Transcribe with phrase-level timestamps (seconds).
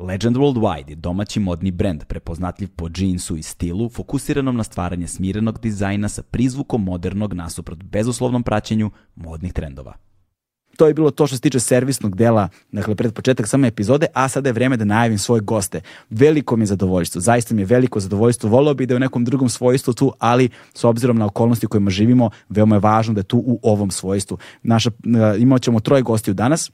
[0.00, 5.58] Legend Worldwide je domaći modni brend prepoznatljiv po džinsu i stilu, fokusiranom na stvaranje smirenog
[5.60, 9.94] dizajna sa prizvukom modernog nasuprot bezuslovnom praćenju modnih trendova.
[10.76, 14.28] To je bilo to što se tiče servisnog dela, dakle pred početak same epizode, a
[14.28, 15.80] sada je vreme da najavim svoje goste.
[16.10, 19.24] Veliko mi je zadovoljstvo, zaista mi je veliko zadovoljstvo, volao bi da je u nekom
[19.24, 23.20] drugom svojstvu tu, ali s obzirom na okolnosti u kojima živimo, veoma je važno da
[23.20, 24.38] je tu u ovom svojstvu.
[24.62, 24.90] Naša,
[25.38, 26.70] imat ćemo troje gostiju danas,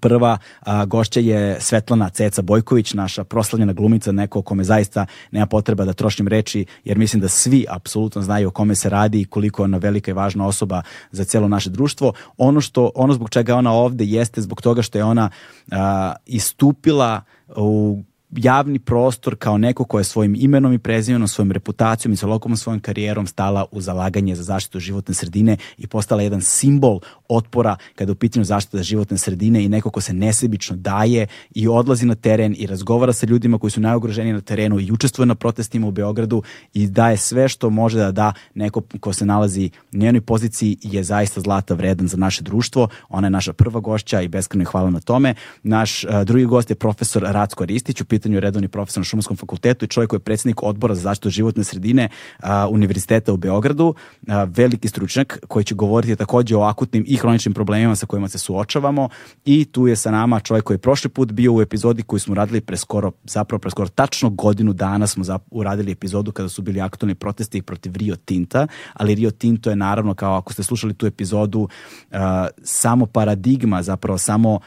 [0.00, 5.46] Prva a, gošća je Svetlana Ceca Bojković, naša proslavljena glumica, neko o kome zaista nema
[5.46, 9.24] potreba da trošim reči, jer mislim da svi apsolutno znaju o kome se radi i
[9.24, 12.12] koliko je ona velika i važna osoba za celo naše društvo.
[12.36, 15.30] Ono, što, ono zbog čega ona ovde jeste zbog toga što je ona
[15.70, 17.22] a, istupila
[17.56, 22.56] u javni prostor kao neko ko je svojim imenom i prezimenom, svojom reputacijom i celokom
[22.56, 28.10] svojom karijerom stala u zalaganje za zaštitu životne sredine i postala jedan simbol otpora kada
[28.10, 32.14] je u pitanju zaštita životne sredine i neko ko se nesebično daje i odlazi na
[32.14, 35.90] teren i razgovara sa ljudima koji su najugroženiji na terenu i učestvuje na protestima u
[35.90, 36.42] Beogradu
[36.74, 41.04] i daje sve što može da da neko ko se nalazi u njenoj poziciji je
[41.04, 42.88] zaista zlata vredan za naše društvo.
[43.08, 45.34] Ona je naša prva gošća i beskreno hvala na tome.
[45.62, 49.88] Naš uh, drugi gost je profesor Racko Ristić, pitanju redovni profesor na Šumarskom fakultetu i
[49.88, 52.08] čovjek koji je predsednik odbora za zaštitu životne sredine
[52.42, 57.54] uh, Univerziteta u Beogradu, uh, veliki stručnjak koji će govoriti takođe o akutnim i hroničnim
[57.54, 59.08] problemima sa kojima se suočavamo.
[59.44, 62.34] I tu je sa nama čovjek koji je prošli put bio u epizodi koju smo
[62.34, 67.62] radili preskoro, zapravo preskoro tačno godinu dana smo uradili epizodu kada su bili aktualni protesti
[67.62, 72.18] protiv Rio Tinta, ali Rio Tinto je naravno kao ako ste slušali tu epizodu uh,
[72.62, 74.60] samo paradigma, zapravo samo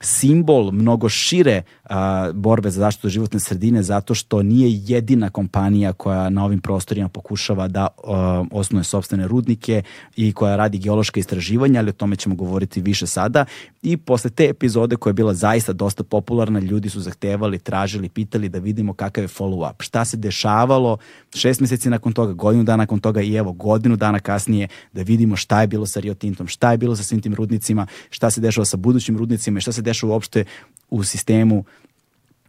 [0.00, 6.30] simbol mnogo šire a, borbe za zaštitu životne sredine zato što nije jedina kompanija koja
[6.30, 9.82] na ovim prostorima pokušava da a, osnuje sobstvene rudnike
[10.16, 13.44] i koja radi geološke istraživanja, ali o tome ćemo govoriti više sada.
[13.82, 18.48] I posle te epizode koja je bila zaista dosta popularna, ljudi su zahtevali, tražili, pitali
[18.48, 19.74] da vidimo kakav je follow-up.
[19.78, 20.96] Šta se dešavalo
[21.34, 25.36] šest meseci nakon toga, godinu dana nakon toga i evo godinu dana kasnije da vidimo
[25.36, 28.40] šta je bilo sa Rio Tintom, šta je bilo sa svim tim rudnicima, šta se
[28.40, 30.44] dešava sa budućim rudnicima i šta se dešava uopšte
[30.90, 31.64] u sistemu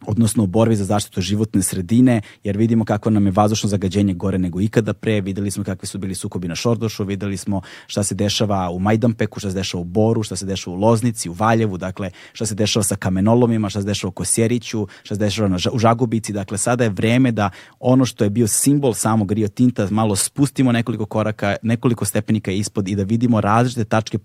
[0.06, 4.38] odnosno u borbi za zaštitu životne sredine, jer vidimo kako nam je vazdušno zagađenje gore
[4.38, 8.14] nego ikada pre, videli smo kakvi su bili sukobi na Šordošu, videli smo šta se
[8.14, 11.76] dešava u Majdanpeku, šta se dešava u Boru, šta se dešava u Loznici, u Valjevu,
[11.76, 15.78] dakle šta se dešava sa kamenolomima, šta se dešava u Kosjeriću, šta se dešava u
[15.78, 17.50] Žagubici, dakle sada je vreme da
[17.80, 22.88] ono što je bio simbol samog Rio Tinta malo spustimo nekoliko koraka, nekoliko stepenika ispod
[22.88, 24.18] i da vidimo različite tačke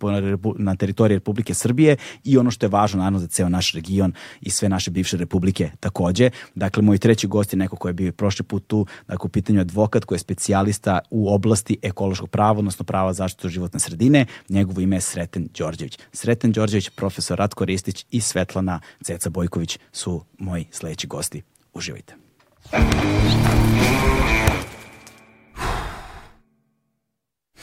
[0.57, 4.49] na teritoriji Republike Srbije i ono što je važno naravno za ceo naš region i
[4.49, 6.29] sve naše bivše republike Amerike takođe.
[6.55, 9.61] Dakle, moj treći gost je neko ko je bio prošli put tu, dakle, u pitanju
[9.61, 14.25] advokat koji je specijalista u oblasti ekološkog prava, odnosno prava zaštitu životne sredine.
[14.49, 15.99] Njegovo ime je Sreten Đorđević.
[16.13, 21.41] Sreten Đorđević, profesor Ratko Ristić i Svetlana Ceca Bojković su moji sledeći gosti.
[21.73, 22.15] Uživajte.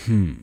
[0.05, 0.43] Hmm.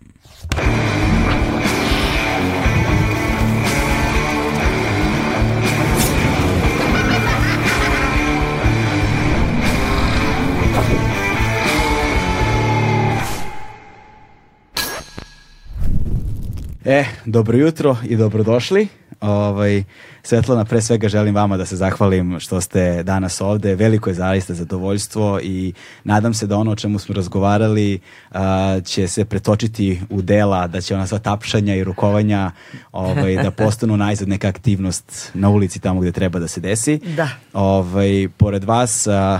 [16.85, 18.87] E, dobro jutro i dobrodošli.
[19.21, 19.83] Ovaj,
[20.23, 23.75] Svetlana, pre svega želim vama da se zahvalim što ste danas ovde.
[23.75, 25.73] Veliko je zaista zadovoljstvo i
[26.03, 27.99] nadam se da ono o čemu smo razgovarali
[28.31, 32.51] a, će se pretočiti u dela, da će ona sva tapšanja i rukovanja
[32.91, 36.97] ovaj, da postanu najzad neka aktivnost na ulici tamo gde treba da se desi.
[36.97, 37.29] Da.
[37.53, 39.39] Ovaj, pored vas, a,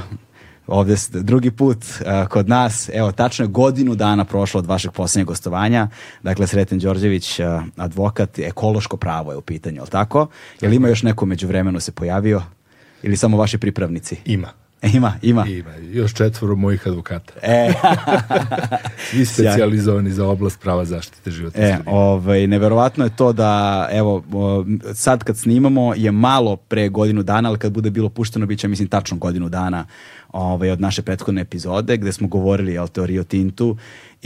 [0.70, 5.28] ovde drugi put uh, kod nas, evo tačno je godinu dana prošlo od vašeg poslednjeg
[5.28, 5.88] gostovanja,
[6.24, 7.46] dakle Sreten Đorđević, uh,
[7.78, 10.28] advokat, ekološko pravo je u pitanju, ali tako?
[10.62, 12.42] Je li ima još neko među vremenu se pojavio
[13.04, 14.16] ili samo vaši pripravnici?
[14.26, 14.59] Ima.
[14.94, 15.46] Ima, ima.
[15.48, 17.34] Ima, još četvoro mojih advokata.
[17.42, 17.74] E.
[19.10, 24.24] Svi specializovani za oblast prava zaštite životne e, Ovaj, neverovatno je to da, evo,
[24.94, 28.68] sad kad snimamo je malo pre godinu dana, ali kad bude bilo pušteno, bit će,
[28.68, 29.86] mislim, tačno godinu dana
[30.32, 33.78] ovaj, od naše prethodne epizode gde smo govorili o Rio Tintu,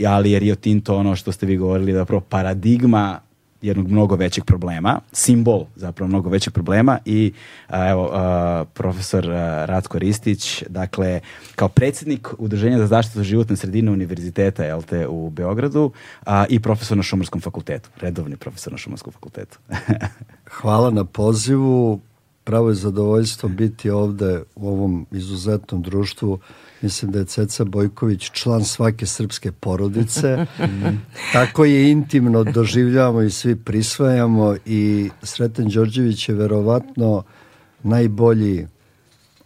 [0.06, 3.20] ali je Rio Tinto ono što ste vi govorili da prvo paradigma
[3.64, 7.32] jednog mnogo većeg problema, simbol zapravo mnogo većeg problema i
[7.68, 11.20] a, evo a, profesor a, Ratko Ristić, dakle
[11.54, 15.92] kao predsjednik Udruženja za zaštitu životne sredine Univerziteta te, u Beogradu
[16.26, 19.58] a, i profesor na Šumarskom fakultetu, redovni profesor na Šumarskom fakultetu.
[20.60, 22.00] Hvala na pozivu,
[22.44, 26.40] pravo je zadovoljstvo biti ovde u ovom izuzetnom društvu
[26.84, 30.46] Mislim da je Ceca Bojković član svake srpske porodice.
[31.32, 37.22] Tako je intimno doživljavamo i svi prisvajamo i Sreten Đorđević je verovatno
[37.82, 38.66] najbolji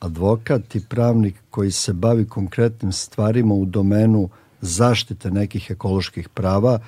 [0.00, 4.28] advokat i pravnik koji se bavi konkretnim stvarima u domenu
[4.60, 6.78] zaštite nekih ekoloških prava.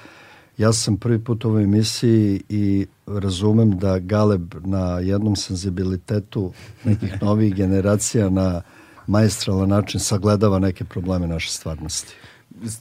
[0.61, 6.53] Ja sam prvi put u ovoj emisiji i razumem da Galeb na jednom senzibilitetu
[6.85, 8.62] nekih novih generacija na
[9.07, 12.15] maestralan način sagledava neke probleme naše stvarnosti.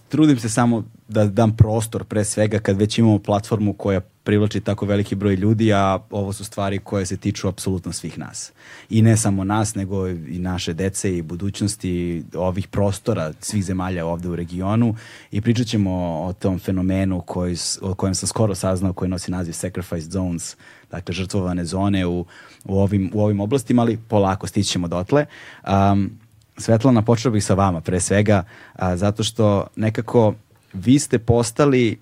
[0.10, 4.86] Trudim se samo da dam prostor pre svega kad već imamo platformu koja privlači tako
[4.86, 8.52] veliki broj ljudi, a ovo su stvari koje se tiču apsolutno svih nas.
[8.90, 14.30] I ne samo nas, nego i naše dece i budućnosti ovih prostora svih zemalja ovde
[14.30, 14.96] u regionu
[15.32, 15.92] i pričat ćemo
[16.22, 20.56] o tom fenomenu koji, o kojem sam skoro saznao koji nosi naziv Sacrifice Zones,
[20.92, 22.26] dakle žrtvovane zone u,
[22.66, 25.26] u, ovim, u ovim oblastima, ali polako stićemo dotle.
[25.66, 26.12] Um,
[26.58, 28.44] Svetlana, počeo bih sa vama pre svega,
[28.74, 30.34] a, zato što nekako
[30.74, 31.98] vi ste postali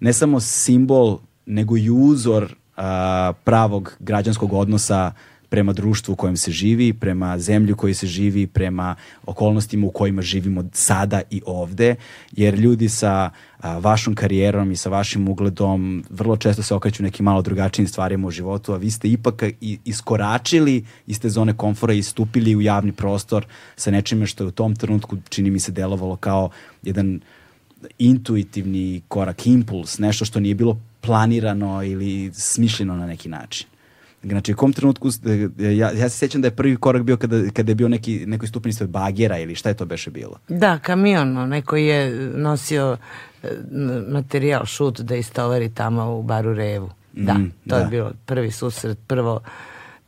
[0.00, 5.12] ne samo simbol, nego i uzor a, pravog građanskog odnosa
[5.50, 8.94] prema društvu u kojem se živi, prema zemlji u kojoj se živi, prema
[9.26, 11.94] okolnostima u kojima živimo sada i ovde,
[12.32, 17.24] jer ljudi sa a, vašom karijerom i sa vašim ugledom vrlo često se okreću nekim
[17.24, 19.42] malo drugačijim stvarima u životu, a vi ste ipak
[19.84, 23.46] iskoračili iz te zone komfora i stupili u javni prostor
[23.76, 26.50] sa nečime što je u tom trenutku čini mi se delovalo kao
[26.82, 27.20] jedan
[27.98, 33.66] intuitivni korak, impuls, nešto što nije bilo planirano ili smišljeno na neki način.
[34.22, 35.08] Znači, u kom trenutku,
[35.58, 38.70] ja, ja se sjećam da je prvi korak bio kada, kada je bio neki, stupanj
[38.70, 40.38] ispred bagera ili šta je to beše bilo?
[40.48, 42.96] Da, kamion, neko je nosio
[43.42, 43.48] e,
[44.08, 46.90] materijal, šut da istovari tamo u baru Revu.
[47.12, 47.78] Da, mm, to da.
[47.78, 49.40] je bilo prvi susret, prvo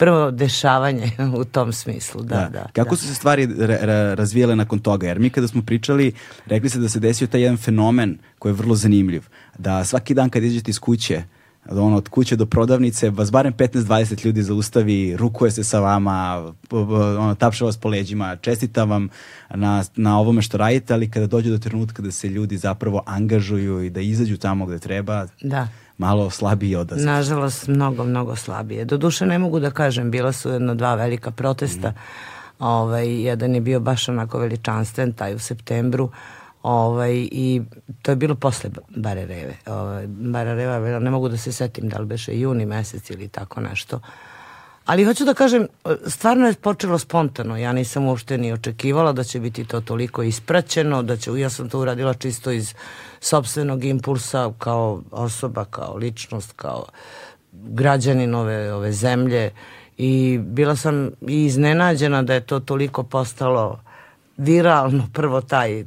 [0.02, 1.10] prvo dešavanje
[1.40, 2.22] u tom smislu.
[2.22, 2.48] Da, da.
[2.48, 2.96] da Kako da.
[2.96, 5.06] su se stvari ra razvijele nakon toga?
[5.06, 6.12] Jer mi kada smo pričali,
[6.46, 9.22] rekli se da se desio taj jedan fenomen koji je vrlo zanimljiv.
[9.58, 11.22] Da svaki dan kad izađete iz kuće,
[11.70, 16.52] ono, od kuće do prodavnice, vas barem 15-20 ljudi zaustavi, rukuje se sa vama,
[17.18, 19.08] ono, tapša vas po leđima, čestita vam
[19.54, 23.82] na, na ovome što radite, ali kada dođe do trenutka da se ljudi zapravo angažuju
[23.82, 27.06] i da izađu tamo gde treba, da malo slabije odaziv.
[27.06, 28.84] Nažalost, mnogo, mnogo slabije.
[28.84, 31.90] Doduše ne mogu da kažem, bila su jedno dva velika protesta.
[31.90, 32.64] Mm.
[32.64, 36.10] Ovaj, jedan je bio baš onako veličanstven, taj u septembru,
[36.62, 37.62] Ovaj, I
[38.02, 39.56] to je bilo posle Barereve.
[39.66, 44.00] Ovaj, Barereva, ne mogu da se setim da li beše juni mesec ili tako nešto.
[44.84, 45.66] Ali hoću da kažem,
[46.06, 47.56] stvarno je počelo spontano.
[47.56, 51.68] Ja nisam uopšte ni očekivala da će biti to toliko ispraćeno, da će, ja sam
[51.68, 52.74] to uradila čisto iz
[53.22, 56.84] sobstvenog impulsa kao osoba, kao ličnost, kao
[57.52, 59.50] građanin ove, ove zemlje.
[59.98, 63.80] I bila sam i iznenađena da je to toliko postalo
[64.36, 65.84] viralno prvo taj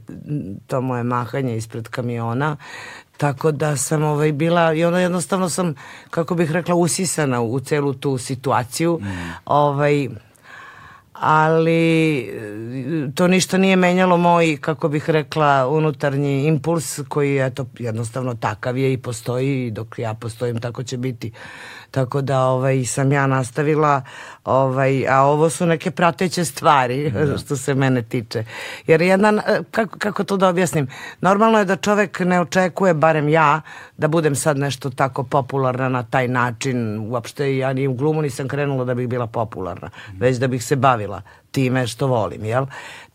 [0.68, 2.58] to moje mahanje ispred kamiona.
[3.18, 5.76] Tako da sam ovaj bila i onda jednostavno sam
[6.10, 9.00] kako bih rekla usisana u celu tu situaciju.
[9.02, 9.06] Mm.
[9.46, 10.10] ovaj
[11.20, 12.30] ali
[13.16, 18.78] to ništa nije menjalo moj, kako bih rekla, unutarnji impuls koji je to jednostavno takav
[18.78, 21.32] je i postoji i dok ja postojim tako će biti.
[21.96, 24.02] Tako da ovaj, sam ja nastavila,
[24.46, 27.38] ovaj, a ovo su neke prateće stvari da.
[27.46, 28.44] što se mene tiče.
[28.88, 29.40] Jer jedan,
[29.72, 30.88] kako, kako to da objasnim,
[31.22, 33.62] normalno je da čovek ne očekuje, barem ja,
[33.98, 37.00] da budem sad nešto tako popularna na taj način.
[37.00, 40.76] Uopšte ja ni u glumu nisam krenula da bih bila popularna, već da bih se
[40.76, 41.22] bavila
[41.56, 42.66] time što volim, jel?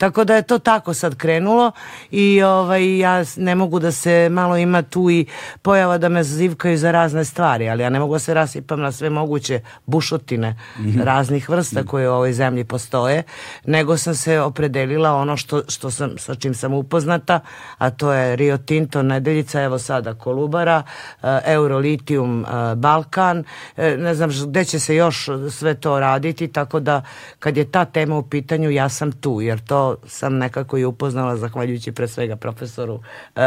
[0.01, 1.73] Tako da je to tako sad krenulo
[2.11, 5.27] i ovaj, ja ne mogu da se, malo ima tu i
[5.63, 8.93] pojava da me zivkaju za razne stvari, ali ja ne mogu da se rasipam na
[8.93, 11.05] sve moguće bušotine mm -hmm.
[11.05, 13.23] raznih vrsta koje u ovoj zemlji postoje,
[13.65, 17.41] nego sam se opredelila ono što, što sam, sa čim sam upoznata,
[17.79, 24.15] a to je Rio Tinto, Nedeljica, evo sada Kolubara, uh, Eurolitium, uh, Balkan, uh, ne
[24.15, 27.03] znam gde će se još sve to raditi, tako da
[27.39, 31.37] kad je ta tema u pitanju ja sam tu, jer to sam nekako i upoznala
[31.37, 33.43] zahvaljujući pre svega profesoru uh, uh,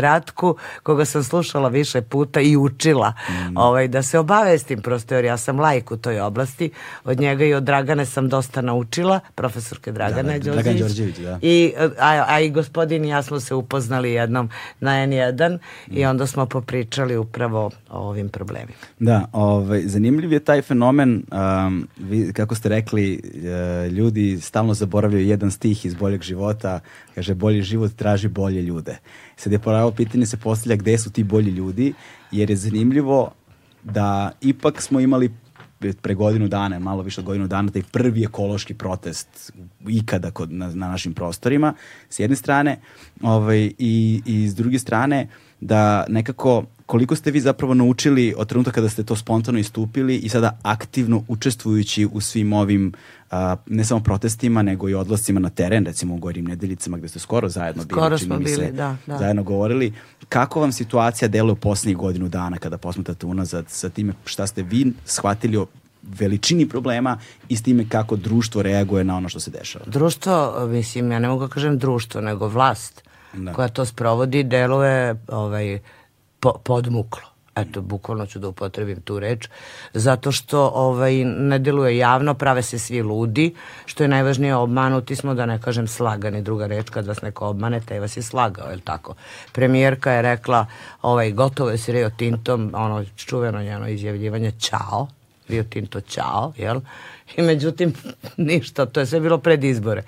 [0.00, 3.56] Ratku, koga sam slušala više puta i učila mm.
[3.56, 6.70] ovaj, da se obavestim prosto, jer ja sam lajk u toj oblasti.
[7.04, 10.80] Od njega i od Dragane sam dosta naučila, profesorke Dragane da, da, Đorđević.
[10.80, 11.38] Đorđević da.
[11.42, 15.96] I, a, a i gospodin i ja smo se upoznali jednom na N1 mm.
[15.96, 18.72] i onda smo popričali upravo o ovim problemima.
[18.98, 21.22] Da, ovaj, zanimljiv je taj fenomen,
[21.66, 26.80] um, vi, kako ste rekli, uh, ljudi stalno zaboravljaju jedan stih iz boljeg života,
[27.14, 28.98] kaže bolji život traži bolje ljude.
[29.36, 31.94] Sad je pravo pitanje se postavlja gde su ti bolji ljudi,
[32.30, 33.30] jer je zanimljivo
[33.82, 35.30] da ipak smo imali
[36.02, 39.52] pre godinu dana, malo više od godinu dana, taj prvi ekološki protest
[39.88, 41.74] ikada kod, na, na našim prostorima,
[42.08, 42.80] s jedne strane,
[43.22, 45.28] ovaj, i, i s druge strane,
[45.60, 50.28] da nekako koliko ste vi zapravo naučili od trenutka kada ste to spontano istupili i
[50.28, 52.92] sada aktivno učestvujući u svim ovim
[53.30, 57.18] a, ne samo protestima, nego i odlascima na teren, recimo u Gorim nedeljicama gde ste
[57.18, 59.18] skoro zajedno skoro bili, smo bili, se, da, da.
[59.18, 59.92] zajedno govorili.
[60.28, 64.62] Kako vam situacija deluje u poslednjih godinu dana kada posmetate unazad sa time šta ste
[64.62, 65.66] vi shvatili o
[66.02, 69.84] veličini problema i s time kako društvo reaguje na ono što se dešava?
[69.86, 73.52] Društvo, mislim, ja ne mogu da kažem društvo, nego vlast da.
[73.52, 75.78] koja to sprovodi, deluje ovaj,
[76.40, 77.28] po, podmuklo.
[77.56, 79.48] Eto, bukvalno ću da upotrebim tu reč,
[79.94, 83.54] zato što ovaj, ne deluje javno, prave se svi ludi,
[83.86, 87.80] što je najvažnije obmanuti smo, da ne kažem slagani, druga reč, kad vas neko obmane,
[87.80, 89.14] taj vas je slagao, je li tako?
[89.52, 90.66] Premijerka je rekla,
[91.02, 95.08] ovaj, gotovo je s Rio Tintom, ono čuveno njeno izjavljivanje, čao,
[95.48, 96.80] Rio Tinto čao, jel?
[97.36, 97.92] I međutim,
[98.36, 100.02] ništa, to je sve bilo pred izbore.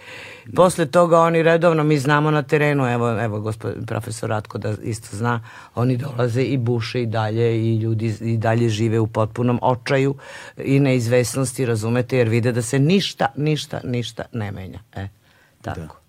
[0.55, 5.17] Posle toga oni redovno, mi znamo na terenu, evo, evo gospodin profesor Ratko da isto
[5.17, 10.15] zna, oni dolaze i buše i dalje i ljudi i dalje žive u potpunom očaju
[10.57, 14.79] i neizvesnosti, razumete, jer vide da se ništa, ništa, ništa ne menja.
[14.95, 15.09] E,
[15.63, 15.81] tako.
[15.81, 16.01] Da.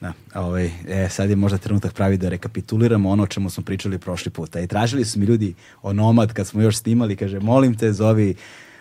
[0.00, 3.98] Da, ovaj, e, sad je možda trenutak pravi da rekapituliramo ono o čemu smo pričali
[3.98, 4.60] prošli puta.
[4.60, 8.34] I tražili su mi ljudi o Nomad kad smo još snimali, kaže, molim te, zovi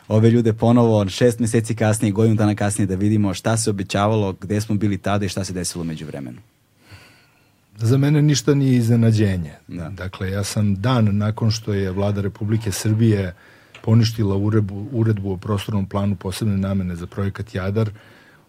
[0.07, 4.62] ove ljude ponovo šest meseci kasnije, godinu dana kasnije da vidimo šta se obećavalo, gde
[4.62, 6.38] smo bili tada i šta se desilo među vremenu.
[7.77, 9.53] Za mene ništa nije iznenađenje.
[9.67, 9.89] Da.
[9.89, 13.33] Dakle, ja sam dan nakon što je vlada Republike Srbije
[13.81, 17.89] poništila uredbu, uredbu o prostornom planu posebne namene za projekat Jadar,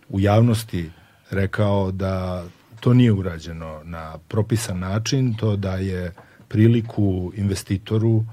[0.08, 0.90] u javnosti
[1.30, 2.44] rekao da
[2.80, 6.12] to nije urađeno na propisan način, to da je
[6.48, 8.24] priliku investitoru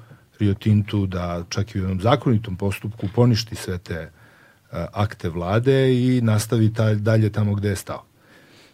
[0.44, 5.94] Rio Tintu da čak i u jednom zakonitom postupku poništi sve te uh, akte vlade
[5.94, 8.04] i nastavi ta, dalje tamo gde je stao.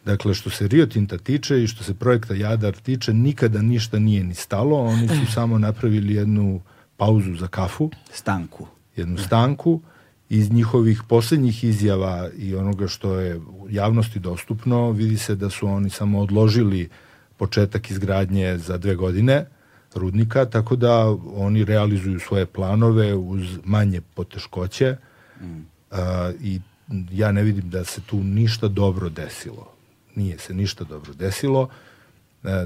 [0.06, 4.24] Dakle, što se Rio Tinta tiče i što se projekta Jadar tiče, nikada ništa nije
[4.24, 6.62] ni stalo, oni su samo napravili jednu
[6.98, 7.90] pauzu za kafu.
[8.14, 8.68] Stanku.
[8.96, 9.82] Jednu stanku.
[10.30, 15.90] Iz njihovih poslednjih izjava i onoga što je javnosti dostupno, vidi se da su oni
[15.90, 16.90] samo odložili
[17.38, 19.46] početak izgradnje za dve godine,
[19.96, 24.96] rudnika, tako da oni realizuju svoje planove uz manje poteškoće
[25.42, 25.60] mm.
[25.92, 26.62] a, i
[27.12, 29.74] ja ne vidim da se tu ništa dobro desilo.
[30.16, 31.70] Nije se ništa dobro desilo.
[32.44, 32.66] E,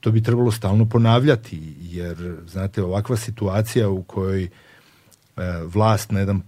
[0.00, 4.48] to bi trebalo stalno ponavljati, jer, znate, ovakva situacija u kojoj e,
[5.74, 6.42] vlast na jedan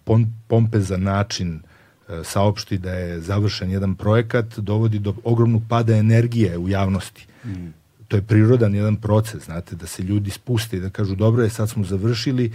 [0.49, 1.61] pompezan način
[2.09, 7.27] e, saopšti da je završen jedan projekat, dovodi do ogromnog pada energije u javnosti.
[7.45, 7.78] Mm
[8.09, 11.51] to je prirodan jedan proces, znate, da se ljudi spuste i da kažu dobro je,
[11.51, 12.53] sad smo završili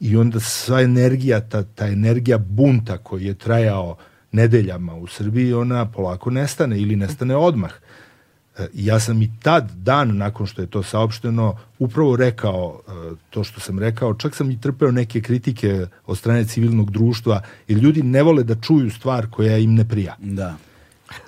[0.00, 3.96] i onda sva energija, ta, ta energija bunta koji je trajao
[4.32, 7.72] nedeljama u Srbiji, ona polako nestane ili nestane odmah.
[8.58, 12.90] E, ja sam i tad, dan nakon što je to saopšteno, upravo rekao e,
[13.30, 17.78] to što sam rekao, čak sam i trpeo neke kritike od strane civilnog društva, jer
[17.78, 20.16] ljudi ne vole da čuju stvar koja im ne prija.
[20.18, 20.56] Da.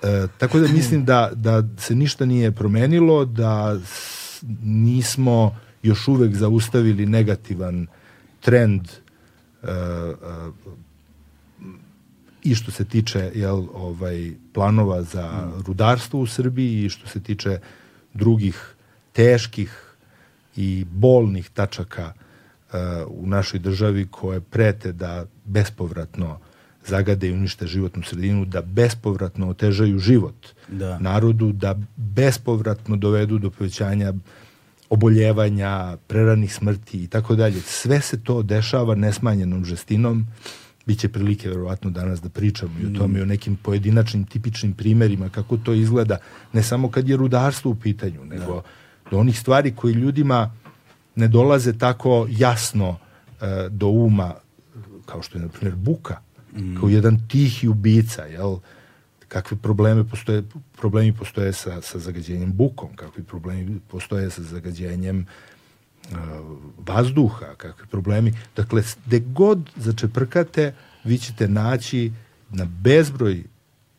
[0.02, 3.78] E, tako da mislim da, da se ništa nije promenilo, da
[4.62, 7.86] nismo još uvek zaustavili negativan
[8.40, 9.72] trend e, e,
[12.42, 17.58] i što se tiče jel, ovaj, planova za rudarstvo u Srbiji i što se tiče
[18.14, 18.74] drugih
[19.12, 19.86] teških
[20.56, 22.74] i bolnih tačaka uh,
[23.08, 26.38] u našoj državi koje prete da bespovratno
[26.88, 30.98] zagade i unište životnu sredinu, da bespovratno otežaju život da.
[30.98, 34.12] narodu, da bespovratno dovedu do povećanja
[34.90, 37.60] oboljevanja, preranih smrti i tako dalje.
[37.60, 40.26] Sve se to dešava nesmanjenom žestinom.
[40.86, 45.28] Biće prilike verovatno danas da pričamo i o tome i o nekim pojedinačnim tipičnim primerima
[45.28, 46.18] kako to izgleda,
[46.52, 48.62] ne samo kad je rudarstvo u pitanju, nego da.
[49.10, 50.52] do onih stvari koji ljudima
[51.16, 52.96] ne dolaze tako jasno uh,
[53.70, 54.34] do uma,
[55.06, 56.25] kao što je, na primjer, buka
[56.56, 56.76] mm.
[56.80, 58.58] kao jedan tihi ubica, jel?
[59.28, 60.42] kakve probleme postoje,
[60.76, 65.26] problemi postoje sa, sa zagađenjem bukom, kakvi problemi postoje sa zagađenjem
[66.10, 66.18] uh,
[66.86, 68.32] vazduha, kakvi problemi.
[68.56, 72.12] Dakle, gde god začeprkate, vi ćete naći
[72.50, 73.44] na bezbroj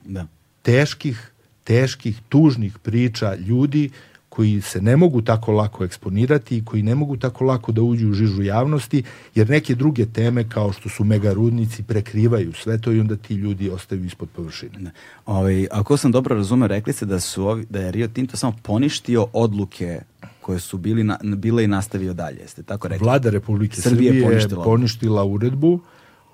[0.05, 0.27] da.
[0.61, 1.31] teških,
[1.63, 3.89] teških, tužnih priča ljudi
[4.38, 8.10] koji se ne mogu tako lako eksponirati i koji ne mogu tako lako da uđu
[8.10, 9.03] u žižu javnosti,
[9.36, 13.70] jer neke druge teme kao što su megarudnici prekrivaju sve to i onda ti ljudi
[13.70, 14.79] ostaju ispod površine.
[14.79, 14.91] Ne.
[15.25, 18.53] Ovaj, ako sam dobro razumeo, rekli ste da, su ovi, da je Rio Tinto samo
[18.63, 20.01] poništio odluke
[20.41, 22.39] koje su bili na, bile i nastavio dalje.
[22.39, 23.06] Jeste tako rekli?
[23.06, 25.79] Vlada Republike Srbije, Srbije poništila, poništila uredbu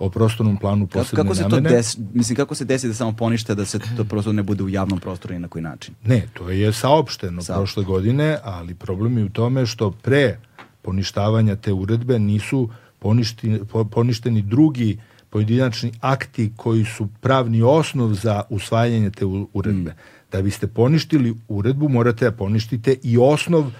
[0.05, 1.69] o prostornom planu posebne kako, kako se namene.
[1.69, 4.63] To desi, mislim, kako se desi da samo ponište da se to prostor ne bude
[4.63, 5.95] u javnom prostoru i na koji način?
[6.05, 7.55] Ne, to je saopšteno Sa...
[7.55, 10.37] prošle godine, ali problem je u tome što pre
[10.81, 12.69] poništavanja te uredbe nisu
[12.99, 13.59] poništi,
[13.91, 14.97] poništeni drugi
[15.29, 19.91] pojedinačni akti koji su pravni osnov za usvajanje te uredbe.
[19.91, 19.95] Mm.
[20.31, 23.71] Da biste poništili uredbu, morate da poništite i osnov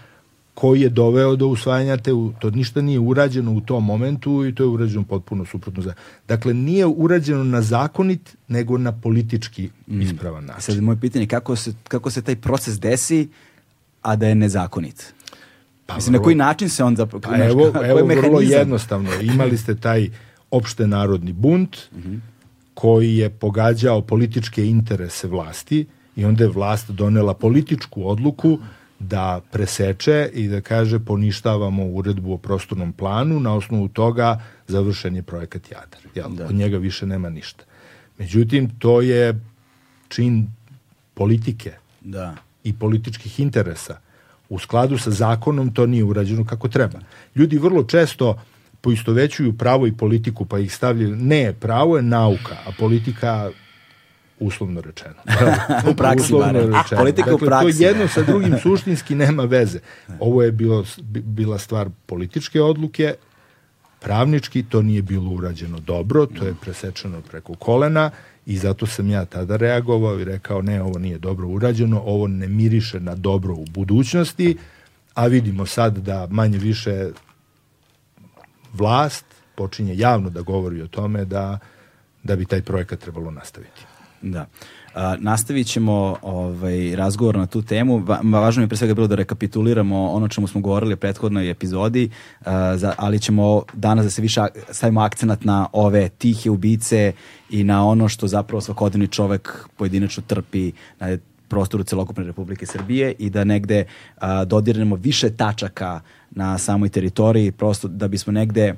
[0.53, 4.63] koji je doveo do usvajanja te, to ništa nije urađeno u tom momentu i to
[4.63, 5.83] je urađeno potpuno suprotno.
[5.83, 5.93] Za,
[6.27, 10.01] dakle, nije urađeno na zakonit, nego na politički mm.
[10.01, 10.62] ispravan način.
[10.62, 13.29] Sad, moje pitanje, kako se, kako se taj proces desi,
[14.01, 15.13] a da je nezakonit?
[15.86, 17.22] Pa, Mislim, vrlo, na koji način se on zapravo...
[17.22, 19.10] Pa, evo, evo vrlo jednostavno.
[19.22, 20.10] Imali ste taj
[20.51, 22.19] opšte narodni bunt, mm -hmm.
[22.74, 28.60] koji je pogađao političke interese vlasti i onda je vlast donela političku odluku
[29.03, 35.24] da preseče i da kaže poništavamo uredbu o prostornom planu, na osnovu toga završen je
[35.24, 36.01] projekat Jadar.
[36.15, 36.29] Jel?
[36.29, 36.45] Da.
[36.45, 37.63] Od njega više nema ništa.
[38.17, 39.39] Međutim, to je
[40.07, 40.48] čin
[41.13, 42.36] politike da.
[42.63, 44.00] i političkih interesa.
[44.50, 47.00] U skladu sa zakonom to nije urađeno kako treba.
[47.36, 48.41] Ljudi vrlo često
[48.81, 53.51] poistovećuju pravo i politiku, pa ih stavljaju, ne, pravo je nauka, a politika
[54.45, 55.15] uslovno rečeno.
[55.91, 57.01] u praksi uslovno rečeno.
[57.01, 57.77] Politika dakle, u praksi.
[57.77, 59.79] To jedno sa drugim suštinski nema veze.
[60.19, 63.13] Ovo je bilo, bila stvar političke odluke,
[64.00, 68.12] pravnički to nije bilo urađeno dobro, to je presečeno preko kolena
[68.45, 72.47] i zato sam ja tada reagovao i rekao ne, ovo nije dobro urađeno, ovo ne
[72.47, 74.57] miriše na dobro u budućnosti,
[75.13, 77.09] a vidimo sad da manje više
[78.73, 81.59] vlast počinje javno da govori o tome da,
[82.23, 83.81] da bi taj projekat trebalo nastaviti.
[84.24, 84.46] Da.
[84.96, 87.98] A, nastavit ćemo ovaj, razgovor na tu temu.
[87.98, 91.50] Va, važno mi je pre svega bilo da rekapituliramo ono čemu smo govorili u prethodnoj
[91.50, 92.09] epizodi,
[92.46, 97.12] a, za, ali ćemo danas da se više stavimo akcenat na ove tihe ubice
[97.50, 103.29] i na ono što zapravo svakodnevni čovek pojedinačno trpi na prostoru celokupne Republike Srbije i
[103.29, 103.86] da negde
[104.18, 108.75] a, dodirnemo više tačaka na samoj teritoriji, prosto da bismo negde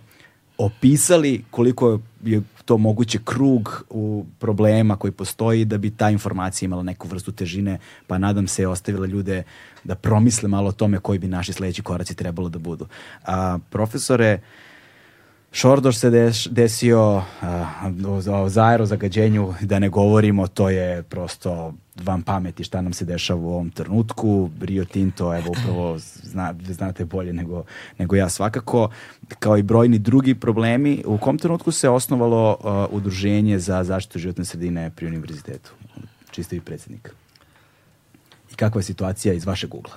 [0.57, 6.83] opisali koliko je to moguće krug u problema koji postoji da bi ta informacija imala
[6.83, 9.43] neku vrstu težine, pa nadam se ostavila ljude
[9.83, 12.87] da promisle malo o tome koji bi naši sledeći koraci trebalo da budu.
[13.25, 14.39] A, profesore,
[15.51, 17.23] Šordoš se des, desio, o,
[18.27, 23.49] o aerozagađenju, da ne govorimo, to je prosto vam pameti šta nam se dešava u
[23.49, 24.49] ovom trenutku.
[24.61, 27.63] Rio Tinto, evo upravo zna, znate bolje nego,
[27.97, 28.89] nego ja svakako,
[29.39, 31.03] kao i brojni drugi problemi.
[31.05, 35.71] U kom trenutku se osnovalo uh, udruženje za zaštitu životne sredine pri univerzitetu?
[36.31, 37.13] Čisto i predsednik.
[38.51, 39.93] I kakva je situacija iz vašeg ugla?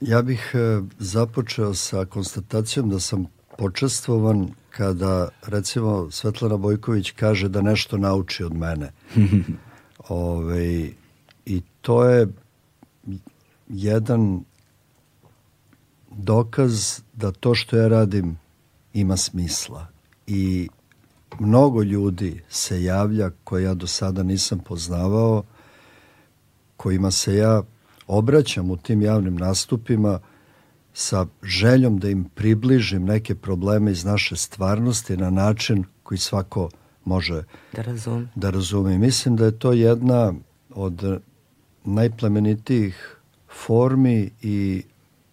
[0.00, 0.58] Ja bih e,
[0.98, 3.26] započeo sa konstatacijom da sam
[3.58, 8.92] počestvovan kada recimo Svetlana Bojković kaže da nešto nauči od mene.
[10.08, 10.90] Ove,
[11.48, 12.28] I to je
[13.68, 14.44] jedan
[16.10, 18.38] dokaz da to što ja radim
[18.92, 19.86] ima smisla.
[20.26, 20.68] I
[21.38, 25.42] mnogo ljudi se javlja koje ja do sada nisam poznavao,
[26.76, 27.62] kojima se ja
[28.06, 30.18] obraćam u tim javnim nastupima
[30.92, 36.68] sa željom da im približim neke probleme iz naše stvarnosti na način koji svako
[37.08, 37.42] može
[37.72, 38.28] da razume.
[38.34, 38.98] Da razume.
[38.98, 40.34] Mislim da je to jedna
[40.70, 41.20] od
[41.84, 43.16] najplemenitijih
[43.66, 44.82] formi i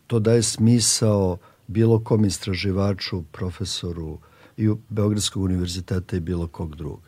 [0.07, 4.17] to daje smisao bilo kom istraživaču, profesoru
[4.57, 7.01] i u Beogradskog univerziteta i bilo kog drugog.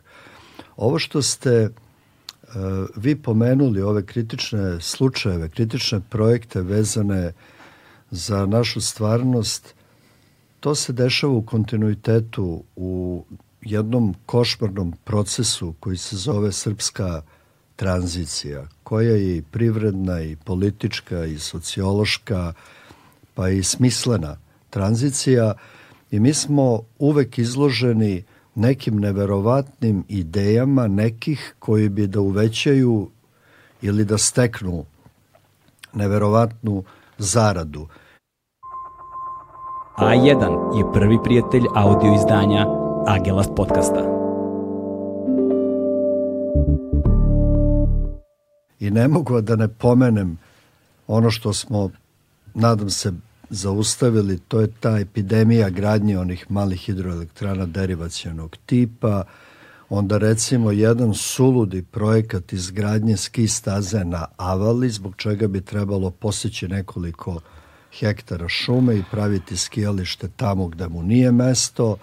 [0.76, 2.50] Ovo što ste uh,
[2.96, 7.32] vi pomenuli, ove kritične slučajeve, kritične projekte vezane
[8.10, 9.74] za našu stvarnost,
[10.60, 13.24] to se dešava u kontinuitetu u
[13.70, 17.22] jednom košmarnom procesu koji se zove srpska
[17.76, 22.52] tranzicija, koja je i privredna i politička i sociološka,
[23.34, 24.36] pa i smislena
[24.70, 25.54] tranzicija
[26.10, 33.08] i mi smo uvek izloženi nekim neverovatnim idejama nekih koji bi da uvećaju
[33.82, 34.84] ili da steknu
[35.92, 36.82] neverovatnu
[37.18, 37.86] zaradu.
[39.98, 44.00] A1 je prvi prijatelj audio izdanja Agelast podcasta.
[48.80, 50.38] I ne mogu da ne pomenem
[51.06, 51.90] ono što smo,
[52.54, 53.12] nadam se,
[53.50, 59.24] zaustavili, to je ta epidemija gradnje onih malih hidroelektrana derivacijanog tipa,
[59.88, 66.68] onda recimo jedan suludi projekat izgradnje ski staze na Avali, zbog čega bi trebalo poseći
[66.68, 67.40] nekoliko
[67.98, 71.96] hektara šume i praviti skijalište tamo gde mu nije mesto,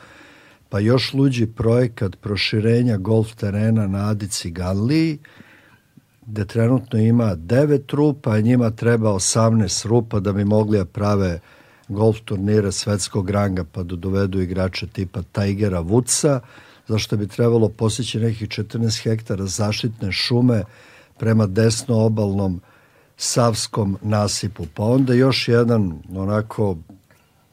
[0.76, 5.18] pa još luđi projekat proširenja golf terena na Adici Ganliji,
[6.26, 11.40] gde trenutno ima 9 rupa, a njima treba 18 rupa da bi mogli da prave
[11.88, 16.40] golf turnire svetskog ranga pa da dovedu igrače tipa Tigera Woodsa,
[16.88, 20.64] zašto bi trebalo posjeći nekih 14 hektara zaštitne šume
[21.18, 22.62] prema desnoobalnom
[23.18, 24.66] Savskom nasipu.
[24.74, 26.78] Pa onda još jedan onako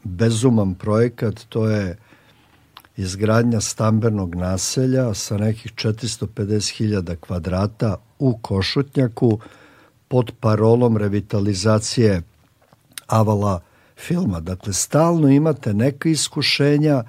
[0.05, 1.97] bezuman projekat, to je
[3.03, 9.39] izgradnja stambenog naselja sa nekih 450.000 kvadrata u Košutnjaku
[10.09, 12.23] pod parolom revitalizacije
[13.07, 13.61] avala
[13.97, 14.41] filma.
[14.41, 17.05] Dakle, stalno imate neka iskušenja,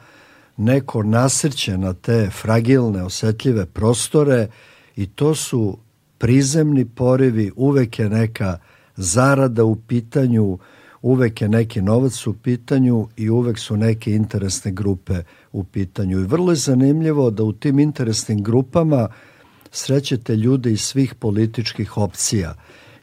[0.57, 4.47] neko nasrće na te fragilne, osetljive prostore
[4.95, 5.77] i to su
[6.17, 8.57] prizemni porivi, uvek je neka
[8.95, 10.57] zarada u pitanju,
[11.01, 16.19] uvek je neki novac u pitanju i uvek su neke interesne grupe u pitanju.
[16.19, 19.09] I vrlo je zanimljivo da u tim interesnim grupama
[19.71, 22.55] srećete ljude iz svih političkih opcija.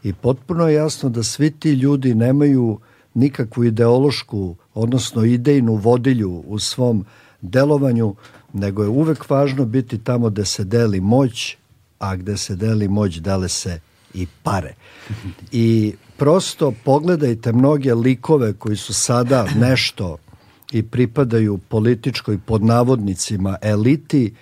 [0.03, 2.79] I potpuno je jasno da svi ti ljudi nemaju
[3.15, 7.05] nikakvu ideološku, odnosno idejnu vodilju u svom
[7.41, 8.15] delovanju,
[8.53, 11.57] nego je uvek važno biti tamo gde se deli moć,
[11.99, 13.81] a gde se deli moć dele se
[14.15, 14.75] i pare.
[15.53, 20.17] I prosto pogledajte mnoge likove koji su sada nešto
[20.73, 24.35] i pripadaju političkoj pod navodnicima eliti,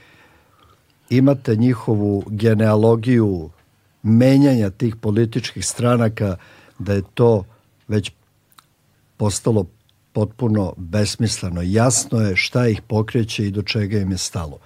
[1.10, 3.50] imate njihovu genealogiju
[4.02, 6.36] menjanja tih političkih stranaka
[6.78, 7.44] da je to
[7.88, 8.12] već
[9.16, 9.66] postalo
[10.12, 11.62] potpuno besmisleno.
[11.62, 14.58] Jasno je šta ih pokreće i do čega im je stalo.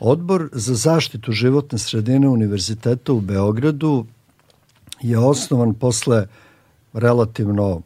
[0.00, 4.06] Odbor za zaštitu životne sredine Univerziteta u Beogradu
[5.00, 6.26] je osnovan posle
[6.92, 7.82] relativno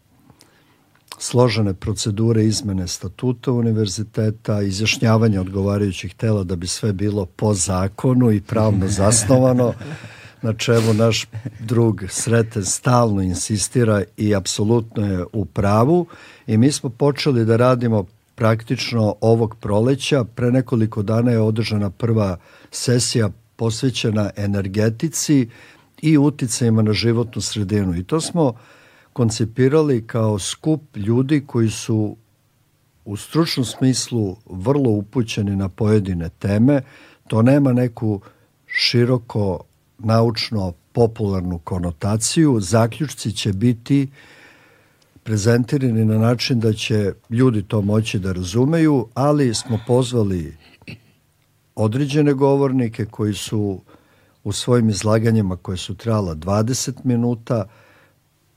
[1.18, 8.40] složene procedure izmene statuta univerziteta, izjašnjavanja odgovarajućih tela da bi sve bilo po zakonu i
[8.40, 9.72] pravno zasnovano,
[10.42, 11.26] na čemu naš
[11.60, 16.06] drug Sreten stalno insistira i apsolutno je u pravu
[16.46, 20.24] i mi smo počeli da radimo praktično ovog proleća.
[20.24, 22.36] Pre nekoliko dana je održana prva
[22.70, 25.48] sesija posvećena energetici
[26.02, 27.96] i uticajima na životnu sredinu.
[27.96, 28.54] I to smo
[29.16, 32.16] koncipirali kao skup ljudi koji su
[33.04, 36.82] u stručnom smislu vrlo upućeni na pojedine teme.
[37.28, 38.20] To nema neku
[38.66, 39.60] široko
[39.98, 42.60] naučno popularnu konotaciju.
[42.60, 44.08] Zaključci će biti
[45.22, 50.56] prezentirani na način da će ljudi to moći da razumeju, ali smo pozvali
[51.74, 53.80] određene govornike koji su
[54.44, 57.64] u svojim izlaganjima koje su trajala 20 minuta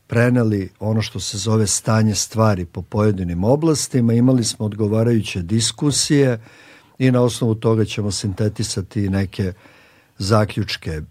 [0.10, 6.40] preneli ono što se zove stanje stvari po pojedinim oblastima, imali smo odgovarajuće diskusije
[7.00, 9.54] i na osnovu toga ćemo sintetisati neke
[10.18, 11.02] zaključke.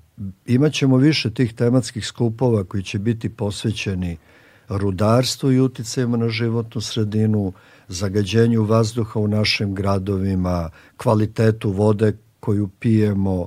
[0.47, 4.17] Imaćemo više tih tematskih skupova koji će biti posvećeni
[4.69, 7.53] rudarstvu i uticajima na životnu sredinu,
[7.89, 13.47] zagađenju vazduha u našim gradovima, kvalitetu vode koju pijemo,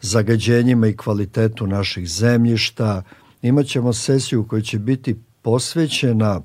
[0.00, 3.02] zagađenjima i kvalitetu naših zemljišta.
[3.42, 6.40] Imaćemo sesiju koja će biti posvećena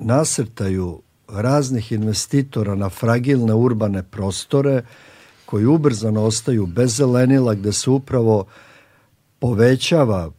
[0.00, 4.82] nasrtaju raznih investitora na fragilne urbane prostore
[5.46, 8.44] koji ubrzano ostaju bez zelenila gde se upravo
[9.38, 10.30] povećava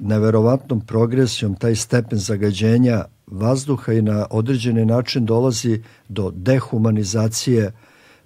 [0.00, 7.72] neverovatnom progresijom taj stepen zagađenja vazduha i na određeni način dolazi do dehumanizacije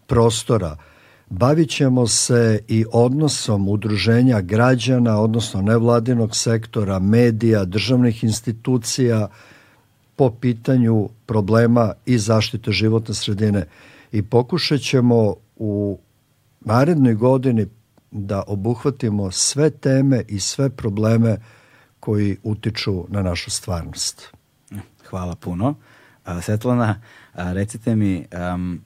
[0.06, 0.76] prostora.
[1.38, 9.28] Bavit ćemo se i odnosom udruženja građana, odnosno nevladinog sektora, medija, državnih institucija
[10.16, 13.66] po pitanju problema i zaštite životne sredine.
[14.12, 15.98] I pokušat ćemo u
[16.60, 17.66] narednoj godini
[18.10, 21.36] da obuhvatimo sve teme i sve probleme
[22.00, 24.32] koji utiču na našu stvarnost.
[25.10, 25.74] Hvala puno.
[26.42, 27.00] Svetlana,
[27.34, 28.80] recite mi, um,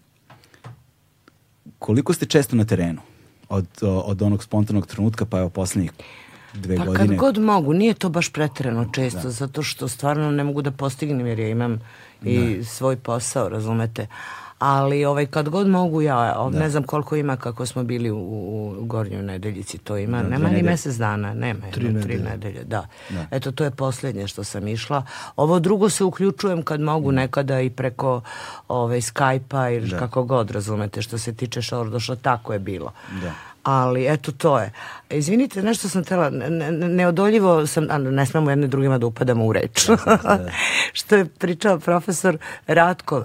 [1.78, 3.00] koliko ste često na terenu?
[3.48, 5.92] Od, od onog spontanog trenutka pa evo poslednjih
[6.54, 7.08] dve pa godine.
[7.08, 9.30] kad god mogu, nije to baš pretreno često, da.
[9.30, 11.80] zato što stvarno ne mogu da postignem jer ja imam
[12.22, 12.64] i da.
[12.64, 14.06] svoj posao, razumete
[14.58, 16.58] ali ovaj, kad god mogu ja, da.
[16.58, 20.48] ne znam koliko ima kako smo bili u, u Gornjoj nedeljici, to ima, da, nema
[20.48, 22.86] ni mesec dana, nema, tri, jedno, tri nedelje, da.
[23.10, 23.26] da.
[23.30, 25.02] Eto, to je poslednje što sam išla.
[25.36, 28.20] Ovo drugo se uključujem kad mogu nekada i preko
[28.68, 29.98] ovaj, Skype-a ili da.
[29.98, 32.92] kako god, razumete, što se tiče šordoša, tako je bilo.
[33.22, 34.72] Da ali eto to je.
[35.10, 39.52] Izvinite, nešto sam tela, ne, neodoljivo sam, a ne smemo jedne drugima da upadamo u
[39.52, 39.86] reč.
[39.86, 40.38] Da.
[40.98, 43.24] što je pričao profesor Ratko,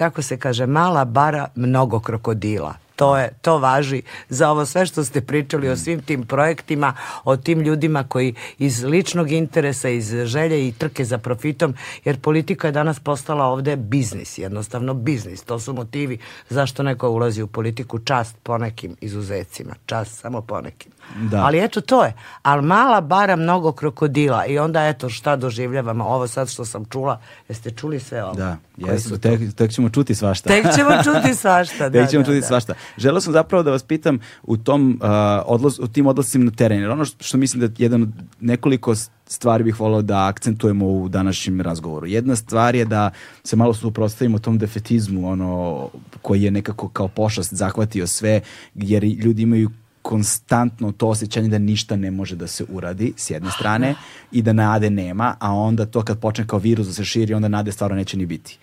[0.00, 2.74] kako se kaže, mala bara, mnogo krokodila.
[3.00, 7.36] To, je, to važi za ovo sve što ste pričali o svim tim projektima, o
[7.36, 12.72] tim ljudima koji iz ličnog interesa, iz želje i trke za profitom, jer politika je
[12.72, 15.42] danas postala ovde biznis, jednostavno biznis.
[15.42, 20.92] To su motivi zašto neko ulazi u politiku čast ponekim izuzecima, čast samo ponekim.
[21.16, 21.44] Da.
[21.44, 22.12] Ali eto to je.
[22.42, 26.04] Ali mala bara mnogo krokodila i onda eto šta doživljavamo.
[26.04, 28.34] Ovo sad što sam čula, jeste čuli sve ovo?
[28.34, 30.48] Da, jesu, tek, tek ćemo čuti svašta.
[30.48, 32.00] Tek ćemo čuti svašta, da.
[32.00, 32.46] tek ćemo da, čuti da.
[32.46, 32.74] svašta.
[32.98, 35.08] Želeo sam zapravo da vas pitam u, tom, uh,
[35.46, 38.08] odlaz, u tim odlascima na teren, jer ono što, što mislim da je jedan od
[38.40, 38.94] nekoliko
[39.26, 42.06] stvari bih volao da akcentujemo u današnjem razgovoru.
[42.06, 43.10] Jedna stvar je da
[43.44, 45.88] se malo suprostavimo tom defetizmu, ono
[46.22, 48.40] koji je nekako kao pošast zahvatio sve,
[48.74, 49.70] jer ljudi imaju
[50.02, 53.94] konstantno to osjećanje da ništa ne može da se uradi s jedne strane
[54.32, 57.48] i da nade nema, a onda to kad počne kao virus da se širi, onda
[57.48, 58.58] nade stvarno neće ni biti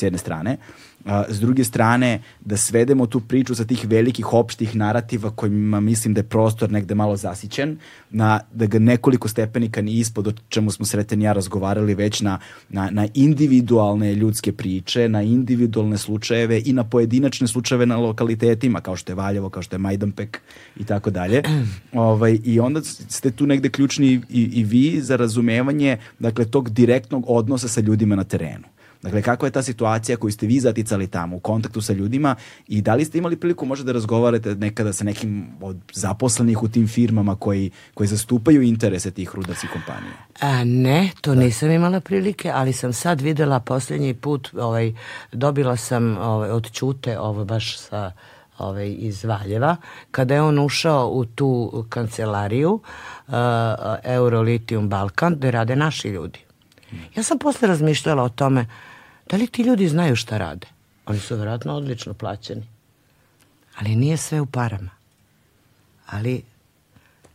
[0.00, 0.56] s jedne strane
[1.04, 6.14] a, s druge strane da svedemo tu priču sa tih velikih opštih narativa kojima mislim
[6.14, 7.78] da je prostor negde malo zasićen,
[8.10, 12.38] na, da ga nekoliko stepenika ni ispod o čemu smo sreten ja razgovarali već na,
[12.68, 18.96] na, na individualne ljudske priče, na individualne slučajeve i na pojedinačne slučajeve na lokalitetima kao
[18.96, 20.40] što je Valjevo, kao što je Majdanpek
[20.76, 21.42] i tako dalje.
[21.92, 27.24] Ovaj, I onda ste tu negde ključni i, i vi za razumevanje dakle, tog direktnog
[27.28, 28.64] odnosa sa ljudima na terenu.
[29.02, 32.36] Dakle, kako je ta situacija koju ste vi zaticali tamo u kontaktu sa ljudima
[32.68, 36.68] i da li ste imali priliku možda da razgovarate nekada sa nekim od zaposlenih u
[36.68, 40.12] tim firmama koji, koji zastupaju interese tih rudarskih kompanija?
[40.40, 41.40] A, ne, to da.
[41.40, 44.92] nisam imala prilike, ali sam sad videla posljednji put, ovaj,
[45.32, 48.12] dobila sam ovaj, od Ćute, ovo baš sa
[48.58, 49.76] ovaj, iz Valjeva,
[50.10, 52.72] kada je on ušao u tu kancelariju
[53.26, 53.34] uh,
[54.04, 56.38] Eurolitium Balkan, gde rade naši ljudi.
[57.16, 58.66] Ja sam posle razmišljala o tome
[59.30, 60.66] Da li ti ljudi znaju šta rade?
[61.06, 62.66] Oni su vjerojatno odlično plaćeni.
[63.76, 64.90] Ali nije sve u parama.
[66.06, 66.42] Ali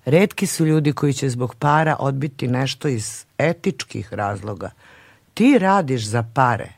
[0.05, 4.69] redki su ljudi koji će zbog para odbiti nešto iz etičkih razloga.
[5.34, 6.69] Ti radiš za pare.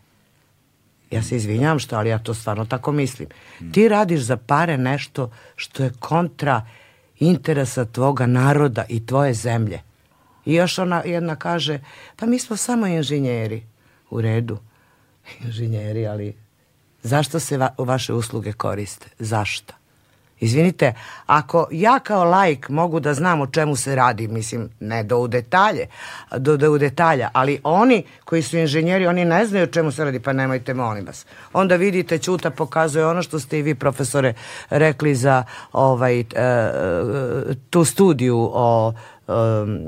[1.11, 3.29] Ja se izvinjam što, ali ja to stvarno tako mislim.
[3.73, 6.67] Ti radiš za pare nešto što je kontra
[7.19, 9.81] interesa tvoga naroda i tvoje zemlje.
[10.45, 11.79] I još ona jedna kaže,
[12.15, 13.63] pa mi smo samo inženjeri.
[14.09, 14.57] U redu
[15.45, 16.33] inženjeri, ali
[17.03, 19.07] zašto se va, vaše usluge koriste?
[19.19, 19.73] Zašto?
[20.39, 20.93] Izvinite,
[21.25, 25.27] ako ja kao lajk mogu da znam o čemu se radi, mislim, ne do u
[25.27, 25.87] detalje,
[26.37, 30.05] do, do u detalja, ali oni koji su inženjeri, oni ne znaju o čemu se
[30.05, 31.25] radi, pa nemojte, molim vas.
[31.53, 34.33] Onda vidite, Ćuta pokazuje ono što ste i vi, profesore,
[34.69, 36.25] rekli za ovaj, e,
[37.69, 38.93] tu studiju o
[39.27, 39.79] um,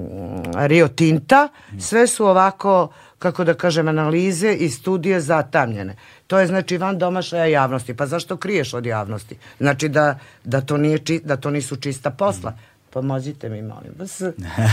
[0.55, 1.47] Rio Tinta,
[1.79, 5.95] sve su ovako kako da kažem, analize i studije zatamljene.
[6.27, 7.93] To je znači van domašaja javnosti.
[7.93, 9.37] Pa zašto kriješ od javnosti?
[9.59, 12.53] Znači da, da, to, nije či, da to nisu čista posla.
[12.89, 14.21] Pomozite mi, molim vas.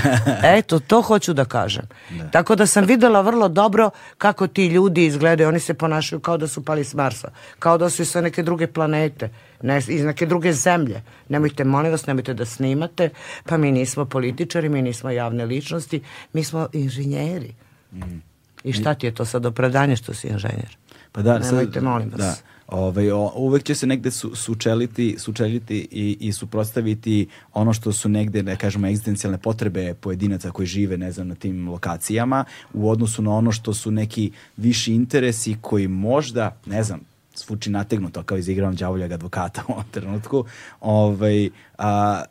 [0.59, 1.85] Eto, to hoću da kažem.
[2.11, 2.30] Da.
[2.30, 5.48] Tako da sam videla vrlo dobro kako ti ljudi izgledaju.
[5.48, 7.30] Oni se ponašaju kao da su pali s Marsa.
[7.59, 9.30] Kao da su sa neke druge planete.
[9.62, 11.02] Ne, iz neke druge zemlje.
[11.28, 13.11] Nemojte, molim vas, nemojte da snimate.
[13.44, 16.02] Pa mi nismo političari, mi nismo javne ličnosti.
[16.32, 17.54] Mi smo inženjeri.
[17.92, 18.36] Mm.
[18.66, 20.76] I šta ti je to sad opravdanje što si inženjer?
[21.12, 22.18] Pa da, Nemojte, sad, molim vas.
[22.18, 22.35] Da.
[22.68, 28.09] Ovaj, o, uvek će se negde su, sučeliti, sučeliti i, i suprostaviti ono što su
[28.09, 33.22] negde, da kažemo, egzistencijalne potrebe pojedinaca koji žive, ne znam, na tim lokacijama u odnosu
[33.22, 37.00] na ono što su neki viši interesi koji možda, ne znam,
[37.37, 40.44] zvuči nategnuto kao izigravam đavoljag advokata u ovom trenutku,
[40.81, 42.22] ovaj, a,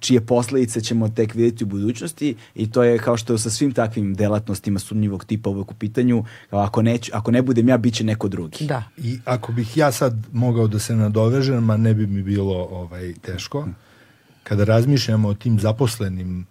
[0.00, 3.72] čije posledice ćemo tek vidjeti u budućnosti i to je kao što je sa svim
[3.72, 8.04] takvim delatnostima sumnjivog tipa uvek u pitanju, ako, ne, ako ne budem ja, bit će
[8.04, 8.66] neko drugi.
[8.66, 8.82] Da.
[8.96, 13.14] I ako bih ja sad mogao da se nadovežem, ma ne bi mi bilo ovaj,
[13.22, 13.68] teško,
[14.42, 16.46] kada razmišljamo o tim zaposlenim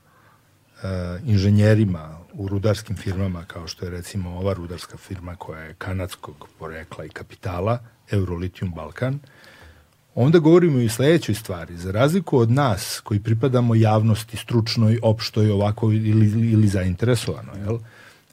[0.76, 6.48] uh, inženjerima u rudarskim firmama, kao što je recimo ova rudarska firma koja je kanadskog
[6.60, 7.80] porekla i kapitala,
[8.12, 9.20] Eurolitium Balkan,
[10.16, 11.78] onda govorimo i sledećoj stvari.
[11.78, 17.80] Za razliku od nas koji pripadamo javnosti stručnoj, opštoj, ovako ili, ili zainteresovano, jel?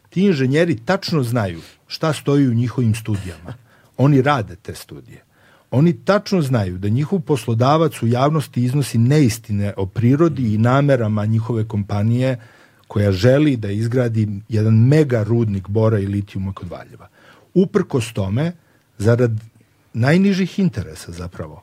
[0.08, 3.54] ti inženjeri tačno znaju šta stoji u njihovim studijama.
[3.96, 5.24] Oni rade te studije.
[5.70, 11.68] Oni tačno znaju da njihov poslodavac u javnosti iznosi neistine o prirodi i namerama njihove
[11.68, 12.38] kompanije
[12.88, 17.08] koja želi da izgradi jedan mega rudnik bora i litijuma kod Valjeva.
[17.54, 18.52] Uprkos tome,
[18.98, 19.32] zarad
[19.92, 21.62] najnižih interesa zapravo,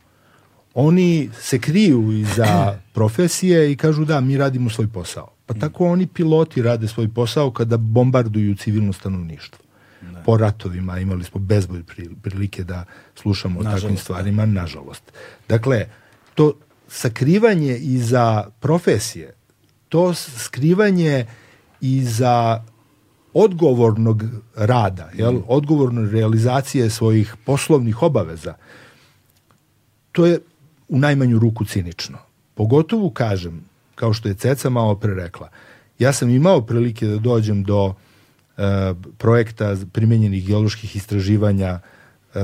[0.74, 5.32] oni se kriju iza profesije i kažu da, mi radimo svoj posao.
[5.46, 9.66] Pa tako oni piloti rade svoj posao kada bombarduju civilno stanovništvo.
[10.02, 10.24] Ne.
[10.26, 11.84] Po ratovima imali smo bezboj
[12.22, 12.86] prilike da
[13.16, 14.02] slušamo o takvim da.
[14.02, 15.04] stvarima, nažalost.
[15.50, 15.86] Dakle,
[16.36, 16.54] to
[16.88, 19.34] sakrivanje iza profesije,
[19.96, 21.26] to skrivanje
[21.82, 22.64] iza
[23.34, 24.24] odgovornog
[24.56, 25.44] rada, jel, mm.
[25.48, 28.54] odgovorne realizacije svojih poslovnih obaveza,
[30.12, 30.40] to je
[30.88, 32.18] u najmanju ruku cinično.
[32.56, 33.64] Pogotovo kažem,
[33.96, 35.50] kao što je Ceca malo pre rekla,
[36.00, 38.62] ja sam imao prilike da dođem do e,
[39.18, 41.80] projekta primenjenih geoloških istraživanja e,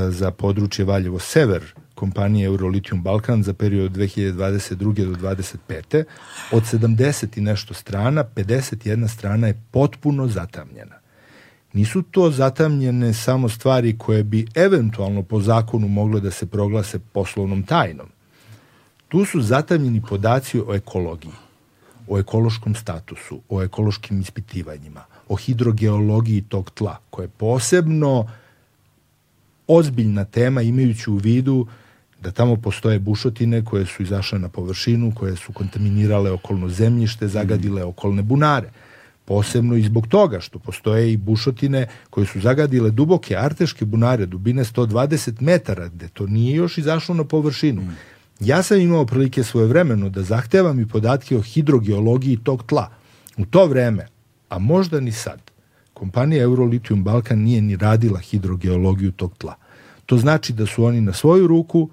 [0.10, 5.06] za područje Valjevo Sever kompanije Eurolitium Balkan za period 2022.
[5.06, 6.04] do 2025.
[6.52, 10.96] Od 70 i nešto strana, 51 strana je potpuno zatamnjena.
[11.74, 17.64] Nisu to zatamnjene samo stvari koje bi eventualno po zakonu mogle da se proglase poslovnom
[17.64, 18.10] tajnom
[19.12, 21.34] Tu su zatamljeni podaci o ekologiji,
[22.08, 28.28] o ekološkom statusu, o ekološkim ispitivanjima, o hidrogeologiji tog tla, koja je posebno
[29.68, 31.68] ozbiljna tema imajući u vidu
[32.22, 37.84] da tamo postoje bušotine koje su izašle na površinu, koje su kontaminirale okolno zemljište, zagadile
[37.84, 38.70] okolne bunare.
[39.26, 44.64] Posebno i zbog toga što postoje i bušotine koje su zagadile duboke arteške bunare dubine
[44.64, 47.82] 120 metara, gde to nije još izašlo na površinu.
[48.40, 52.90] Ja sam imao prilike svoje vremeno da zahtevam i podatke o hidrogeologiji tog tla.
[53.38, 54.08] U to vreme,
[54.50, 55.52] a možda ni sad,
[55.94, 59.56] kompanija Eurolitium Balkan nije ni radila hidrogeologiju tog tla.
[60.06, 61.90] To znači da su oni na svoju ruku,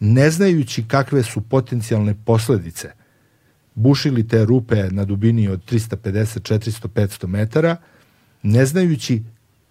[0.00, 2.90] ne znajući kakve su potencijalne posledice,
[3.74, 7.76] bušili te rupe na dubini od 350, 400, 500 metara,
[8.42, 9.22] ne znajući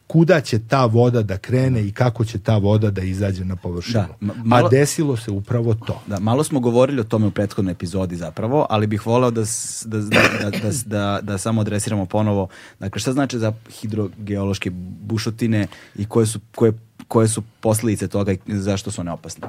[0.07, 4.05] kuda će ta voda da krene i kako će ta voda da izađe na površinu.
[4.21, 6.01] Da, malo, A desilo se upravo to.
[6.07, 9.43] Da, malo smo govorili o tome u prethodnoj epizodi zapravo, ali bih voleo da,
[9.85, 12.47] da, da, da, da, da samo adresiramo ponovo.
[12.79, 16.73] Dakle, šta znači za hidrogeološke bušotine i koje su, koje,
[17.07, 19.47] koje su posledice toga i zašto su one opasne?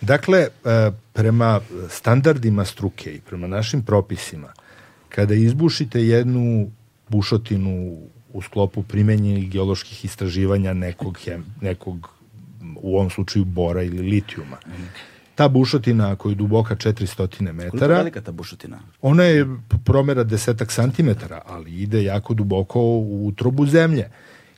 [0.00, 4.52] Dakle, e, prema standardima struke i prema našim propisima,
[5.08, 6.70] kada izbušite jednu
[7.08, 7.98] bušotinu
[8.32, 12.10] u sklopu primenjenih geoloških istraživanja nekog, hem, nekog
[12.76, 14.56] u ovom slučaju bora ili litijuma.
[15.34, 17.70] Ta bušotina koja je duboka 400 metara...
[17.70, 18.78] Koliko je velika ta bušotina?
[19.02, 19.46] Ona je
[19.84, 24.10] promera desetak santimetara, ali ide jako duboko u utrobu zemlje.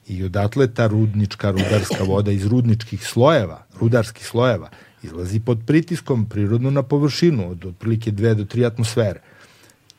[0.09, 4.71] I odatle ta rudnička, rudarska voda iz rudničkih slojeva, rudarskih slojeva,
[5.03, 9.21] izlazi pod pritiskom prirodno na površinu od otprilike 2 do 3 atmosfere.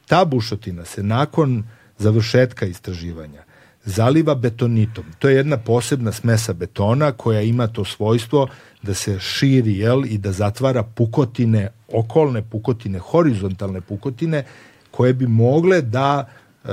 [0.07, 1.63] Ta bušotina se nakon
[1.97, 3.43] završetka istraživanja
[3.85, 5.03] zaliva betonitom.
[5.19, 8.47] To je jedna posebna smesa betona koja ima to svojstvo
[8.81, 14.43] da se širi jel, i da zatvara pukotine, okolne pukotine, horizontalne pukotine
[14.91, 16.67] koje bi mogle da e,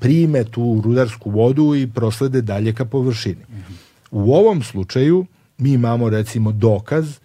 [0.00, 3.44] prime tu rudarsku vodu i proslede dalje ka površini.
[4.10, 5.26] U ovom slučaju
[5.58, 7.18] mi imamo recimo dokaz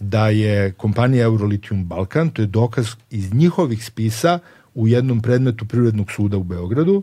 [0.00, 4.38] da je kompanija Eurolitium Balkan, to je dokaz iz njihovih spisa
[4.74, 7.02] u jednom predmetu Prirodnog suda u Beogradu,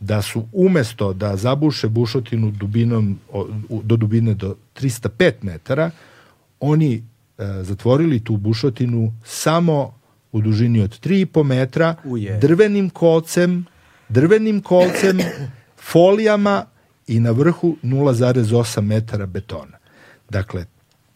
[0.00, 3.18] da su umesto da zabuše bušotinu dubinom
[3.82, 5.90] do dubine do 305 metara,
[6.60, 7.02] oni e,
[7.62, 9.94] zatvorili tu bušotinu samo
[10.32, 12.38] u dužini od 3,5 metra Uje.
[12.38, 13.64] drvenim kolcem,
[14.08, 15.18] drvenim kolcem,
[15.92, 16.64] folijama
[17.06, 19.78] i na vrhu 0,8 metara betona.
[20.30, 20.66] Dakle,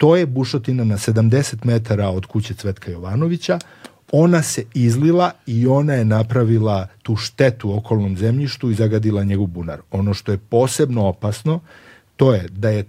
[0.01, 3.59] to je bušotina na 70 metara od kuće Cvetka Jovanovića,
[4.13, 9.81] ona se izlila i ona je napravila tu štetu okolnom zemljištu i zagadila njegov bunar.
[9.91, 11.61] Ono što je posebno opasno,
[12.17, 12.85] to je da je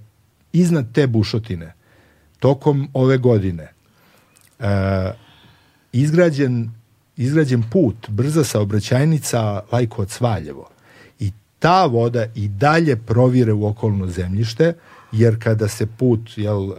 [0.53, 1.73] iznad te bušotine
[2.39, 3.67] tokom ove godine
[4.59, 4.65] uh,
[5.91, 6.71] izgrađen,
[7.17, 10.65] izgrađen put, brza saobraćajnica Lajkovac-Valjevo.
[11.19, 14.73] I ta voda i dalje provire u okolno zemljište,
[15.11, 16.75] jer kada se put jel, uh,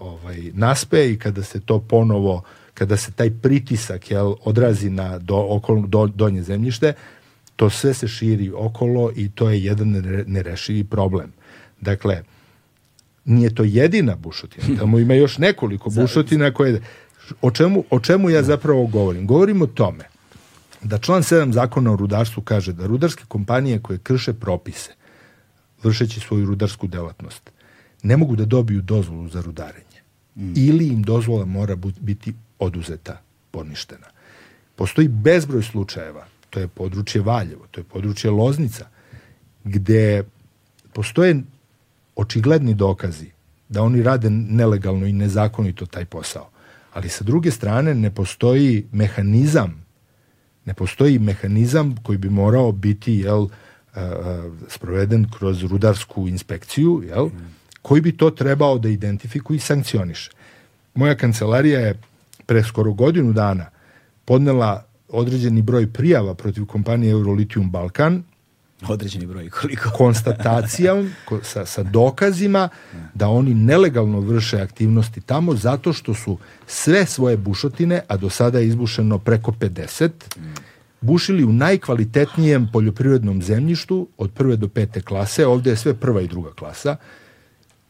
[0.00, 2.42] ovaj, naspe i kada se to ponovo
[2.74, 6.92] kada se taj pritisak jel, odrazi na do, okolo, do, donje zemljište,
[7.56, 11.32] to sve se širi okolo i to je jedan nerešivi problem.
[11.80, 12.22] Dakle,
[13.24, 16.82] nije to jedina bušotina, tamo ima još nekoliko bušotina koje...
[17.42, 19.26] O čemu, o čemu ja zapravo govorim?
[19.26, 20.04] Govorim o tome
[20.82, 24.90] da član 7 zakona o rudarstvu kaže da rudarske kompanije koje krše propise,
[25.82, 27.50] vršeći svoju rudarsku delatnost,
[28.02, 30.02] ne mogu da dobiju dozvolu za rudarenje.
[30.36, 30.52] Mm.
[30.56, 34.06] Ili im dozvola mora biti oduzeta, poništena.
[34.76, 38.88] Postoji bezbroj slučajeva, to je područje Valjevo, to je područje Loznica,
[39.64, 40.24] gde
[40.92, 41.42] postoje
[42.16, 43.30] očigledni dokazi
[43.68, 46.48] da oni rade nelegalno i nezakonito taj posao.
[46.92, 49.82] Ali sa druge strane ne postoji mehanizam
[50.64, 53.48] ne postoji mehanizam koji bi morao biti jel,
[54.68, 57.28] sproveden kroz rudarsku inspekciju, jel,
[57.82, 60.30] koji bi to trebao da identifikuje i sankcioniše.
[60.94, 62.00] Moja kancelarija je
[62.46, 63.66] pre skoro godinu dana
[64.24, 68.22] podnela određeni broj prijava protiv kompanije Eurolitium Balkan.
[68.88, 69.90] Određeni broj koliko?
[69.98, 71.10] Konstatacijom
[71.42, 72.68] sa, sa dokazima
[73.14, 78.58] da oni nelegalno vrše aktivnosti tamo zato što su sve svoje bušotine a do sada
[78.58, 80.10] je izbušeno preko 50
[81.00, 85.46] bušili u najkvalitetnijem poljoprivrednom zemljištu od prve do pete klase.
[85.46, 86.96] Ovde je sve prva i druga klasa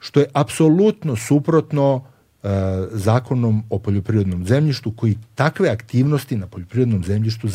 [0.03, 2.05] što je apsolutno suprotno
[2.43, 2.49] e,
[2.93, 7.49] zakonom o poljoprivrednom zemljištu koji takve aktivnosti na poljoprivrednom zemljištu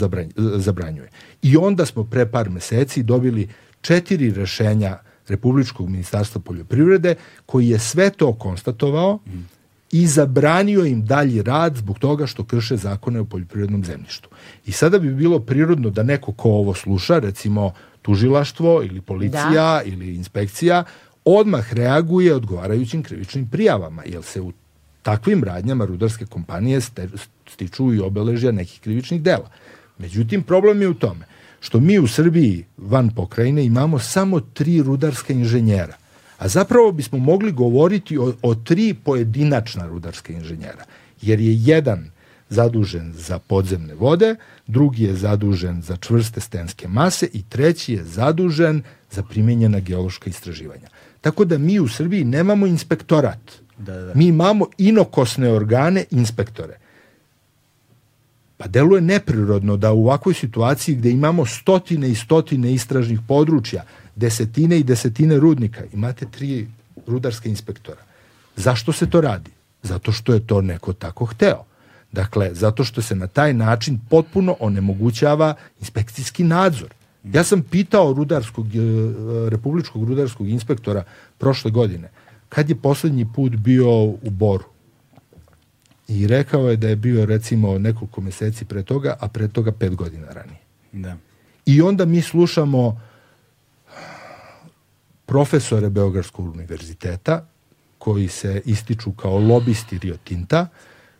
[0.55, 1.09] zabranjuje.
[1.41, 3.49] I onda smo pre par meseci dobili
[3.81, 9.19] četiri rešenja Republičkog ministarstva poljoprivrede koji je sve to konstatovao
[9.91, 14.29] i zabranio im dalji rad zbog toga što krše zakone o poljoprivrednom zemljištu.
[14.65, 19.81] I sada bi bilo prirodno da neko ko ovo sluša, recimo tužilaštvo ili policija da.
[19.85, 20.83] ili inspekcija,
[21.35, 24.51] odmah reaguje odgovarajućim krivičnim prijavama, jer se u
[25.01, 26.81] takvim radnjama rudarske kompanije
[27.49, 29.49] stiču i obeležja nekih krivičnih dela.
[29.97, 31.25] Međutim, problem je u tome
[31.59, 35.95] što mi u Srbiji van pokrajine imamo samo tri rudarska inženjera,
[36.37, 40.83] a zapravo bismo mogli govoriti o, o tri pojedinačna rudarska inženjera,
[41.21, 42.11] jer je jedan
[42.49, 44.35] zadužen za podzemne vode,
[44.67, 50.87] drugi je zadužen za čvrste stenske mase i treći je zadužen za primenjena geološka istraživanja.
[51.21, 53.39] Tako da mi u Srbiji nemamo inspektorat.
[53.77, 54.13] Da, da.
[54.15, 56.77] Mi imamo inokosne organe inspektore.
[58.57, 63.83] Pa deluje neprirodno da u ovakvoj situaciji gde imamo stotine i stotine istražnih područja,
[64.15, 66.67] desetine i desetine rudnika, imate tri
[67.07, 68.01] rudarska inspektora.
[68.55, 69.51] Zašto se to radi?
[69.83, 71.63] Zato što je to neko tako hteo.
[72.11, 76.89] Dakle, zato što se na taj način potpuno onemogućava inspekcijski nadzor.
[77.33, 78.79] Ja sam pitao rudarskog, e,
[79.49, 81.03] republičkog rudarskog inspektora
[81.37, 82.09] prošle godine,
[82.49, 84.63] kad je poslednji put bio u Boru?
[86.07, 89.95] I rekao je da je bio recimo nekoliko meseci pre toga, a pre toga pet
[89.95, 90.59] godina ranije.
[90.91, 91.17] Da.
[91.65, 93.01] I onda mi slušamo
[95.25, 97.45] profesore Beogradskog univerziteta
[97.97, 100.67] koji se ističu kao lobisti Rio Tinta,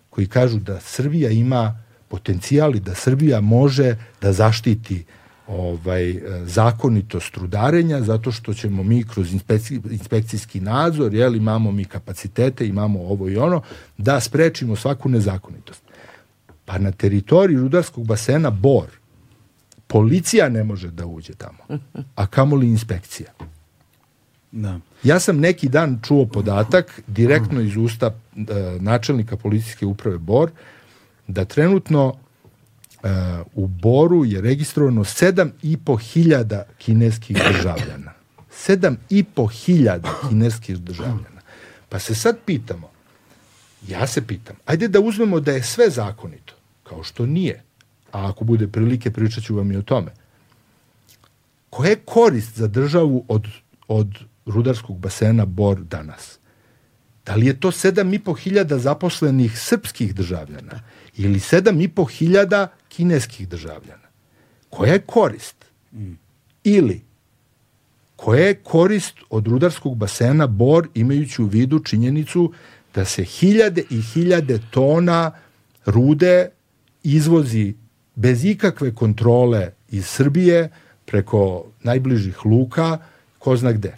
[0.09, 5.05] koji kažu da Srbija ima potencijal i da Srbija može da zaštiti
[5.47, 12.67] ovaj zakonitost rudarenja zato što ćemo mi kroz inspekci, inspekcijski nadzor, jel, imamo mi kapacitete,
[12.67, 13.61] imamo ovo i ono,
[13.97, 15.83] da sprečimo svaku nezakonitost.
[16.65, 18.87] Pa na teritoriji rudarskog basena Bor
[19.87, 21.79] policija ne može da uđe tamo,
[22.15, 23.29] a kamoli inspekcija.
[24.51, 24.79] Da.
[25.03, 28.43] Ja sam neki dan čuo podatak direktno iz usta e,
[28.79, 30.51] načelnika policijske uprave Bor
[31.27, 32.26] da trenutno e,
[33.53, 38.13] u Boru je registrovano 7,5 hiljada kineskih državljana.
[38.67, 41.41] 7,5 hiljada kineskih državljana.
[41.89, 42.89] Pa se sad pitamo,
[43.87, 47.63] ja se pitam, ajde da uzmemo da je sve zakonito, kao što nije,
[48.11, 50.11] a ako bude prilike pričat ću vam i o tome.
[51.69, 53.47] Koja je korist za državu od,
[53.87, 54.07] od
[54.45, 56.39] rudarskog basena Bor danas?
[57.25, 60.81] Da li je to 7,5 hiljada zaposlenih srpskih državljana
[61.17, 62.67] ili 7,5 hiljada
[62.97, 64.07] kineskih državljana?
[64.69, 65.65] Koja je korist?
[66.63, 67.01] Ili
[68.15, 72.53] koja je korist od rudarskog basena Bor imajući u vidu činjenicu
[72.95, 75.31] da se hiljade i hiljade tona
[75.85, 76.49] rude
[77.03, 77.73] izvozi
[78.15, 80.69] bez ikakve kontrole iz Srbije
[81.05, 82.97] preko najbližih luka,
[83.39, 83.97] ko zna gde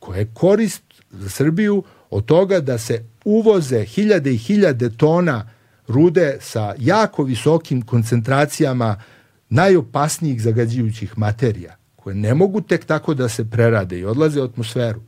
[0.00, 5.50] koja je korist za Srbiju od toga da se uvoze hiljade i hiljade tona
[5.90, 9.02] rude sa jako visokim koncentracijama
[9.48, 15.00] najopasnijih zagađujućih materija, koje ne mogu tek tako da se prerade i odlaze u atmosferu.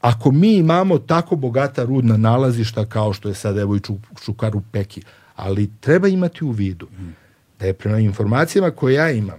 [0.00, 3.80] Ako mi imamo tako bogata rudna nalazišta kao što je sad evo i
[4.24, 5.02] Čukaru Peki,
[5.36, 6.88] ali treba imati u vidu
[7.58, 9.38] da je prema informacijama koje ja imam,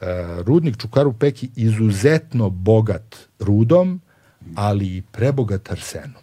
[0.00, 4.00] E, rudnik Čukaru Peki izuzetno bogat rudom,
[4.54, 6.22] ali i prebogat arsenom.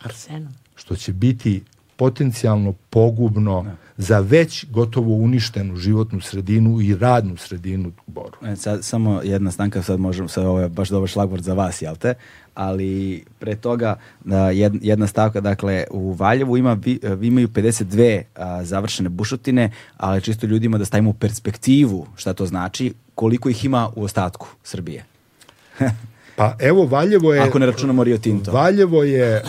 [0.00, 0.52] Arsenom.
[0.74, 1.62] Što će biti
[1.98, 8.38] potencijalno pogubno za već gotovo uništenu životnu sredinu i radnu sredinu u Boru.
[8.46, 11.82] E, sad, samo jedna stanka, sad možemo, sad ovo je baš dobar šlagvord za vas,
[11.82, 12.14] jel te?
[12.54, 16.78] Ali pre toga da, jed, jedna stavka, dakle, u Valjevu ima,
[17.22, 23.48] imaju 52 a, završene bušotine, ali čisto ljudima da stavimo perspektivu šta to znači, koliko
[23.48, 25.04] ih ima u ostatku Srbije.
[26.36, 27.40] Pa evo Valjevo je...
[27.40, 28.52] Ako ne računamo Rio Tinto.
[28.52, 29.42] Valjevo je e,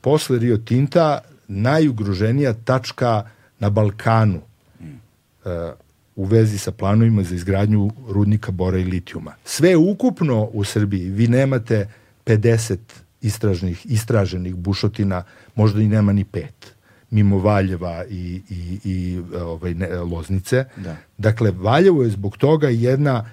[0.00, 3.28] posle Rio Tinta najugroženija tačka
[3.58, 4.40] na Balkanu
[4.80, 5.72] e,
[6.16, 9.34] u vezi sa planovima za izgradnju rudnika bora i litijuma.
[9.44, 11.88] Sve ukupno u Srbiji vi nemate
[12.26, 12.76] 50
[13.20, 15.24] istražnih, istraženih bušotina,
[15.54, 16.76] možda i nema ni pet
[17.10, 20.64] mimo Valjeva i, i, i ovaj, ne, Loznice.
[20.76, 20.96] Da.
[21.18, 23.30] Dakle, Valjevo je zbog toga jedna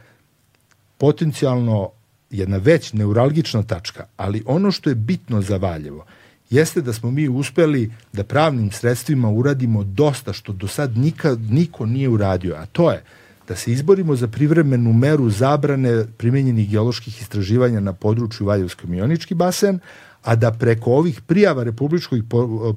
[0.97, 1.89] potencijalno
[2.30, 6.05] jedna već neuralgična tačka, ali ono što je bitno za Valjevo
[6.54, 11.86] jeste da smo mi uspeli da pravnim sredstvima uradimo dosta što do sad nikad niko
[11.86, 13.04] nije uradio, a to je
[13.47, 19.80] da se izborimo za privremenu meru zabrane primenjenih geoloških istraživanja na području Valjevsko-Mionički basen,
[20.22, 22.22] a da preko ovih prijava Republičkoj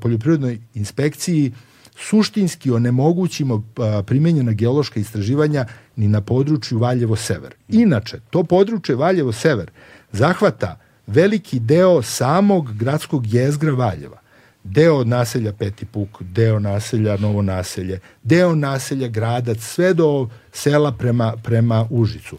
[0.00, 1.52] poljoprivrednoj inspekciji
[1.96, 3.64] suštinski onemogućimo
[4.06, 5.66] primenjena geološka istraživanja
[5.96, 7.50] ni na području Valjevo-Sever.
[7.68, 9.66] Inače, to područje Valjevo-Sever
[10.12, 14.20] zahvata veliki deo samog gradskog jezgra Valjeva.
[14.64, 21.36] Deo naselja Peti Puk, deo naselja Novo naselje, deo naselja Gradac, sve do sela prema,
[21.42, 22.38] prema Užicu.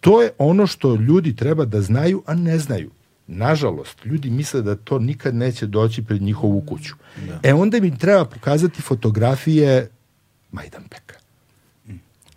[0.00, 2.90] To je ono što ljudi treba da znaju, a ne znaju.
[3.26, 6.94] Nažalost, ljudi misle da to nikad neće doći pred njihovu kuću.
[7.26, 7.40] Da.
[7.42, 9.88] E onda mi treba pokazati fotografije
[10.52, 11.14] Majdanpeka.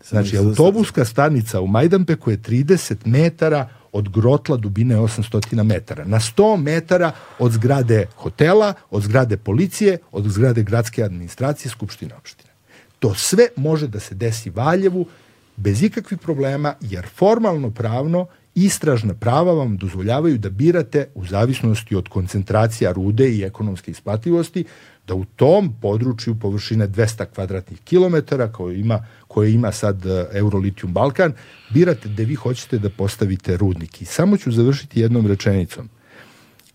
[0.09, 6.05] Znači, autobuska stanica u Majdanpeku je 30 metara od grotla dubine 800 metara.
[6.05, 12.51] Na 100 metara od zgrade hotela, od zgrade policije, od zgrade gradske administracije, skupštine opštine.
[12.99, 15.05] To sve može da se desi Valjevu
[15.57, 22.09] bez ikakvih problema, jer formalno pravno istražna prava vam dozvoljavaju da birate u zavisnosti od
[22.09, 24.65] koncentracija rude i ekonomske isplativosti,
[25.07, 30.93] da u tom području površine 200 kvadratnih kilometara koje ima, koje ima sad e, Eurolitium
[30.93, 31.33] Balkan,
[31.73, 34.01] birate gde vi hoćete da postavite rudnik.
[34.01, 35.89] I samo ću završiti jednom rečenicom.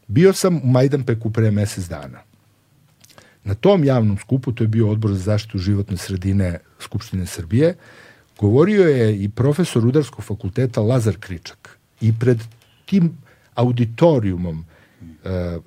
[0.07, 2.23] Bio sam u Majdanpeku pre mesec dana.
[3.45, 7.75] Na tom javnom skupu, to je bio odbor za zaštitu životne sredine Skupštine Srbije,
[8.39, 11.79] govorio je i profesor Rudarskog fakulteta Lazar Kričak.
[12.01, 12.41] I pred
[12.87, 13.13] tim
[13.55, 14.65] auditorijumom
[15.25, 15.61] E, e,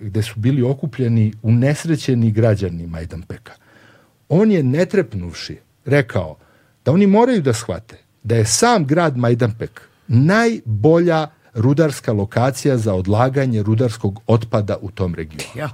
[0.00, 3.52] gde su bili okupljeni unesrećeni građani Majdanpeka.
[4.28, 6.36] On je netrepnuvši rekao
[6.84, 13.62] da oni moraju da shvate da je sam grad Majdanpek najbolja rudarska lokacija za odlaganje
[13.62, 15.68] rudarskog otpada u tom regionu.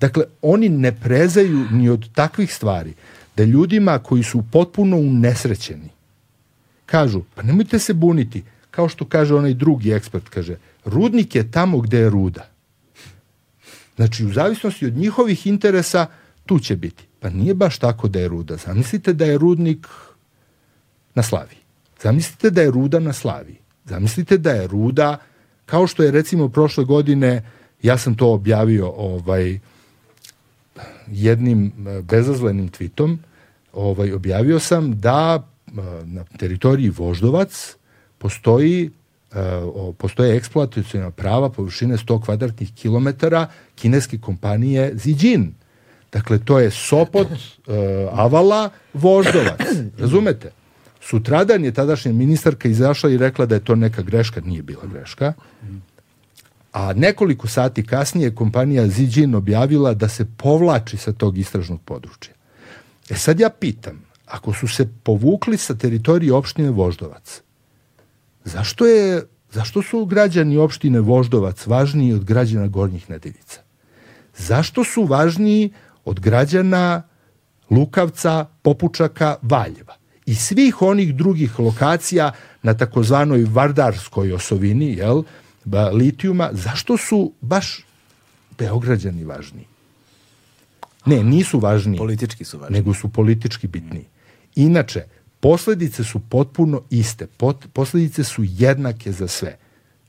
[0.00, 2.94] Dakle, oni ne prezaju ni od takvih stvari
[3.36, 5.88] da ljudima koji su potpuno unesrećeni
[6.86, 11.80] kažu, pa nemojte se buniti, kao što kaže onaj drugi ekspert, kaže, rudnik je tamo
[11.80, 12.48] gde je ruda.
[13.96, 16.06] Znači, u zavisnosti od njihovih interesa,
[16.46, 17.07] tu će biti.
[17.20, 18.56] Pa nije baš tako da je ruda.
[18.56, 19.86] Zamislite da je rudnik
[21.14, 21.56] na slavi.
[22.02, 23.56] Zamislite da je ruda na slavi.
[23.84, 25.18] Zamislite da je ruda,
[25.66, 27.50] kao što je recimo prošle godine,
[27.82, 29.58] ja sam to objavio ovaj,
[31.06, 33.18] jednim eh, bezazlenim tvitom,
[33.72, 35.72] ovaj, objavio sam da eh,
[36.04, 37.76] na teritoriji Voždovac
[38.18, 38.90] postoji
[39.32, 45.54] uh, postoje eksploatacijona prava površine 100 kvadratnih kilometara kineske kompanije Zijin.
[46.12, 47.74] Dakle, to je Sopot, uh,
[48.12, 49.60] Avala, Voždovac.
[49.98, 50.52] Razumete?
[51.00, 54.40] Sutradan je tadašnja ministarka izašla i rekla da je to neka greška.
[54.40, 55.32] Nije bila greška.
[56.72, 62.34] A nekoliko sati kasnije kompanija Zijin objavila da se povlači sa tog istražnog područja.
[63.10, 67.42] E sad ja pitam, ako su se povukli sa teritorije opštine Voždovac,
[68.48, 73.60] Zašto, je, zašto su građani opštine Voždovac važniji od građana Gornjih Nedeljica?
[74.36, 75.72] Zašto su važniji
[76.08, 77.02] od građana
[77.70, 79.94] Lukavca, Popučaka, Valjeva
[80.26, 82.32] i svih onih drugih lokacija
[82.62, 85.22] na takozvanoj Vardarskoj osovini, jel,
[85.92, 87.84] litijuma, zašto su baš
[88.58, 89.66] Beograđani važniji?
[91.06, 91.98] Ne, nisu važniji.
[91.98, 92.80] Politički su važniji.
[92.80, 94.04] Nego su politički bitniji.
[94.56, 95.04] Inače,
[95.40, 97.26] Posledice su potpuno iste.
[97.26, 99.56] Pot, posledice su jednake za sve.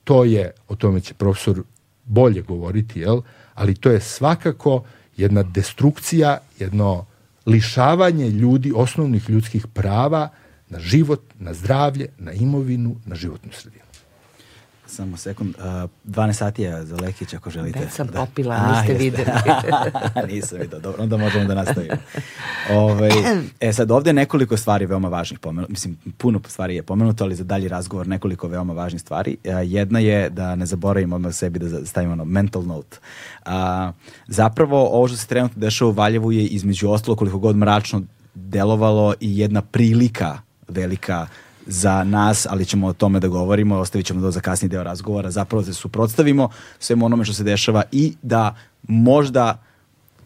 [0.04, 1.64] To je, o tome će profesor
[2.06, 3.22] bolje govoriti, jel?
[3.54, 4.84] ali to je svakako
[5.20, 7.06] jedna destrukcija, jedno
[7.46, 10.30] lišavanje ljudi osnovnih ljudskih prava
[10.70, 13.89] na život, na zdravlje, na imovinu, na životnu sredinu.
[14.90, 15.56] Samo sekund.
[15.58, 17.80] Uh, 12 sati je za Lekić ako želite.
[17.80, 18.20] Već sam da.
[18.20, 19.04] popila, A, niste jeste.
[19.04, 19.32] videli.
[20.34, 20.80] Nisam vidio.
[20.80, 21.94] Dobro, onda možemo da nastavimo.
[22.72, 23.10] Ove,
[23.60, 25.72] e sad, ovde je nekoliko stvari veoma važnih pomenuto.
[25.72, 29.38] Mislim, puno stvari je pomenuto, ali za dalji razgovor nekoliko veoma važnih stvari.
[29.44, 32.98] E, jedna je da ne zaboravimo odmah sebi da stavimo ono mental note.
[33.46, 33.92] A,
[34.28, 38.02] zapravo, ovo što se trenutno dešava u Valjevu je između ostalo koliko god mračno
[38.34, 40.38] delovalo i jedna prilika
[40.68, 41.28] velika
[41.72, 45.32] za nas, ali ćemo o tome da govorimo, ostavit ćemo to za kasniji deo razgovora,
[45.32, 46.50] zapravo da se suprotstavimo
[46.80, 48.56] svemu onome što se dešava i da
[48.88, 49.64] možda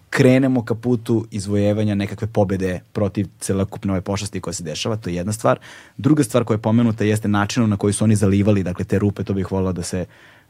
[0.09, 5.15] krenemo ka putu izvojevanja nekakve pobede protiv celokupne ove pošasti koja se dešava, to je
[5.15, 5.59] jedna stvar.
[5.97, 9.23] Druga stvar koja je pomenuta jeste načinom na koji su oni zalivali, dakle te rupe,
[9.23, 10.05] to bih volao da se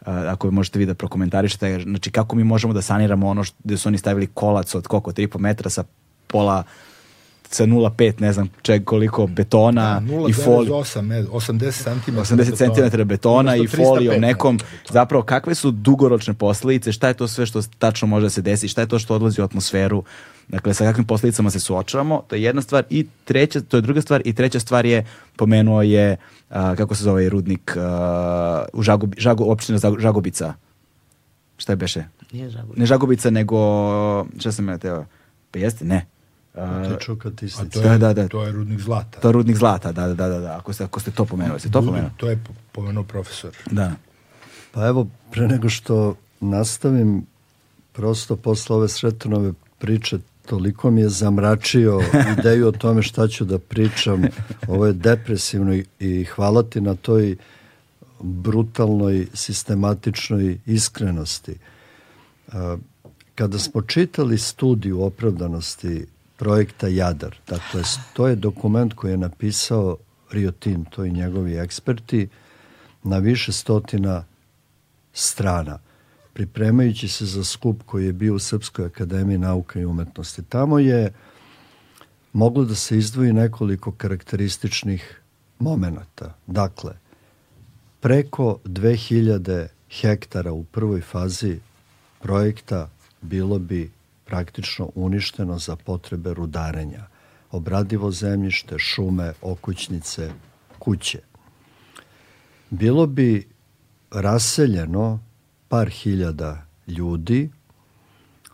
[0.06, 3.90] ako možete vi da prokomentarišete, znači kako mi možemo da saniramo ono što, gde su
[3.90, 5.84] oni stavili kolac od koliko, 3,5 metra sa
[6.28, 6.64] pola
[7.56, 12.18] sa 0,5 ne znam čeg koliko betona Da, i folije 0,8, 80 cm.
[12.18, 14.60] 80 cm betona i folijom nekom.
[14.90, 18.68] Zapravo, kakve su dugoročne posledice, šta je to sve što tačno može da se desi,
[18.68, 20.04] šta je to što odlazi u atmosferu,
[20.48, 22.84] dakle, sa kakvim posledicama se suočavamo, to je jedna stvar.
[22.90, 24.22] I treća, to je druga stvar.
[24.26, 26.18] I treća stvar je, pomenuo je,
[26.50, 30.54] a, kako se zove rudnik a, u Žagobi, Žago, opština Žagobica.
[31.58, 32.04] Šta je beše?
[32.32, 32.74] Nije žago.
[32.76, 33.58] Ne Žagobica, nego,
[34.40, 35.06] šta sam ja teo?
[35.52, 35.86] Pa jeste?
[35.86, 36.06] Ne.
[36.56, 37.70] A, Tičuka A tisnica.
[37.72, 38.28] to je, Da, da, da.
[38.28, 39.20] to je rudnik zlata.
[39.20, 40.58] to je rudnik zlata, da, da, da, da.
[40.58, 42.12] Ako ste, ako ste to pomenuli, ste to pomenuli?
[42.18, 42.40] To je
[42.72, 43.52] pomenuo profesor.
[43.68, 43.92] Da.
[44.72, 47.26] Pa evo, pre nego što nastavim,
[47.92, 52.02] prosto posle ove Sretanove priče, toliko mi je zamračio
[52.34, 54.24] ideju o tome šta ću da pričam.
[54.68, 57.36] Ovo je depresivno i- i hvala ti na toj
[58.20, 61.56] brutalnoj, sistematičnoj iskrenosti.
[62.50, 62.78] A,
[63.36, 66.06] Kada smo čitali studiju opravdanosti
[66.38, 67.82] projekta Jadar, dakle,
[68.14, 69.98] to je dokument koji je napisao
[70.32, 72.28] Rio Tinto i njegovi eksperti
[73.04, 74.26] na više stotina
[75.14, 75.80] strana,
[76.34, 80.44] pripremajući se za skup koji je bio u Srpskoj akademiji nauka i umetnosti.
[80.44, 81.14] Tamo je
[82.34, 85.22] moglo da se izdvoji nekoliko karakterističnih
[85.60, 86.34] momenata.
[86.48, 86.94] Dakle,
[88.00, 89.68] preko 2000
[90.02, 91.60] hektara u prvoj fazi
[92.20, 92.90] projekta
[93.22, 93.92] bilo bi
[94.26, 97.08] praktično uništeno za potrebe rudarenja.
[97.52, 100.32] Obradivo zemljište, šume, okućnice,
[100.80, 101.20] kuće.
[102.70, 103.48] Bilo bi
[104.12, 105.20] raseljeno
[105.68, 107.50] par hiljada ljudi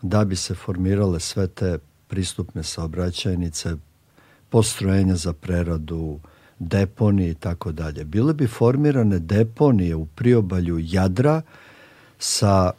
[0.02, 3.76] da bi se formirale sve te pristupne saobraćajnice,
[4.50, 6.20] postrojenja za preradu,
[6.58, 8.04] deponije i tako dalje.
[8.04, 11.42] Bile bi formirane deponije u priobalju Jadra
[12.18, 12.72] sa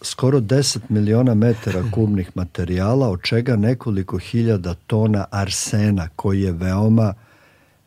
[0.00, 7.14] skoro 10 miliona metara kubnih materijala, od čega nekoliko hiljada tona arsena koji je veoma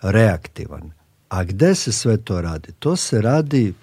[0.02, 0.92] reaktivan.
[1.30, 2.72] A gde se sve to radi?
[2.80, 3.74] To se radi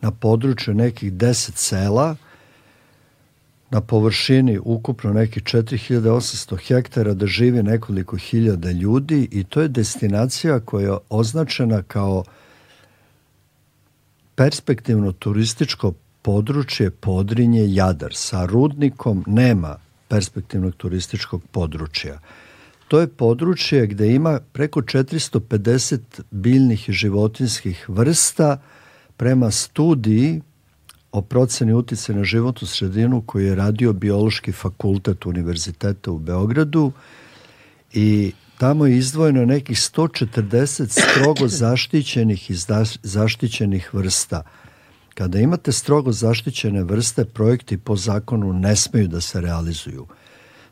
[0.00, 2.16] na području nekih 10 sela,
[3.72, 10.60] na površini ukupno nekih 4800 hektara da živi nekoliko hiljada ljudi i to je destinacija
[10.60, 12.24] koja je označena kao
[14.34, 15.92] perspektivno turističko
[16.22, 18.14] područje Podrinje Jadar.
[18.14, 19.76] Sa rudnikom nema
[20.08, 22.20] perspektivnog turističkog područja.
[22.88, 26.00] To je područje gde ima preko 450
[26.30, 28.60] biljnih i životinskih vrsta
[29.16, 30.40] prema studiji
[31.12, 36.92] o proceni utice na životnu sredinu koju je radio Biološki fakultet Univerziteta u Beogradu
[37.92, 42.54] i tamo je izdvojeno nekih 140 strogo zaštićenih i
[43.02, 44.42] zaštićenih vrsta.
[45.14, 50.06] Kada imate strogo zaštićene vrste, projekti po zakonu ne smeju da se realizuju.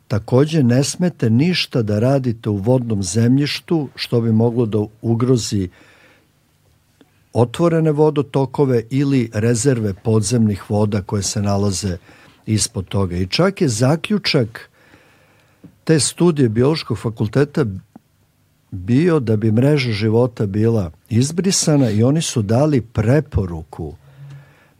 [0.08, 5.68] Takođe, ne smete ništa da radite u vodnom zemljištu što bi moglo da ugrozi
[7.32, 11.96] otvorene vodotokove ili rezerve podzemnih voda koje se nalaze
[12.46, 13.16] ispod toga.
[13.16, 14.70] I čak je zaključak
[15.84, 17.64] te studije biološkog fakulteta
[18.70, 23.94] bio da bi mreža života bila izbrisana i oni su dali preporuku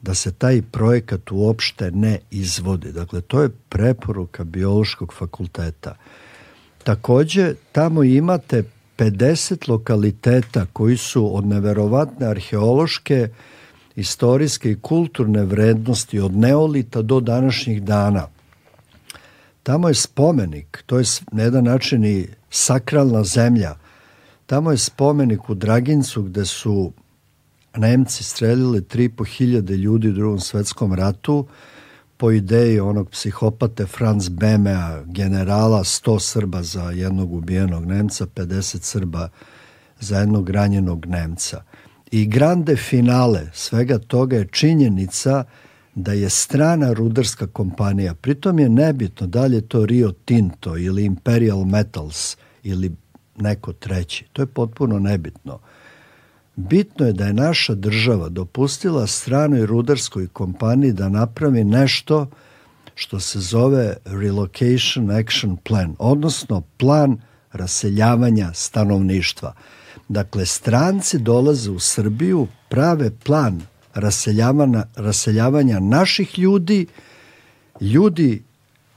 [0.01, 2.91] da se taj projekat uopšte ne izvodi.
[2.91, 5.95] Dakle, to je preporuka biološkog fakulteta.
[6.83, 8.63] Takođe, tamo imate
[8.97, 13.29] 50 lokaliteta koji su od neverovatne arheološke,
[13.95, 18.27] istorijske i kulturne vrednosti od neolita do današnjih dana.
[19.63, 23.75] Tamo je spomenik, to je na jedan način i sakralna zemlja.
[24.45, 26.91] Tamo je spomenik u Dragincu gde su
[27.77, 31.47] Nemci streljali 3,5 hiljade ljudi u drugom svetskom ratu
[32.17, 39.29] po ideji onog psihopate Franz Bemea, generala, 100 Srba za jednog ubijenog Nemca, 50 Srba
[39.99, 41.63] za jednog ranjenog Nemca.
[42.11, 45.43] I grande finale svega toga je činjenica
[45.95, 51.05] da je strana rudarska kompanija, pritom je nebitno da li je to Rio Tinto ili
[51.05, 52.91] Imperial Metals ili
[53.37, 55.59] neko treći, to je potpuno nebitno.
[56.55, 62.27] Bitno je da je naša država dopustila stranoj rudarskoj kompaniji da napravi nešto
[62.95, 67.21] što se zove Relocation Action Plan, odnosno plan
[67.51, 69.53] raseljavanja stanovništva.
[70.07, 73.61] Dakle, stranci dolaze u Srbiju, prave plan
[73.93, 76.87] raseljavanja, raseljavanja naših ljudi,
[77.81, 78.43] ljudi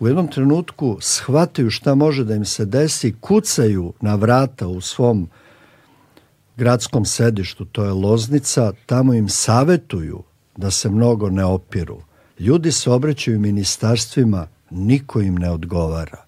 [0.00, 5.28] u jednom trenutku shvataju šta može da im se desi, kucaju na vrata u svom
[6.56, 10.22] gradskom sedištu, to je Loznica, tamo im savetuju
[10.56, 12.00] da se mnogo ne opiru.
[12.38, 16.24] Ljudi se obraćaju ministarstvima, niko im ne odgovara.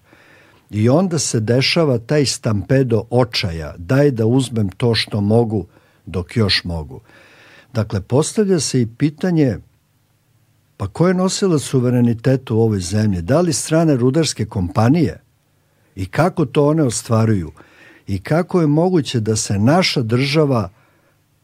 [0.69, 5.65] I onda se dešava taj stampedo očaja, daj da uzmem to što mogu
[6.05, 7.01] dok još mogu.
[7.73, 9.57] Dakle, postavlja se i pitanje
[10.77, 13.21] pa ko je nosila suverenitetu u ovoj zemlji?
[13.21, 15.21] Da li strane rudarske kompanije?
[15.95, 17.51] I kako to one ostvaruju?
[18.07, 20.69] I kako je moguće da se naša država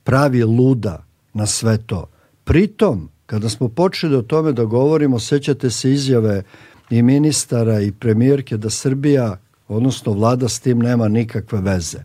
[0.04, 1.04] pravi luda
[1.34, 2.10] na sve to?
[2.44, 6.44] Pritom, kada smo počeli o tome da govorimo, sećate se izjave
[6.90, 9.38] i ministara i premijerke da Srbija,
[9.68, 11.98] odnosno vlada s tim nema nikakve veze.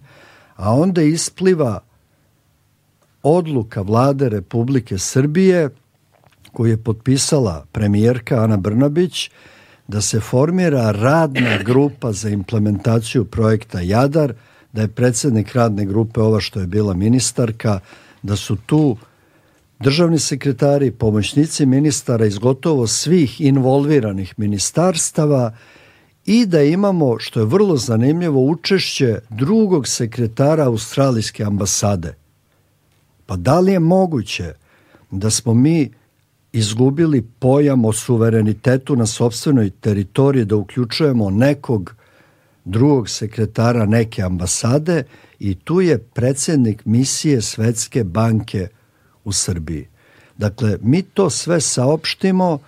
[0.57, 1.81] A onda ispliva
[3.23, 5.71] odluka vlade Republike Srbije
[6.53, 9.31] koju je potpisala premijerka Ana Brnabić
[9.89, 14.35] da se formira radna grupa za implementaciju projekta Jadar,
[14.73, 17.81] da je predsednik radne grupe ova što je bila ministarka,
[18.23, 18.97] da su tu
[19.81, 25.57] državni sekretari, pomoćnici ministara iz gotovo svih involviranih ministarstava
[26.27, 32.15] i da imamo, što je vrlo zanimljivo, učešće drugog sekretara Australijske ambasade.
[33.27, 34.53] Pa da li je moguće
[35.11, 35.91] da smo mi
[36.53, 41.95] izgubili pojam o suverenitetu na sobstvenoj teritoriji, da uključujemo nekog
[42.65, 45.05] drugog sekretara neke ambasade
[45.39, 48.69] i tu je predsednik misije Svetske banke
[49.25, 49.89] u Srbiji.
[50.37, 52.59] Dakle, mi to sve saopštimo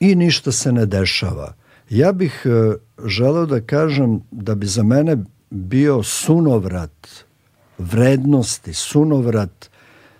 [0.00, 1.54] i ništa se ne dešava.
[1.90, 2.74] Ja bih e,
[3.04, 5.16] želeo da kažem da bi za mene
[5.50, 7.08] bio sunovrat
[7.78, 9.70] vrednosti, sunovrat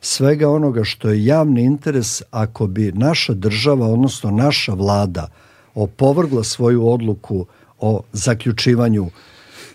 [0.05, 5.29] svega onoga što je javni interes ako bi naša država, odnosno naša vlada
[5.75, 7.47] opovrgla svoju odluku
[7.81, 9.07] o zaključivanju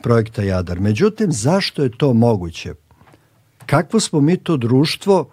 [0.04, 0.80] projekta Jadar.
[0.80, 2.74] Međutim, zašto je to moguće?
[3.66, 5.30] Kakvo smo mi to društvo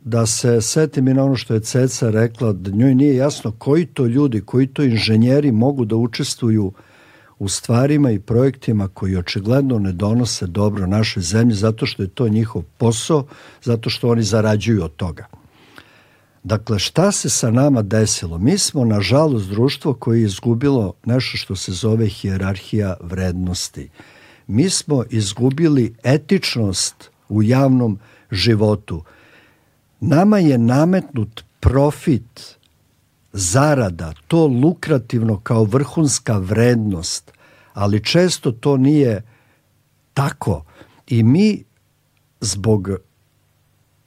[0.00, 3.86] da se setim i na ono što je Ceca rekla, da njoj nije jasno koji
[3.86, 6.72] to ljudi, koji to inženjeri mogu da učestvuju u
[7.48, 12.62] stvarima i projektima koji očigledno ne donose dobro našoj zemlji zato što je to njihov
[12.78, 13.26] posao,
[13.62, 15.26] zato što oni zarađuju od toga.
[16.42, 18.38] Dakle, šta se sa nama desilo?
[18.38, 23.88] Mi smo, nažalost, društvo koje je izgubilo nešto što se zove hijerarhija vrednosti.
[24.46, 27.98] Mi smo izgubili etičnost u javnom
[28.30, 29.02] životu.
[30.00, 32.56] Nama je nametnut profit,
[33.32, 37.32] zarada, to lukrativno kao vrhunska vrednost,
[37.74, 39.22] ali često to nije
[40.14, 40.64] tako.
[41.06, 41.64] I mi
[42.40, 42.88] zbog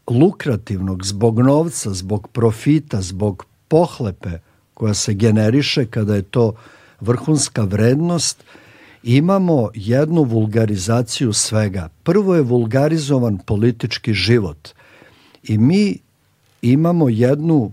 [0.07, 4.39] lukrativnog, zbog novca, zbog profita, zbog pohlepe
[4.73, 6.53] koja se generiše kada je to
[6.99, 8.43] vrhunska vrednost,
[9.03, 11.89] imamo jednu vulgarizaciju svega.
[12.03, 14.69] Prvo je vulgarizovan politički život
[15.43, 15.97] i mi
[16.61, 17.71] imamo jednu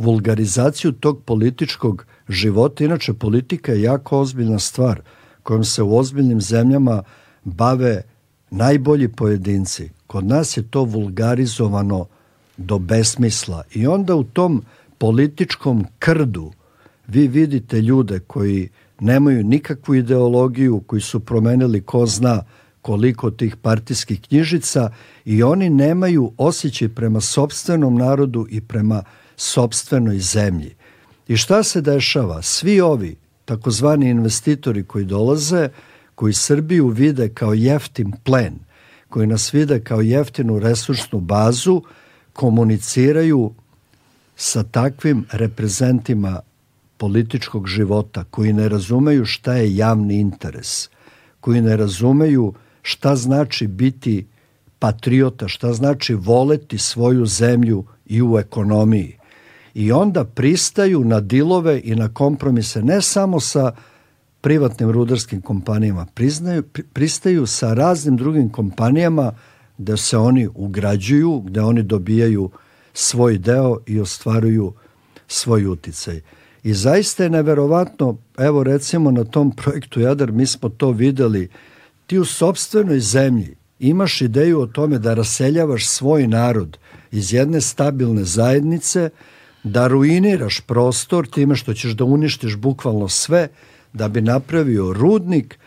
[0.00, 2.84] vulgarizaciju tog političkog života.
[2.84, 5.00] Inače, politika je jako ozbiljna stvar
[5.42, 7.02] kojom se u ozbiljnim zemljama
[7.44, 8.02] bave
[8.50, 9.90] najbolji pojedinci.
[10.06, 12.06] Kod nas je to vulgarizovano
[12.56, 14.62] do besmisla i onda u tom
[14.98, 16.52] političkom krdu
[17.06, 18.68] vi vidite ljude koji
[19.00, 22.42] nemaju nikakvu ideologiju, koji su promenili ko zna
[22.82, 24.90] koliko tih partijskih knjižica
[25.24, 29.02] i oni nemaju osjećaj prema sobstvenom narodu i prema
[29.40, 30.74] sobstvenoj zemlji.
[31.28, 32.42] I šta se dešava?
[32.42, 35.68] Svi ovi takozvani investitori koji dolaze,
[36.14, 38.58] koji Srbiju vide kao jeftin plen,
[39.08, 41.82] koji nas vide kao jeftinu resursnu bazu,
[42.32, 43.52] komuniciraju
[44.36, 46.40] sa takvim reprezentima
[46.96, 50.88] političkog života koji ne razumeju šta je javni interes,
[51.40, 54.26] koji ne razumeju šta znači biti
[54.78, 59.19] patriota, šta znači voleti svoju zemlju i u ekonomiji.
[59.74, 63.72] I onda pristaju na dilove i na kompromise ne samo sa
[64.40, 66.62] privatnim rudarskim kompanijama, priznaju,
[66.92, 69.32] pristaju sa raznim drugim kompanijama
[69.78, 72.50] gde se oni ugrađuju, gde oni dobijaju
[72.92, 74.72] svoj deo i ostvaruju
[75.28, 76.20] svoj uticaj.
[76.62, 81.48] I zaista je neverovatno, evo recimo na tom projektu Jadar, mi smo to videli,
[82.06, 86.78] ti u sobstvenoj zemlji imaš ideju o tome da raseljavaš svoj narod
[87.10, 89.10] iz jedne stabilne zajednice,
[89.64, 93.48] da ruiniraš prostor time što ćeš da uništiš bukvalno sve,
[93.92, 95.58] da bi napravio rudnik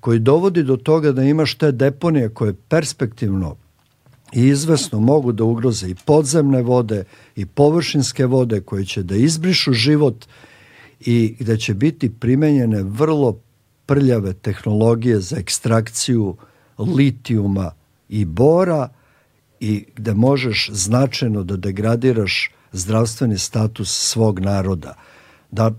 [0.00, 3.56] koji dovodi do toga da imaš te deponije koje perspektivno
[4.32, 7.04] i izvesno mogu da ugroze i podzemne vode
[7.36, 10.26] i površinske vode koje će da izbrišu život
[11.00, 13.38] i gde će biti primenjene vrlo
[13.86, 16.36] prljave tehnologije za ekstrakciju
[16.78, 17.70] litijuma
[18.08, 18.88] i bora
[19.60, 24.94] i gde možeš značajno da degradiraš zdravstveni status svog naroda.
[25.50, 25.70] Da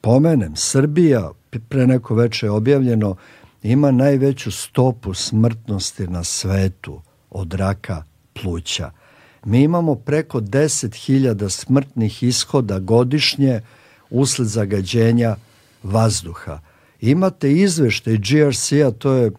[0.00, 1.30] pomenem, Srbija,
[1.68, 3.16] pre neko veče je objavljeno,
[3.62, 7.00] ima najveću stopu smrtnosti na svetu
[7.30, 8.02] od raka
[8.42, 8.90] pluća.
[9.44, 13.60] Mi imamo preko 10.000 smrtnih ishoda godišnje
[14.10, 15.36] usled zagađenja
[15.82, 16.60] vazduha.
[17.00, 19.30] Imate izveštaj GRC-a, to je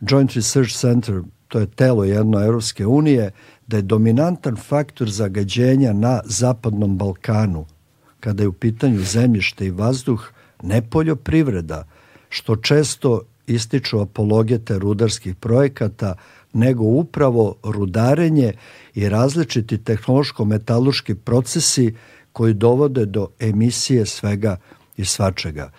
[0.00, 3.30] Joint Research Center, to je telo jedno Evropske unije,
[3.70, 7.66] da je dominantan faktor zagađenja na Zapadnom Balkanu,
[8.20, 11.84] kada je u pitanju zemljište i vazduh, ne poljoprivreda,
[12.28, 16.14] što često ističu apologete rudarskih projekata,
[16.52, 18.52] nego upravo rudarenje
[18.94, 21.94] i različiti tehnološko-metaluški procesi
[22.32, 24.56] koji dovode do emisije svega
[24.96, 25.70] i svačega.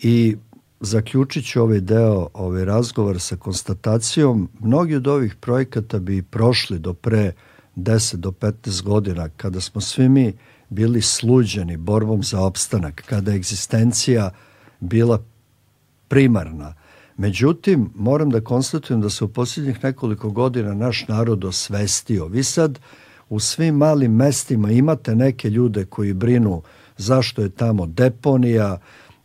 [0.00, 0.36] I
[0.80, 6.94] zaključit ću ovaj deo, ovaj razgovor sa konstatacijom, mnogi od ovih projekata bi prošli do
[6.94, 7.32] pre
[7.76, 10.32] 10 do 15 godina, kada smo svi mi
[10.68, 14.30] bili sluđeni borbom za opstanak, kada je egzistencija
[14.80, 15.22] bila
[16.08, 16.74] primarna.
[17.16, 22.26] Međutim, moram da konstatujem da se u posljednjih nekoliko godina naš narod osvestio.
[22.26, 22.78] Vi sad
[23.28, 26.62] u svim malim mestima imate neke ljude koji brinu
[26.98, 28.78] zašto je tamo deponija,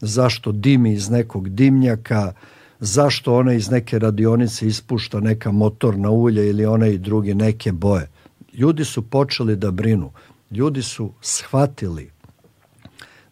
[0.06, 2.34] zašto dimi iz nekog dimnjaka,
[2.80, 8.10] zašto ona iz neke radionice ispušta neka motorna ulja ili one i drugi neke boje.
[8.54, 10.12] Ljudi su počeli da brinu.
[10.52, 12.12] Ljudi su shvatili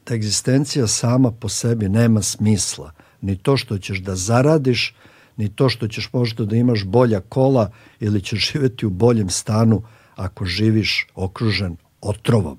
[0.08, 2.92] da egzistencija sama po sebi nema smisla.
[3.22, 4.96] Ni to što ćeš da zaradiš,
[5.38, 9.84] ni to što ćeš možda da imaš bolja kola ili ćeš živeti u boljem stanu
[10.16, 12.58] ako živiš okružen otrovom.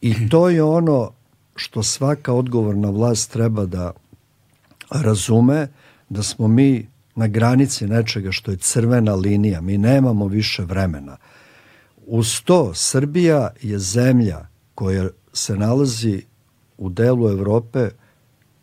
[0.00, 1.12] I to je ono
[1.56, 3.92] što svaka odgovorna vlast treba da
[4.90, 5.68] razume
[6.08, 9.60] da smo mi na granici nečega što je crvena linija.
[9.60, 11.16] Mi nemamo više vremena.
[12.06, 16.22] Uz to, Srbija je zemlja koja se nalazi
[16.78, 17.90] u delu Evrope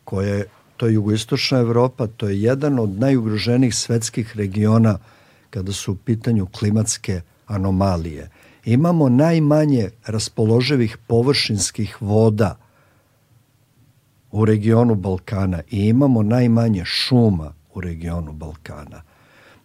[0.04, 0.46] koja je,
[0.78, 4.98] to je jugoistočna Evropa, to je jedan od najugroženijih svetskih regiona
[5.50, 8.30] kada su u pitanju klimatske anomalije.
[8.66, 12.58] Imamo najmanje raspoloživih površinskih voda
[14.32, 19.02] u regionu Balkana i imamo najmanje šuma u regionu Balkana.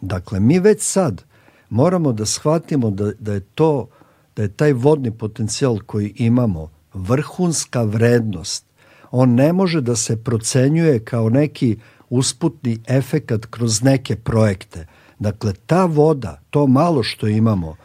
[0.01, 1.25] Dakle, mi već sad
[1.71, 3.89] moramo da shvatimo da, da je to
[4.37, 8.65] da je taj vodni potencijal koji imamo vrhunska vrednost.
[9.11, 11.77] On ne može da se procenjuje kao neki
[12.11, 14.87] usputni efekat kroz neke projekte.
[15.19, 17.77] Dakle, ta voda, to malo što imamo,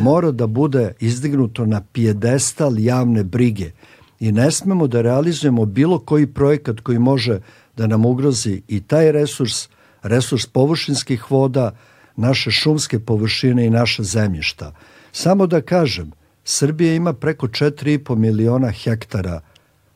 [0.00, 3.70] mora da bude izdignuto na pijedestal javne brige
[4.20, 7.40] i ne smemo da realizujemo bilo koji projekat koji može
[7.76, 9.68] da nam ugrozi i taj resurs,
[10.02, 11.76] resurs površinskih voda,
[12.16, 14.72] naše šumske površine i naša zemljišta.
[15.12, 16.12] Samo da kažem,
[16.44, 19.40] Srbija ima preko 4,5 miliona hektara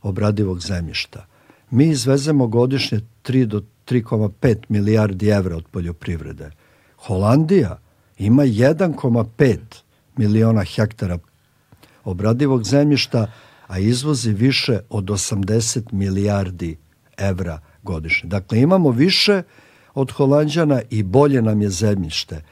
[0.03, 1.27] obradivog zemljišta.
[1.71, 6.51] Mi izvezemo godišnje 3 do 3,5 milijardi evra od poljoprivrede.
[6.97, 7.79] Holandija
[8.19, 9.59] ima 1,5
[10.17, 11.19] miliona hektara
[12.05, 13.33] obradivog zemljišta,
[13.73, 16.77] a izvozi više od 80 milijardi
[17.17, 18.29] evra godišnje.
[18.29, 19.43] Dakle, imamo više
[19.95, 22.43] od Holandjana i bolje nam je zemljište,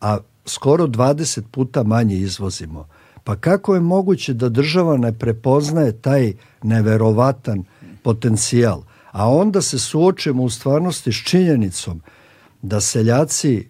[0.00, 2.88] a skoro 20 puta manje izvozimo.
[3.24, 7.64] Pa kako je moguće da država ne prepoznaje taj neverovatan
[8.02, 12.02] potencijal, a onda se suočemo u stvarnosti s činjenicom
[12.62, 13.68] da seljaci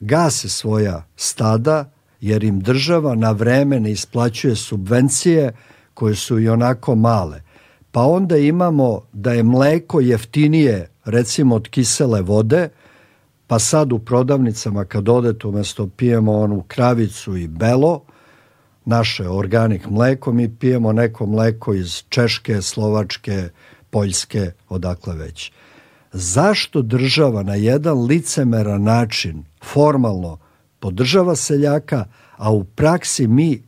[0.00, 5.52] gase svoja stada jer im država na vreme ne isplaćuje subvencije
[5.94, 7.42] koje su i onako male.
[7.90, 12.68] Pa onda imamo da je mleko jeftinije recimo od kisele vode,
[13.46, 18.02] pa sad u prodavnicama kad odete umesto pijemo onu kravicu i belo,
[18.84, 23.48] naše organik mleko, mi pijemo neko mleko iz Češke, Slovačke,
[23.90, 25.52] Poljske, odakle već.
[26.12, 30.38] zašto država na jedan licemeran način formalno
[30.80, 32.04] podržava seljaka,
[32.36, 33.62] a u praksi mi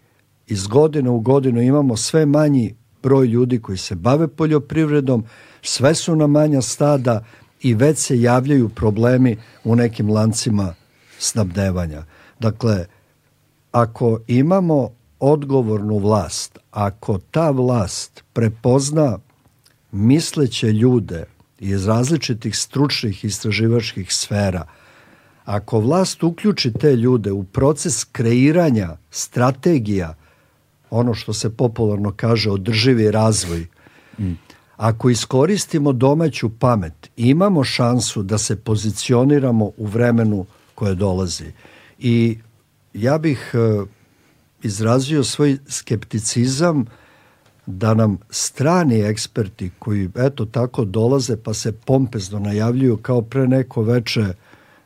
[0.46, 5.24] iz godine u godinu imamo sve manji broj ljudi koji se bave poljoprivredom,
[5.62, 7.24] sve su na manja stada
[7.62, 10.74] i već se javljaju problemi u nekim lancima
[11.18, 12.04] snabdevanja.
[12.40, 12.86] Dakle,
[13.72, 14.90] ako imamo
[15.20, 19.18] odgovornu vlast, ako ta vlast prepozna
[19.92, 21.24] misleće ljude
[21.58, 24.66] iz različitih stručnih istraživačkih sfera,
[25.48, 30.14] ako vlast uključi te ljude u proces kreiranja strategija,
[30.90, 33.66] ono što se popularno kaže održivi razvoj,
[34.76, 41.52] ako iskoristimo domaću pamet, imamo šansu da se pozicioniramo u vremenu koje dolazi.
[41.98, 42.38] I
[42.94, 43.86] ja bih e,
[44.62, 46.84] izrazio svoj skepticizam
[47.66, 53.82] da nam strani eksperti koji eto tako dolaze pa se pompezno najavljuju kao pre neko
[53.82, 54.34] veče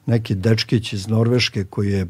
[0.06, 2.06] neki dečkić iz Norveške koji je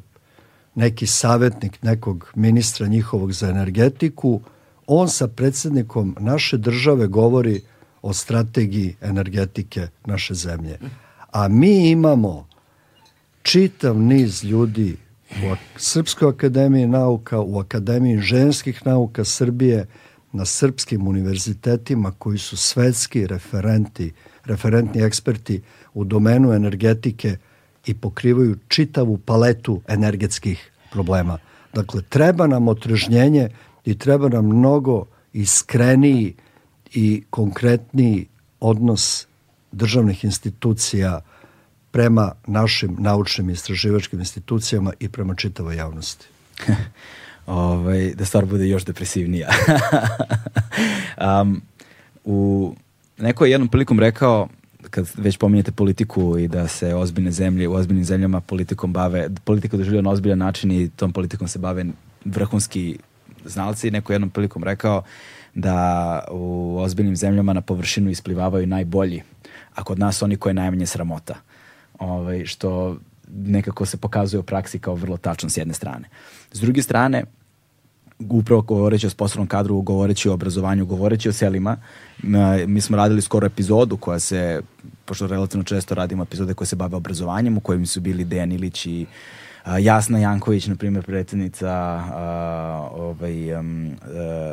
[0.75, 4.41] neki savetnik nekog ministra njihovog za energetiku,
[4.87, 7.61] on sa predsednikom naše države govori
[8.03, 10.79] o strategiji energetike naše zemlje.
[11.31, 12.49] A mi imamo
[13.43, 14.97] čitav niz ljudi
[15.31, 19.87] u Srpskoj akademiji nauka, u Akademiji ženskih nauka Srbije,
[20.33, 24.13] na srpskim univerzitetima koji su svetski referenti,
[24.45, 25.63] referentni eksperti
[25.95, 27.37] u domenu energetike
[27.87, 31.39] i pokrivaju čitavu paletu energetskih problema.
[31.75, 33.49] Dakle, treba nam otrežnjenje
[33.85, 36.35] i treba nam mnogo iskreniji
[36.95, 38.27] i konkretniji
[38.61, 39.27] odnos
[39.73, 41.21] državnih institucija
[41.91, 46.27] prema našim naučnim istraživačkim institucijama i prema čitavoj javnosti.
[47.47, 49.49] ovaj, da stvar bude još depresivnija.
[51.43, 51.63] um,
[52.25, 52.75] u
[53.19, 54.49] neko je jednom prilikom rekao
[54.91, 59.77] kad već pominjete politiku i da se ozbiljne zemlje u ozbiljnim zemljama politikom bave, politiku
[59.77, 61.85] doživljaju na ozbiljan način i tom politikom se bave
[62.25, 62.99] vrhunski
[63.45, 63.91] znalci.
[63.91, 65.03] Neko je jednom prilikom rekao
[65.55, 69.23] da u ozbiljnim zemljama na površinu isplivavaju najbolji,
[69.75, 71.35] a kod nas oni koje je najmanje sramota.
[71.99, 72.97] Ovaj, što
[73.29, 76.09] nekako se pokazuje u praksi kao vrlo tačno s jedne strane.
[76.53, 77.25] S druge strane,
[78.29, 81.77] upravo govoreći o sposobnom kadru, govoreći o obrazovanju, govoreći o selima,
[82.67, 84.61] mi smo radili skoro epizodu koja se,
[85.05, 88.87] pošto relativno često radimo epizode koje se bave obrazovanjem, u kojim su bili Dejan Ilić
[88.87, 89.07] i
[89.81, 92.03] Jasna Janković, na primjer, predsednica
[92.95, 93.97] ovaj, um,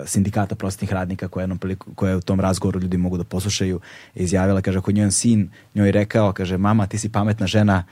[0.05, 3.79] sindikata prostih radnika koja, jednom priliku, koja je u tom razgovoru ljudi mogu da poslušaju,
[4.15, 7.83] izjavila, kaže, ako njoj sin njoj rekao, kaže, mama, ti si pametna žena,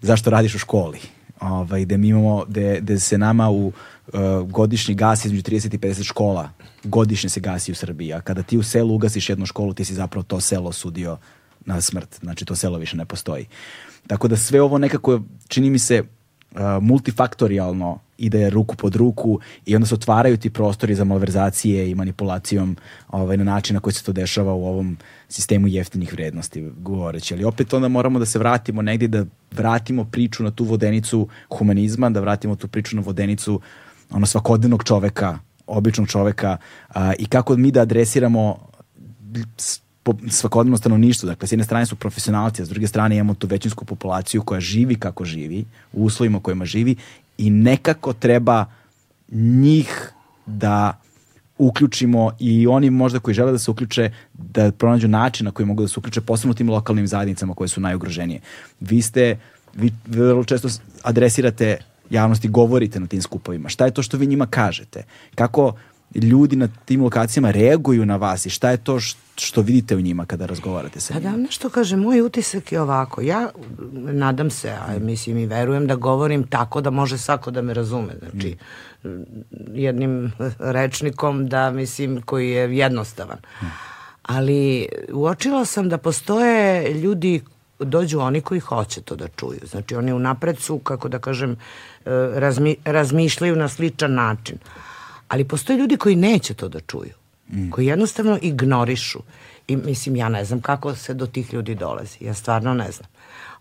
[0.00, 0.98] zašto radiš u školi?
[1.40, 3.72] Ovaj, gde mi imamo, gde, gde se nama u
[4.12, 6.50] uh, godišnji gas između 30 i 50 škola
[6.84, 9.94] godišnje se gasi u Srbiji, a kada ti u selu ugasiš jednu školu, ti si
[9.94, 11.18] zapravo to selo sudio
[11.64, 12.18] na smrt.
[12.20, 13.46] Znači, to selo više ne postoji.
[14.06, 19.76] Tako da sve ovo nekako, čini mi se, uh, multifaktorijalno ide ruku pod ruku i
[19.76, 22.76] onda se otvaraju ti prostori za malverzacije i manipulacijom
[23.08, 24.96] ovaj, na način na koji se to dešava u ovom
[25.28, 27.34] sistemu jeftinih vrednosti govoreći.
[27.34, 32.10] Ali opet onda moramo da se vratimo negdje da vratimo priču na tu vodenicu humanizma,
[32.10, 33.60] da vratimo tu priču na vodenicu
[34.10, 36.56] ono svakodnevnog čoveka, običnog čoveka
[36.88, 38.56] a, i kako mi da adresiramo
[40.28, 41.26] svakodnevno stanovništvo.
[41.26, 44.60] Dakle, s jedne strane su profesionalci, a s druge strane imamo tu većinsku populaciju koja
[44.60, 46.96] živi kako živi, u uslovima kojima živi
[47.38, 48.64] i nekako treba
[49.32, 50.12] njih
[50.46, 51.00] da
[51.58, 55.82] uključimo i oni možda koji žele da se uključe da pronađu način na koji mogu
[55.82, 58.40] da se uključe posebno tim lokalnim zajednicama koje su najugroženije.
[58.80, 59.38] Vi ste,
[59.74, 60.68] vi vrlo često
[61.02, 61.76] adresirate
[62.10, 63.68] javnosti, govorite na tim skupovima.
[63.68, 65.02] Šta je to što vi njima kažete?
[65.34, 65.74] Kako
[66.14, 69.00] ljudi na tim lokacijama reaguju na vas i šta je to
[69.36, 71.30] što vidite u njima kada razgovarate sa pa njima?
[71.30, 73.20] Da, nešto kaže, moj utisak je ovako.
[73.20, 73.48] Ja
[73.92, 78.14] nadam se, a mislim i verujem da govorim tako da može svako da me razume.
[78.18, 78.56] Znači,
[79.74, 83.38] jednim rečnikom da, mislim, koji je jednostavan.
[84.22, 87.40] Ali uočila sam da postoje ljudi
[87.78, 89.60] dođu oni koji hoće to da čuju.
[89.70, 91.56] Znači oni unapred su, kako da kažem, e,
[92.34, 94.58] razmi, razmišljaju na sličan način.
[95.28, 97.14] Ali postoje ljudi koji neće to da čuju.
[97.52, 97.70] Mm.
[97.70, 99.18] Koji jednostavno ignorišu.
[99.68, 102.24] I mislim, ja ne znam kako se do tih ljudi dolazi.
[102.24, 103.08] Ja stvarno ne znam.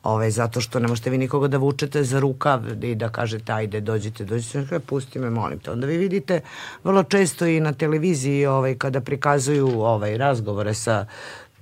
[0.03, 3.81] Ove, zato što ne možete vi nikoga da vučete za rukav i da kažete ajde
[3.81, 5.71] dođite, dođite, pusti me, molim te.
[5.71, 6.41] Onda vi vidite
[6.83, 11.05] vrlo često i na televiziji ovaj, kada prikazuju ovaj, razgovore sa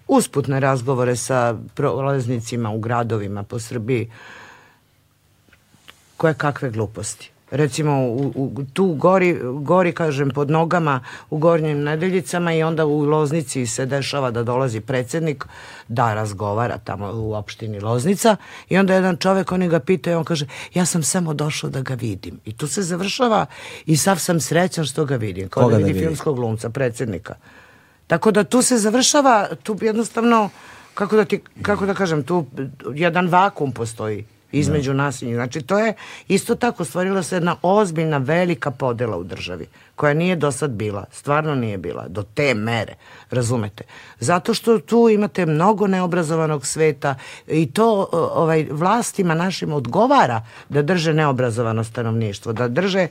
[0.08, 4.12] usputne razgovore sa prolaznicima u gradovima po Srbiji
[6.18, 7.30] koje kakve gluposti.
[7.52, 11.00] recimo u, u, tu gori, gori, kažem, pod nogama
[11.30, 15.46] u gornjim nedeljicama i onda u Loznici se dešava da dolazi predsednik
[15.88, 18.36] da razgovara tamo u opštini Loznica
[18.70, 21.82] i onda jedan čovek, oni ga pita i on kaže, ja sam samo došao da
[21.82, 22.40] ga vidim.
[22.46, 23.46] I tu se završava
[23.86, 25.50] i sav sam srećan što ga vidim.
[25.50, 26.06] Kao Koga da da vidi vidi?
[26.06, 27.36] filmskog glumca, predsednika.
[28.08, 30.50] Tako da tu se završava, tu jednostavno,
[30.94, 32.46] kako da, ti, kako da kažem, tu
[32.94, 35.36] jedan vakum postoji između nas i njih.
[35.36, 35.94] Znači, to je
[36.28, 41.06] isto tako stvorila se jedna ozbiljna, velika podela u državi, koja nije do sad bila,
[41.12, 42.96] stvarno nije bila, do te mere,
[43.32, 43.84] razumete.
[44.20, 47.16] Zato što tu imate mnogo neobrazovanog sveta
[47.48, 53.08] i to ovaj, vlastima našim odgovara da drže neobrazovano stanovništvo, da drže e,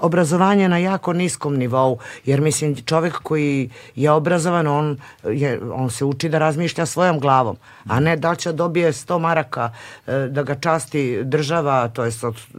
[0.00, 6.04] obrazovanje na jako niskom nivou, jer mislim čovek koji je obrazovan, on, je, on se
[6.04, 7.56] uči da razmišlja svojom glavom,
[7.88, 9.70] a ne da će da dobije 100 maraka
[10.06, 12.10] e, da ga časti država, to je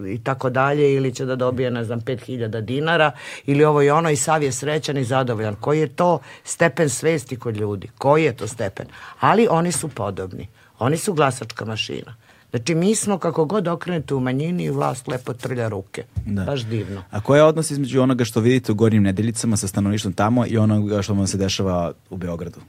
[0.08, 3.12] i tako dalje, ili će da dobije, ne znam, 5000 dinara,
[3.46, 5.56] ili ovo i ono i sav je srećan i zadovoljan.
[5.56, 7.90] Koji je to stepen svesti kod ljudi?
[7.98, 8.88] Koji je to stepen?
[9.20, 10.48] Ali oni su podobni.
[10.80, 12.16] Oni su glasačka mašina.
[12.50, 16.04] Znači mi smo kako god okrenete u manjini i vlast lepo trlja ruke.
[16.26, 16.44] Da.
[16.44, 17.04] Baš divno.
[17.12, 20.58] A koji je odnos između onoga što vidite u gornjim nedeljicama sa stanovništvom tamo i
[20.58, 22.60] onoga što vam se dešava u Beogradu?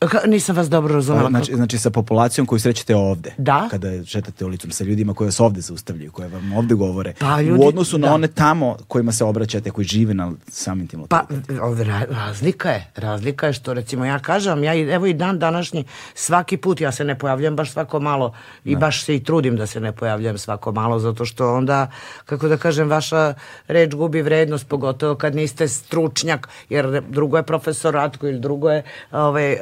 [0.00, 1.28] Ka, nisam vas dobro razumela.
[1.28, 3.34] Znači, znači sa populacijom koju srećete ovde.
[3.38, 3.68] Da.
[3.70, 7.14] Kada šetate ulicom, sa ljudima koji vas ovde zaustavljaju, koje vam ovde govore.
[7.18, 8.14] Pa, ljudi- u odnosu na da.
[8.14, 11.64] one tamo kojima se obraćate, koji žive na samim tim Pa, lokalitetima.
[11.64, 12.90] ovde ra- razlika je.
[12.96, 15.84] Razlika je što, recimo, ja kažem, ja evo i dan današnji,
[16.14, 18.34] svaki put ja se ne pojavljam baš svako malo
[18.64, 21.90] i baš se i trudim da se ne pojavljam svako malo, zato što onda,
[22.24, 23.34] kako da kažem, vaša
[23.68, 28.82] reč gubi vrednost, pogotovo kad niste stručnjak, jer drugo je profesor Ratko ili drugo je
[29.12, 29.58] ovaj, uh,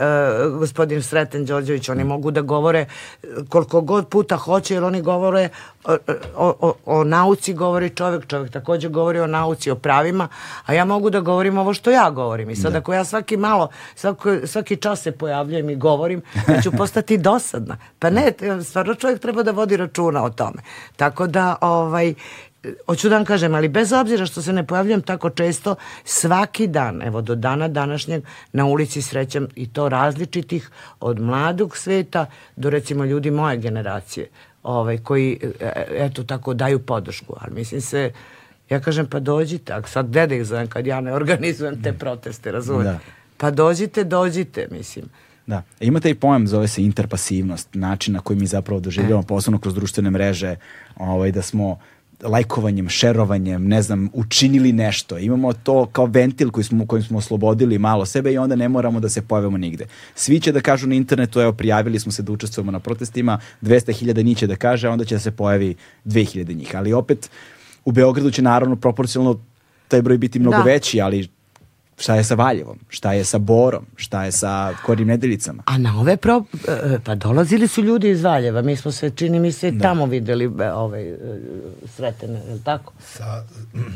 [0.58, 5.48] gospodin Sreten Đorđević, oni mogu da govore e, koliko god puta hoće, jer oni govore
[5.84, 5.96] o,
[6.36, 10.28] o, o, o nauci govori čovek, čovek takođe govori o nauci, o pravima,
[10.66, 12.50] a ja mogu da govorim ovo što ja govorim.
[12.50, 16.70] I sad ako ja svaki malo, svaki, svaki čas se pojavljujem i govorim, ja ću
[16.78, 17.76] postati dosadna.
[17.98, 18.32] Pa ne,
[18.64, 20.62] stvarno čovjek treba da vodi računa o tome.
[20.96, 22.14] Tako da, ovaj,
[22.86, 27.02] hoću da vam kažem, ali bez obzira što se ne pojavljujem tako često, svaki dan,
[27.02, 33.04] evo do dana današnjeg, na ulici srećem i to različitih od mladog sveta do recimo
[33.04, 34.28] ljudi moje generacije,
[34.62, 38.12] ovaj, koji e, eto tako daju podršku, ali mislim se,
[38.70, 41.92] ja kažem pa dođite, a sad gde da ih zovem kad ja ne organizujem te
[41.92, 42.90] proteste, razumete?
[42.90, 42.98] Da.
[43.36, 45.04] Pa dođite, dođite, mislim.
[45.46, 45.62] Da.
[45.80, 49.26] E, Imate i pojam, zove se interpasivnost, način na koji mi zapravo doživljavamo, E.
[49.26, 50.56] posebno kroz društvene mreže,
[50.96, 51.78] ovaj, da smo
[52.22, 55.18] lajkovanjem, šerovanjem, ne znam, učinili nešto.
[55.18, 59.00] Imamo to kao ventil koji smo, kojim smo oslobodili malo sebe i onda ne moramo
[59.00, 59.86] da se pojavimo nigde.
[60.14, 64.24] Svi će da kažu na internetu, evo, prijavili smo se da učestvujemo na protestima, 200.000
[64.24, 66.76] njih će da kaže, a onda će da se pojavi 2.000 njih.
[66.76, 67.30] Ali opet,
[67.84, 69.40] u Beogradu će naravno proporcionalno
[69.88, 70.62] taj broj biti mnogo Da.
[70.62, 71.28] veći, ali
[71.98, 75.62] šta je sa Valjevom, šta je sa Borom, šta je sa Kornim nedeljicama.
[75.66, 76.42] A na ove pro...
[76.68, 80.44] e, pa dolazili su ljudi iz Valjeva, mi smo se, čini mi se, tamo videli
[80.60, 81.16] e, ovaj, e,
[81.86, 82.92] sretene, je li tako?
[83.00, 83.44] Sa, sa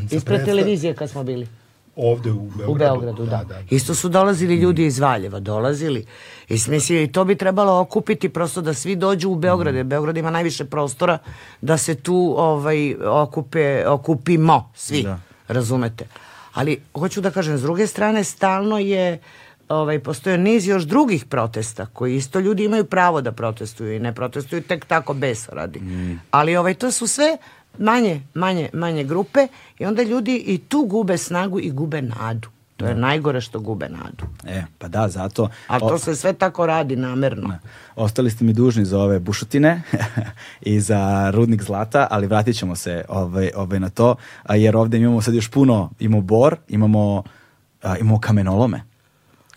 [0.06, 1.46] Ispred predstav- televizije kad smo bili.
[1.96, 2.72] Ovde u Beogradu.
[2.72, 3.44] U Beogradu, da.
[3.70, 6.06] Isto su dolazili ljudi iz Valjeva, dolazili.
[6.48, 10.16] I smisli, i to bi trebalo okupiti prosto da svi dođu u Beograd, jer Beograd
[10.16, 11.18] ima najviše prostora
[11.60, 15.18] da se tu ovaj, okupe, okupimo svi, Da.
[15.48, 16.06] razumete.
[16.52, 19.18] Ali, hoću da kažem, s druge strane, stalno je
[19.68, 24.14] ovaj, postoje niz još drugih protesta koji isto ljudi imaju pravo da protestuju i ne
[24.14, 25.80] protestuju tek tako besa radi.
[26.30, 27.36] Ali ovaj, to su sve
[27.78, 29.46] manje, manje, manje grupe
[29.78, 32.48] i onda ljudi i tu gube snagu i gube nadu.
[32.80, 34.24] To je najgore što gube nadu.
[34.46, 35.48] E, pa da, zato...
[35.68, 37.58] O- to se sve tako radi namerno.
[37.96, 39.82] Ostali ste mi dužni za ove bušotine
[40.60, 44.98] i za rudnik zlata, ali vratit ćemo se ovaj, ovaj na to, a, jer ovde
[44.98, 47.22] imamo sad još puno, imamo bor, imamo,
[47.82, 48.89] a, imamo kamenolome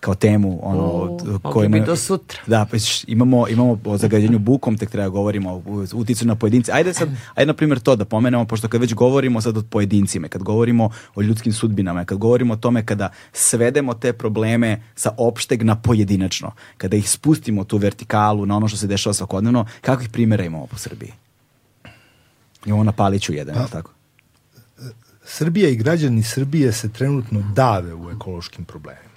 [0.04, 2.39] kao temu ono O, mogli kojima- bi do sutra.
[2.47, 5.62] Da, pa š- imamo imamo o zagađenju bukom, tek treba govorimo o
[5.93, 6.72] uticaju na pojedince.
[6.72, 10.28] Ajde sad, ajde na primjer to da pomenemo pošto kad već govorimo sad o pojedincima,
[10.28, 10.86] kad govorimo
[11.16, 16.51] o ljudskim sudbinama, kad govorimo o tome kada svedemo te probleme sa opšteg na pojedinačno,
[16.78, 20.78] kada ih spustimo tu vertikalu na ono što se dešava svakodnevno, kakvih primjera imamo po
[20.78, 21.12] Srbiji?
[22.66, 23.92] Imamo na Paliću jedan, pa, tako?
[25.25, 29.12] Srbija i građani Srbije se trenutno dave u ekološkim problemima.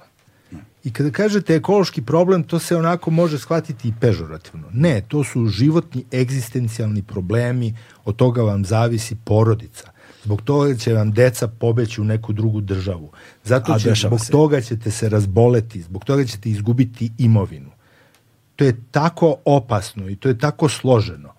[0.87, 4.69] I kada kažete ekološki problem, to se onako može shvatiti i pežorativno.
[4.73, 9.91] Ne, to su životni, egzistencijalni problemi, od toga vam zavisi porodica.
[10.25, 13.11] Zbog toga će vam deca pobeći u neku drugu državu.
[13.45, 14.33] Zato će, zbog se.
[14.33, 17.71] toga ćete se razboleti, zbog toga ćete izgubiti imovinu.
[18.57, 21.33] To je tako opasno i to je tako složeno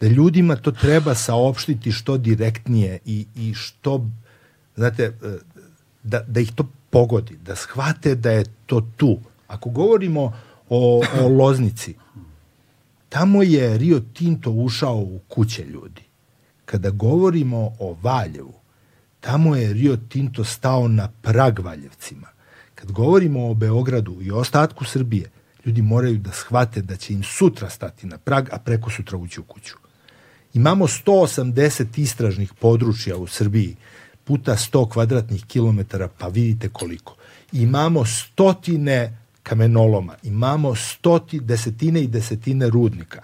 [0.00, 4.10] Da ljudima to treba saopštiti što direktnije i, i što,
[4.76, 5.38] znate, e,
[6.02, 9.18] da, da ih to pogodi, da shvate da je to tu.
[9.46, 10.32] Ako govorimo
[10.68, 11.94] o, o Loznici,
[13.08, 16.02] tamo je Rio Tinto ušao u kuće ljudi.
[16.64, 18.54] Kada govorimo o Valjevu,
[19.20, 22.28] tamo je Rio Tinto stao na prag Valjevcima.
[22.74, 25.30] Kad govorimo o Beogradu i ostatku Srbije,
[25.66, 29.40] ljudi moraju da shvate da će im sutra stati na prag, a preko sutra ući
[29.40, 29.76] u kuću.
[30.54, 33.76] Imamo 180 istražnih područja u Srbiji,
[34.24, 37.16] puta 100 kvadratnih kilometara, pa vidite koliko.
[37.52, 43.22] Imamo stotine kamenoloma, imamo stoti, desetine i desetine rudnika.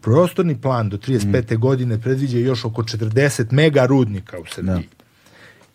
[0.00, 1.56] Prostorni plan do 35.
[1.56, 1.60] Mm.
[1.60, 4.74] godine predviđa još oko 40 mega rudnika u Srbiji.
[4.74, 5.00] Da.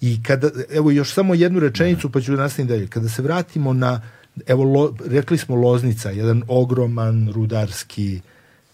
[0.01, 2.87] I kada, evo još samo jednu rečenicu, pa ću da nastavim dalje.
[2.87, 4.01] Kada se vratimo na,
[4.47, 8.19] evo, lo, rekli smo Loznica, jedan ogroman rudarski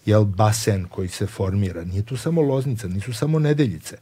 [0.06, 1.84] jel, basen koji se formira.
[1.84, 3.96] Nije tu samo Loznica, nisu samo Nedeljice.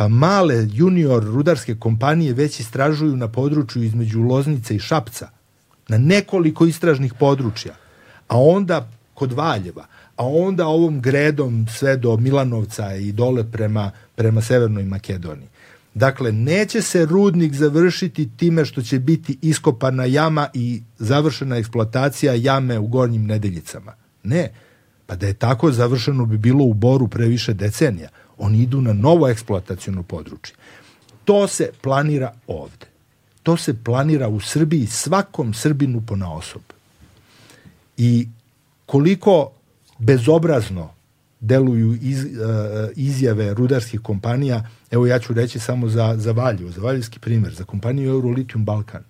[0.00, 5.28] Pa male junior rudarske kompanije već istražuju na području između Loznice i Šapca,
[5.88, 7.74] na nekoliko istražnih područja,
[8.28, 9.86] a onda kod Valjeva,
[10.16, 15.48] a onda ovom gredom sve do Milanovca i dole prema, prema Severnoj Makedoniji.
[15.94, 22.78] Dakle, neće se rudnik završiti time što će biti iskopana jama i završena eksploatacija jame
[22.78, 23.92] u gornjim nedeljicama.
[24.22, 24.48] Ne,
[25.06, 28.08] pa da je tako završeno bi bilo u Boru previše decenija.
[28.40, 30.54] Oni idu na novo eksploatacijono područje.
[31.24, 32.86] To se planira ovde.
[33.42, 36.62] To se planira u Srbiji svakom Srbinu po naosob.
[37.96, 38.28] I
[38.86, 39.50] koliko
[39.98, 40.90] bezobrazno
[41.40, 42.30] deluju iz, uh,
[42.96, 47.64] izjave rudarskih kompanija, evo ja ću reći samo za, za Valju, za valjevski primer, za
[47.64, 49.04] kompaniju Eurolitium Balkan.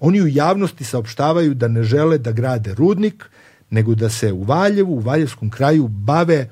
[0.00, 3.24] Oni u javnosti saopštavaju da ne žele da grade rudnik,
[3.70, 6.48] nego da se u Valjevu, u Valjevskom kraju bave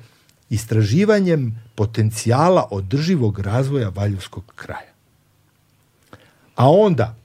[0.49, 4.93] istraživanjem potencijala održivog razvoja Valjevskog kraja.
[6.55, 7.15] A onda,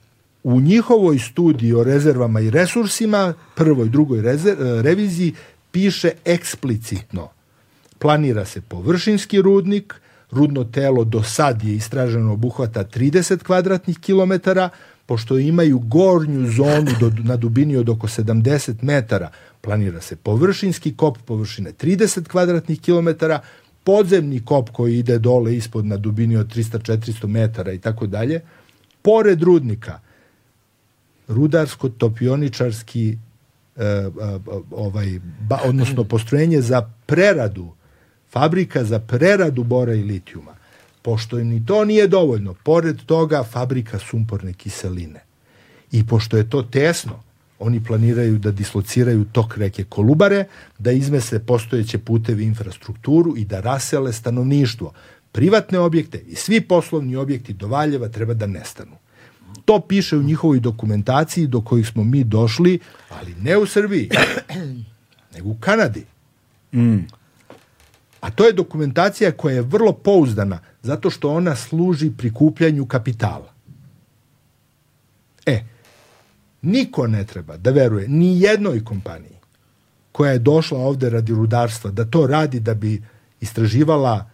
[0.43, 5.33] u njihovoj studiji o rezervama i resursima, prvoj, drugoj rezer, reviziji,
[5.71, 7.29] piše eksplicitno
[8.03, 9.95] planira se površinski rudnik,
[10.31, 14.69] rudno telo do sad je istraženo obuhvata 30 kvadratnih kilometara,
[15.05, 19.31] pošto imaju gornju zonu do, na dubini od oko 70 metara,
[19.63, 23.39] planira se površinski kop površine 30 kvadratnih kilometara,
[23.83, 28.41] podzemni kop koji ide dole ispod na dubini od 300-400 metara i tako dalje,
[29.01, 29.99] pored rudnika,
[31.27, 33.17] rudarsko-topioničarski
[33.77, 34.09] e, e,
[34.71, 35.19] ovaj,
[35.49, 37.71] ba, odnosno postrojenje za preradu
[38.33, 40.55] fabrika za preradu bora i litijuma.
[41.01, 45.19] Pošto im ni to nije dovoljno, pored toga fabrika sumporne kiseline.
[45.91, 47.23] I pošto je to tesno,
[47.59, 50.45] oni planiraju da dislociraju tok reke Kolubare,
[50.77, 54.93] da izmese postojeće putevi infrastrukturu i da rasele stanovništvo.
[55.31, 58.97] Privatne objekte i svi poslovni objekti do Valjeva treba da nestanu.
[59.65, 64.09] To piše u njihovoj dokumentaciji do kojih smo mi došli, ali ne u Srbiji,
[65.33, 66.05] nego u Kanadi.
[66.73, 66.99] Mm.
[68.19, 73.53] A to je dokumentacija koja je vrlo pouzdana, zato što ona služi prikupljanju kapitala.
[75.45, 75.63] E,
[76.63, 79.37] niko ne treba da veruje ni jednoj kompaniji
[80.11, 83.01] koja je došla ovde radi rudarstva, da to radi da bi
[83.41, 84.29] istraživala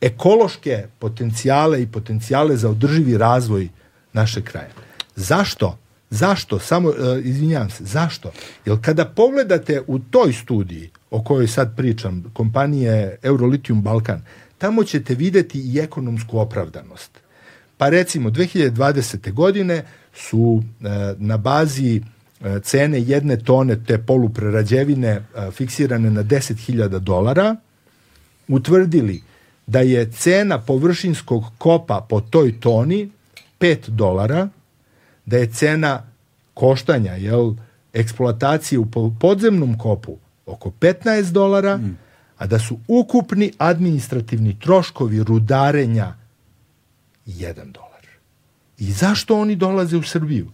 [0.00, 3.68] ekološke potencijale i potencijale za održivi razvoj
[4.12, 4.70] našeg kraja.
[5.16, 5.78] Zašto?
[6.10, 6.58] Zašto?
[6.58, 8.32] Samo, uh, izvinjavam se, zašto?
[8.66, 14.22] Jer kada pogledate u toj studiji o kojoj sad pričam, kompanije Eurolitium Balkan,
[14.58, 17.10] tamo ćete videti i ekonomsku opravdanost.
[17.76, 19.32] Pa recimo, 2020.
[19.32, 19.84] godine
[20.16, 22.00] su e, na bazi
[22.40, 27.56] e, cene jedne tone te poluprerađevine e, fiksirane na 10.000 dolara,
[28.48, 29.22] utvrdili
[29.66, 33.10] da je cena površinskog kopa po toj toni
[33.60, 34.48] 5 dolara,
[35.26, 36.02] da je cena
[36.54, 37.54] koštanja, jel,
[37.92, 38.86] eksploatacije u
[39.20, 40.16] podzemnom kopu
[40.46, 41.98] oko 15 dolara, mm.
[42.38, 46.14] a da su ukupni administrativni troškovi rudarenja
[47.26, 47.95] 1 dolar.
[48.78, 50.50] I zašto oni dolaze u Srbiju?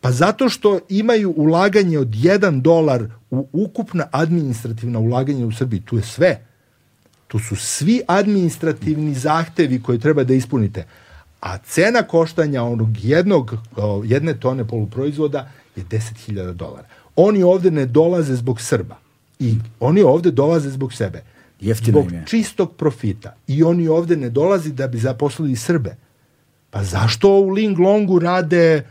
[0.00, 5.80] Pa zato što imaju ulaganje od 1 dolar u ukupna administrativna ulaganja u Srbiji.
[5.80, 6.40] Tu je sve.
[7.28, 10.86] Tu su svi administrativni zahtevi koje treba da ispunite.
[11.40, 13.54] A cena koštanja onog jednog,
[14.04, 16.86] jedne tone poluproizvoda je 10.000 dolara.
[17.16, 18.96] Oni ovde ne dolaze zbog Srba.
[19.38, 21.22] I oni ovde dolaze zbog sebe.
[21.60, 23.34] Jeftino zbog čistog profita.
[23.46, 25.96] I oni ovde ne dolazi da bi zaposlili Srbe.
[26.70, 28.82] Pa zašto u Ling Longu rade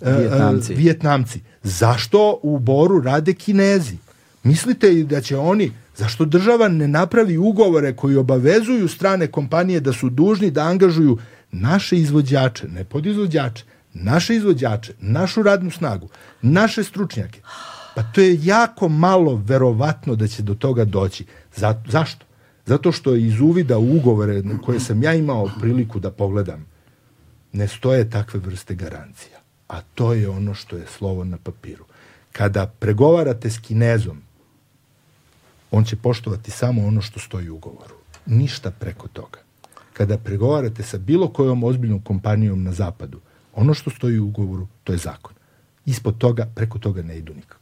[0.00, 0.72] uh, Vjetnamci.
[0.72, 1.40] Uh, Vjetnamci?
[1.62, 3.96] Zašto u Boru rade Kinezi?
[4.44, 10.10] Mislite da će oni, zašto država ne napravi ugovore koji obavezuju strane kompanije da su
[10.10, 11.18] dužni da angažuju
[11.52, 13.64] naše izvođače, ne podizvođače,
[13.94, 16.08] naše izvođače, našu radnu snagu,
[16.42, 17.40] naše stručnjake.
[17.94, 21.24] Pa to je jako malo verovatno da će do toga doći.
[21.56, 22.26] Za, zašto?
[22.66, 26.66] Zato što iz uvida u ugovore koje sam ja imao priliku da pogledam,
[27.52, 29.38] ne stoje takve vrste garancija.
[29.68, 31.84] A to je ono što je slovo na papiru.
[32.32, 34.22] Kada pregovarate s kinezom,
[35.70, 37.94] on će poštovati samo ono što stoji u ugovoru.
[38.26, 39.38] Ništa preko toga.
[39.92, 43.20] Kada pregovarate sa bilo kojom ozbiljnom kompanijom na zapadu,
[43.54, 45.32] ono što stoji u ugovoru, to je zakon.
[45.86, 47.61] Ispod toga, preko toga ne idu nikako.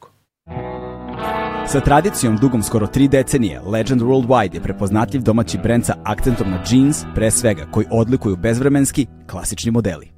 [1.73, 6.65] Sa tradicijom dugom skoro tri decenije, Legend Worldwide je prepoznatljiv domaći brend sa akcentom na
[6.71, 10.11] jeans, pre svega, koji odlikuju bezvremenski, klasični modeli.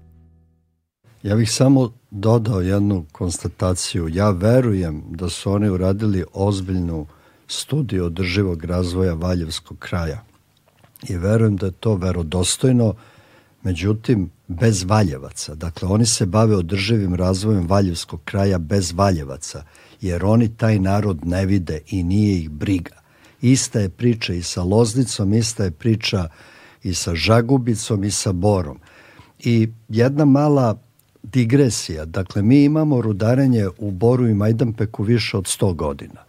[1.22, 4.08] Ja bih samo dodao jednu konstataciju.
[4.08, 7.06] Ja verujem da su oni uradili ozbiljnu
[7.46, 10.24] studiju održivog razvoja Valjevskog kraja.
[11.08, 12.94] I verujem da je to verodostojno,
[13.62, 15.54] međutim, bez Valjevaca.
[15.54, 19.64] Dakle, oni se bave održivim razvojem Valjevskog kraja bez Valjevaca
[20.02, 23.02] jer oni taj narod ne vide i nije ih briga.
[23.40, 26.28] Ista je priča i sa Loznicom, ista je priča
[26.82, 28.78] i sa Žagubicom i sa Borom.
[29.38, 30.78] I jedna mala
[31.22, 32.04] digresija.
[32.04, 36.20] Dakle, mi imamo rudarenje u Boru i Majdanpeku više od 100 godina.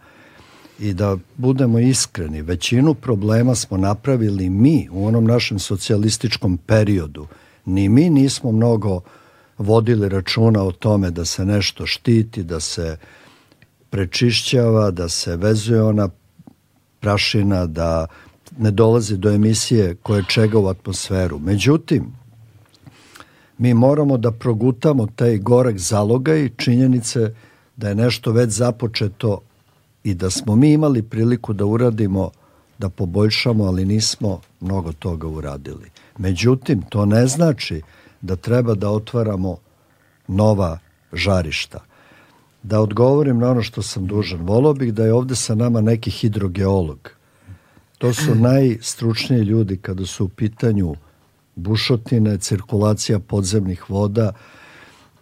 [0.80, 7.26] I da budemo iskreni, većinu problema smo napravili mi u onom našem socijalističkom periodu.
[7.64, 9.00] Ni mi nismo mnogo
[9.58, 12.96] vodili računa o tome da se nešto štiti, da se
[13.94, 16.08] prečišćava, da se vezuje ona
[17.00, 18.06] prašina, da
[18.58, 21.38] ne dolazi do emisije koje čega u atmosferu.
[21.38, 22.12] Međutim,
[23.58, 27.34] mi moramo da progutamo taj gorak zaloga i činjenice
[27.76, 29.40] da je nešto već započeto
[30.04, 32.30] i da smo mi imali priliku da uradimo,
[32.78, 35.90] da poboljšamo, ali nismo mnogo toga uradili.
[36.18, 37.82] Međutim, to ne znači
[38.20, 39.56] da treba da otvaramo
[40.28, 40.78] nova
[41.12, 41.93] žarišta
[42.64, 44.40] da odgovorim na ono što sam dužan.
[44.40, 47.10] Volao bih da je ovde sa nama neki hidrogeolog.
[47.98, 50.94] To su najstručniji ljudi kada su u pitanju
[51.56, 54.32] bušotine, cirkulacija podzemnih voda.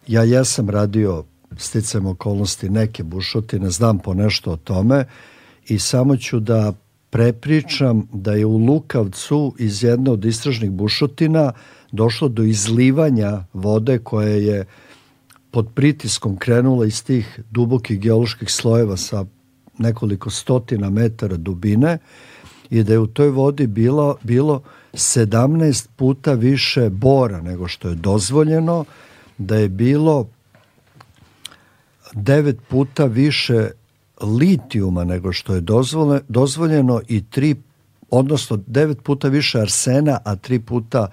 [0.06, 1.24] Ja jesam radio
[1.56, 5.04] sticam okolnosti neke bušotine, znam po nešto o tome
[5.68, 6.72] i samo ću da
[7.10, 11.52] prepričam da je u Lukavcu iz jedne od istražnih bušotina
[11.92, 14.64] došlo do izlivanja vode koje je
[15.52, 19.24] pod pritiskom krenula iz tih dubokih geoloških slojeva sa
[19.78, 21.98] nekoliko stotina metara dubine
[22.70, 24.62] i da je u toj vodi bilo, bilo
[24.92, 28.84] 17 puta više bora nego što je dozvoljeno,
[29.38, 30.28] da je bilo
[32.12, 33.70] 9 puta više
[34.22, 35.60] litijuma nego što je
[36.28, 37.56] dozvoljeno i tri
[38.10, 41.06] odnosno 9 puta više arsena, a 3 puta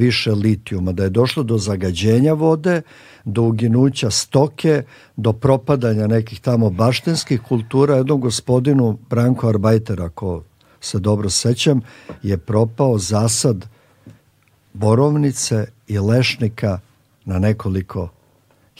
[0.00, 2.82] više litijuma, da je došlo do zagađenja vode,
[3.24, 4.82] do uginuća stoke,
[5.16, 7.96] do propadanja nekih tamo baštenskih kultura.
[7.96, 10.42] Jednom gospodinu Branko Arbajter, ako
[10.80, 11.80] se dobro sećam,
[12.22, 13.66] je propao zasad
[14.72, 16.80] borovnice i lešnika
[17.24, 18.08] na nekoliko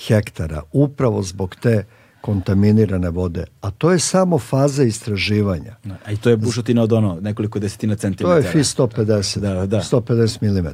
[0.06, 1.84] hektara, upravo zbog te
[2.20, 3.44] kontaminirane vode.
[3.60, 5.76] A to je samo faza istraživanja.
[5.84, 8.42] Da, a i to je bušotina od ono nekoliko desetina centimetara.
[8.42, 9.80] To je FI 150, da, da.
[9.80, 10.68] 150 mm.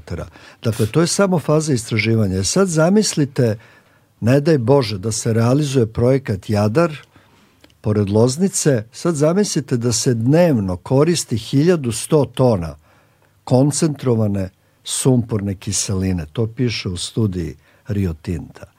[0.62, 2.44] Dakle, to je samo faza istraživanja.
[2.44, 3.58] Sad zamislite,
[4.20, 6.92] ne daj Bože, da se realizuje projekat Jadar,
[7.80, 12.76] pored Loznice, sad zamislite da se dnevno koristi 1100 tona
[13.44, 14.50] koncentrovane
[14.84, 16.26] sumporne kiseline.
[16.32, 17.56] To piše u studiji
[17.88, 18.75] Rio Tinta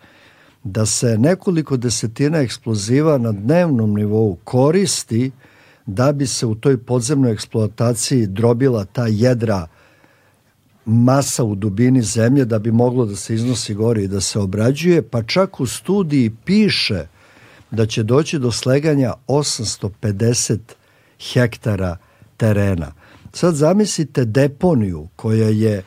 [0.72, 5.32] da se nekoliko desetina eksploziva na dnevnom nivou koristi
[5.86, 9.68] da bi se u toj podzemnoj eksploataciji drobila ta jedra
[10.86, 15.02] masa u dubini zemlje da bi moglo da se iznosi gore i da se obrađuje,
[15.02, 17.08] pa čak u studiji piše
[17.72, 20.60] da će doći do sleganja 850
[21.34, 21.98] hektara
[22.38, 22.92] terena.
[23.34, 25.84] Sad zamislite deponiju koja je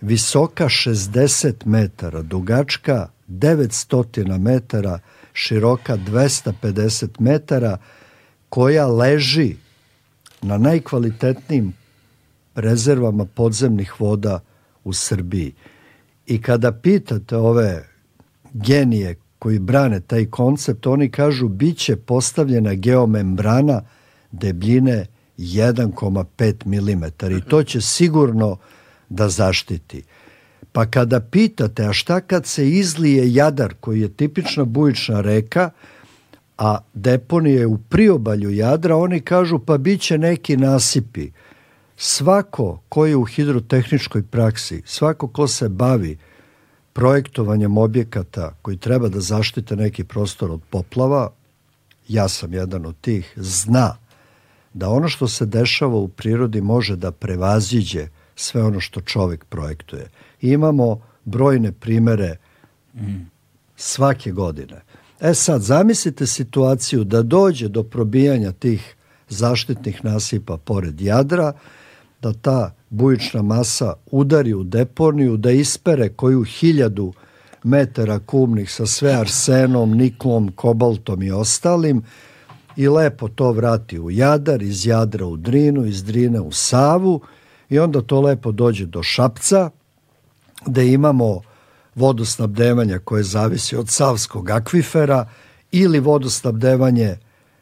[0.00, 4.98] visoka 60 metara, dugačka 900 metara,
[5.32, 7.78] široka 250 metara,
[8.48, 9.56] koja leži
[10.42, 11.72] na najkvalitetnijim
[12.54, 14.40] rezervama podzemnih voda
[14.84, 15.54] u Srbiji.
[16.26, 17.88] I kada pitate ove
[18.52, 23.82] genije koji brane taj koncept, oni kažu biće postavljena geomembrana
[24.32, 25.06] debljine
[25.38, 28.56] 1,5 mm i to će sigurno
[29.08, 30.02] da zaštiti.
[30.76, 35.70] Pa kada pitate, a šta kad se izlije Jadar, koji je tipična bujična reka,
[36.58, 41.30] a deponije u priobalju Jadra, oni kažu pa bit će neki nasipi.
[41.96, 46.18] Svako ko je u hidrotehničkoj praksi, svako ko se bavi
[46.92, 51.30] projektovanjem objekata koji treba da zaštite neki prostor od poplava,
[52.08, 53.96] ja sam jedan od tih, zna
[54.74, 60.08] da ono što se dešava u prirodi može da prevaziđe sve ono što čovek projektuje.
[60.40, 62.36] Imamo brojne primere
[63.76, 64.82] svake godine.
[65.20, 68.96] E sad, zamislite situaciju da dođe do probijanja tih
[69.28, 71.52] zaštitnih nasipa pored Jadra,
[72.22, 77.12] da ta bujična masa udari u deponiju, da ispere koju hiljadu
[77.64, 82.02] metara kubnih sa sve arsenom, niklom, kobaltom i ostalim
[82.76, 87.20] i lepo to vrati u Jadar, iz Jadra u Drinu, iz Drine u Savu
[87.68, 89.70] i onda to lepo dođe do Šapca,
[90.66, 91.40] da imamo
[91.94, 95.28] vodosnabdevanja koje zavisi od Savskog akvifera
[95.72, 97.16] ili vodosnabdevanje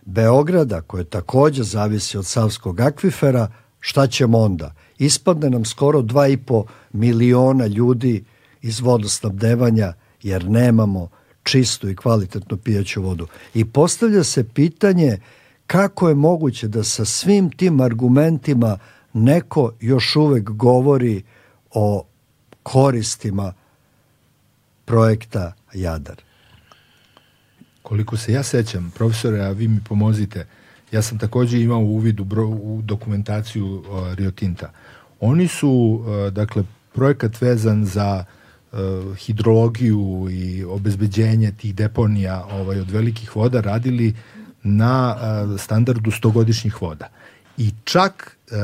[0.07, 3.49] Beograda koje takođe zavisi od Savskog akvifera,
[3.81, 4.75] šta ćemo onda?
[4.99, 8.25] Ispadne nam skoro 2,5 miliona ljudi
[8.62, 9.93] iz vodosnabdevanja
[10.23, 11.09] jer nemamo
[11.43, 13.27] čistu i kvalitetnu pijaću vodu.
[13.55, 15.19] I postavlja se pitanje
[15.66, 18.79] kako je moguće da sa svim tim argumentima
[19.12, 21.23] neko još uvek govori
[21.71, 22.05] o
[22.65, 23.53] koristima
[24.85, 26.16] projekta Jadar.
[27.82, 30.47] Koliko se ja sećam, profesore, a vi mi pomozite,
[30.93, 34.73] ja sam takođe imao uvid u, bro, u dokumentaciju uh, Rio Tinta.
[35.20, 38.24] Oni su, uh, dakle, projekat vezan za
[38.73, 38.78] uh,
[39.16, 44.15] hidrologiju i obezbeđenje tih deponija ovaj, od velikih voda radili
[44.62, 47.09] na uh, standardu stogodišnjih voda.
[47.59, 48.57] I čak uh,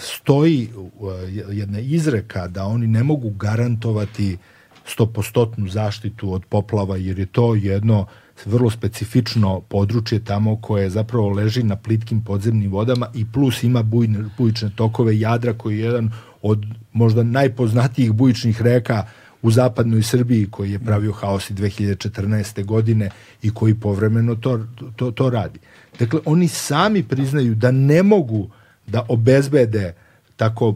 [0.00, 1.12] stoji uh,
[1.50, 4.38] jedna izreka da oni ne mogu garantovati
[4.86, 8.06] stopostotnu zaštitu od poplava, jer je to jedno
[8.44, 14.24] vrlo specifično područje tamo koje zapravo leži na plitkim podzemnim vodama i plus ima bujne,
[14.38, 16.10] bujične tokove Jadra koji je jedan
[16.42, 19.04] od možda najpoznatijih bujičnih reka
[19.42, 22.64] u zapadnoj Srbiji koji je pravio haos i 2014.
[22.64, 23.10] godine
[23.42, 24.66] i koji povremeno to,
[24.96, 25.58] to, to radi.
[25.98, 28.50] Dakle, oni sami priznaju da ne mogu
[28.86, 29.94] da obezbede
[30.36, 30.74] tako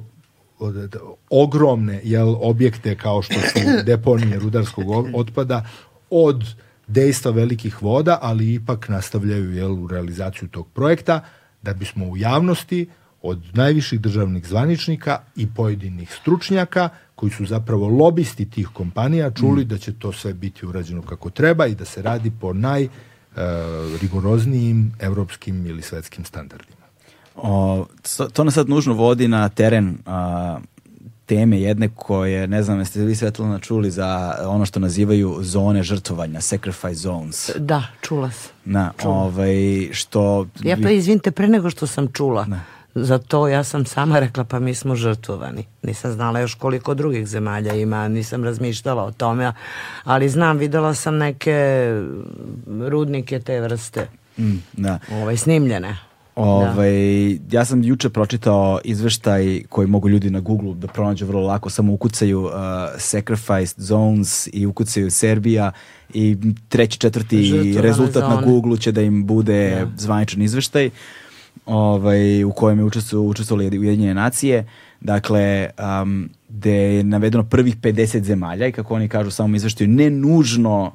[1.31, 4.85] ogromne jel, objekte kao što su deponije rudarskog
[5.15, 5.67] otpada
[6.11, 6.45] od
[6.87, 11.21] dejstva velikih voda, ali ipak nastavljaju jel, u realizaciju tog projekta
[11.63, 12.89] da bismo u javnosti
[13.23, 19.69] od najviših državnih zvaničnika i pojedinih stručnjaka koji su zapravo lobisti tih kompanija čuli mm.
[19.69, 22.53] da će to sve biti urađeno kako treba i da se radi po
[23.37, 26.83] najrigoroznijim evropskim ili svetskim standardima.
[27.37, 27.87] O,
[28.33, 30.59] to nas sad nužno vodi na teren a,
[31.27, 36.41] teme jedne koje, ne znam, jeste li Svetlana čuli za ono što nazivaju zone žrtvovanja,
[36.41, 37.51] sacrifice zones.
[37.59, 38.53] Da, čula sam.
[38.65, 39.15] Na, čula.
[39.15, 40.47] ovaj, što...
[40.63, 42.61] Ja pa izvinite, pre nego što sam čula, ne.
[42.95, 45.65] Za to ja sam sama rekla pa mi smo žrtvovani.
[45.83, 49.53] Nisam znala još koliko drugih zemalja ima, nisam razmišljala o tome,
[50.05, 51.87] ali znam, videla sam neke
[52.89, 54.09] rudnike te vrste.
[54.39, 54.99] Mm, da.
[55.13, 55.99] Ovaj, snimljene.
[56.35, 56.93] Ovaj,
[57.39, 57.59] da.
[57.59, 61.93] Ja sam juče pročitao izveštaj koji mogu ljudi na Google da pronađu vrlo lako, samo
[61.93, 62.53] ukucaju uh,
[62.99, 65.73] Sacrificed Zones i ukucaju Serbija
[66.15, 66.37] i
[66.69, 68.35] treći, četvrti Žrtovane rezultat zone.
[68.35, 69.71] na Google će da im bude.
[69.71, 69.91] Da.
[69.97, 70.91] zvaničan izveštaj
[71.67, 74.67] ovaj, u kojem je učestvovali, učestvovali Ujedinjene nacije.
[75.01, 75.71] Dakle,
[76.03, 80.11] um, gde je navedeno prvih 50 zemalja i kako oni kažu u samom izveštaju, ne
[80.11, 80.93] nužno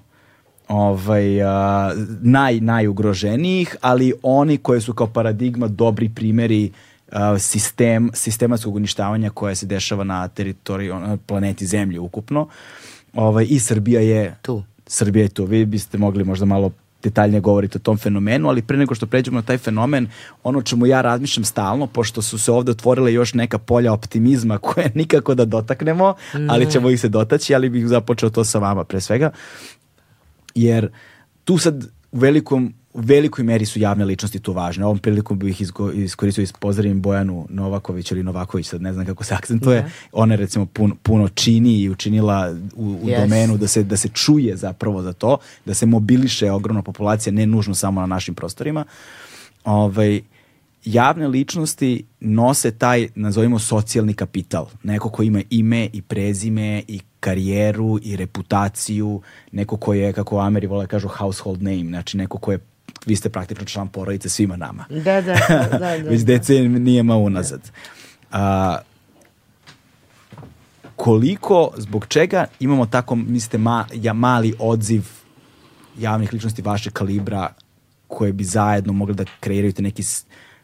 [0.68, 6.72] ovaj, a, naj, najugroženijih, ali oni koji su kao paradigma dobri primeri
[7.12, 12.48] a, sistem, sistematskog uništavanja koje se dešava na teritoriji na planeti Zemlje ukupno.
[13.14, 14.64] Ovaj, I Srbija je tu.
[14.88, 15.46] Srbija je tu.
[15.46, 16.72] Vi biste mogli možda malo
[17.04, 20.08] detaljnije govoriti o tom fenomenu, ali pre nego što pređemo na taj fenomen,
[20.44, 24.92] ono čemu ja razmišljam stalno, pošto su se ovde otvorile još neka polja optimizma koje
[24.96, 26.14] nikako da dotaknemo,
[26.50, 29.32] ali ćemo ih se dotaći, ali bih započeo to sa vama pre svega.
[30.56, 30.92] Jer
[31.44, 34.86] tu sad u velikom u velikoj meri su javne ličnosti tu važne.
[34.86, 35.62] Ovom prilikom bih
[35.94, 39.82] iskoristio i pozdravim Bojanu Novaković ili Novaković, sad ne znam kako se akcentuje.
[39.82, 40.08] Yeah.
[40.12, 43.22] Ona je recimo puno, puno čini i učinila u, u yes.
[43.22, 47.46] domenu da se, da se čuje zapravo za to, da se mobiliše ogromna populacija, ne
[47.46, 48.86] nužno samo na našim prostorima.
[49.64, 50.22] Ovaj,
[50.86, 54.68] javne ličnosti nose taj, nazovimo, socijalni kapital.
[54.84, 60.68] Neko ko ima ime i prezime i karijeru i reputaciju, neko ko je, kako Ameri
[60.68, 62.60] vole da kažu, household name, znači neko ko je
[63.08, 64.86] vi ste praktično član porodice svima nama.
[64.90, 65.68] Da, da, da.
[65.72, 67.72] da, da Već decenijama unazad.
[68.32, 68.78] A,
[70.96, 75.04] koliko, zbog čega imamo tako, mislite, ma, ja, mali odziv
[75.98, 77.50] javnih ličnosti vašeg kalibra
[78.08, 80.04] koje bi zajedno mogli da kreiraju te neki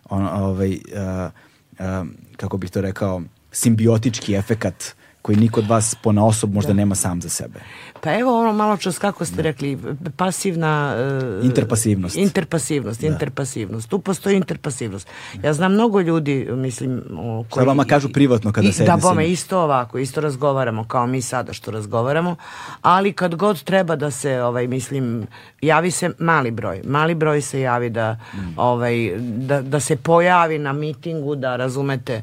[0.09, 1.31] on, ovaj, uh,
[1.79, 2.07] uh,
[2.37, 3.21] kako bih to rekao,
[3.51, 6.73] simbiotički efekat koji niko od vas po osob možda da.
[6.73, 7.59] nema sam za sebe.
[8.01, 9.41] Pa evo ono malo čas kako ste da.
[9.41, 9.77] rekli,
[10.17, 10.95] pasivna...
[11.39, 12.17] Uh, interpasivnost.
[12.17, 13.07] Interpasivnost, da.
[13.07, 13.89] interpasivnost.
[13.89, 15.07] Tu postoji interpasivnost.
[15.43, 17.03] Ja znam mnogo ljudi, mislim...
[17.17, 21.07] O, koji, Sad vama kažu privatno kada sedne Da, bome, isto ovako, isto razgovaramo kao
[21.07, 22.35] mi sada što razgovaramo,
[22.81, 25.27] ali kad god treba da se, ovaj, mislim,
[25.61, 26.81] javi se mali broj.
[26.85, 28.53] Mali broj se javi da, mm.
[28.57, 32.21] ovaj, da, da se pojavi na mitingu, da razumete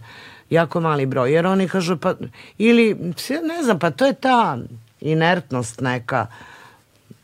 [0.50, 2.14] jako mali broj, jer oni kažu pa,
[2.58, 2.94] ili
[3.48, 4.58] ne znam, pa to je ta
[5.00, 6.26] inertnost neka,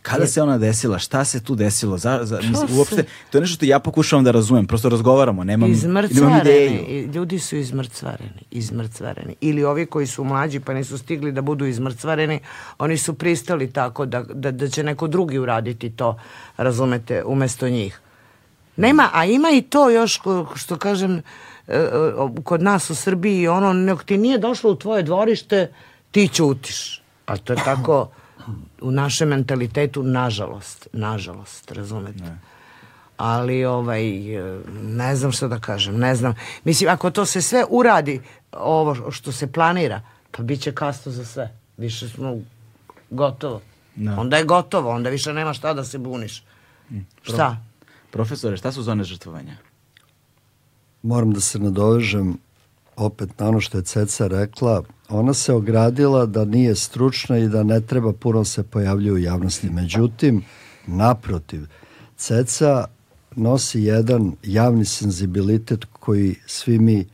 [0.07, 0.99] Kada se ona desila?
[0.99, 1.99] Šta se tu desilo?
[1.99, 5.71] Za, za, mislim, uopšte, to je nešto što ja pokušavam da razumem, prosto razgovaramo, nemam,
[6.11, 7.11] nemam ideju.
[7.15, 9.35] Ljudi su izmrcvareni, izmrcvareni.
[9.41, 12.41] Ili ovi koji su mlađi pa nisu stigli da budu izmrcvareni,
[12.79, 16.19] oni su pristali tako da, da, da će neko drugi uraditi to,
[16.57, 18.01] razumete, umesto njih.
[18.77, 20.21] Nema, a ima i to još,
[20.55, 21.23] što kažem, e,
[22.45, 25.73] kod nas u Srbiji ono, nek ti nije došlo u tvoje dvorište,
[26.11, 27.03] ti ćutiš.
[27.27, 28.11] A to je tako
[28.81, 32.23] u našem mentalitetu, nažalost, nažalost, razumete?
[32.23, 32.39] Ne.
[33.17, 34.03] Ali, ovaj,
[34.83, 36.35] ne znam što da kažem, ne znam.
[36.65, 38.21] Mislim, ako to se sve uradi,
[38.53, 41.53] ovo što se planira, pa bit će kasto za sve.
[41.77, 42.37] Više smo
[43.11, 43.61] gotovo.
[43.97, 44.15] Ne.
[44.15, 46.45] Onda je gotovo, onda više nema šta da se buniš.
[46.91, 46.99] Mm.
[47.23, 47.57] Šta?
[48.11, 49.57] Profesore, šta su zone žrtvovanja?
[51.07, 52.39] Moram da se nadovežem
[52.97, 57.63] opet na ono što je Ceca rekla, ona se ogradila da nije stručna i da
[57.63, 59.71] ne treba puno se pojavljuje u javnosti.
[59.71, 60.45] Međutim,
[60.87, 61.67] naprotiv,
[62.17, 62.85] Ceca
[63.37, 67.07] nosi jedan javni senzibilitet koji svi mi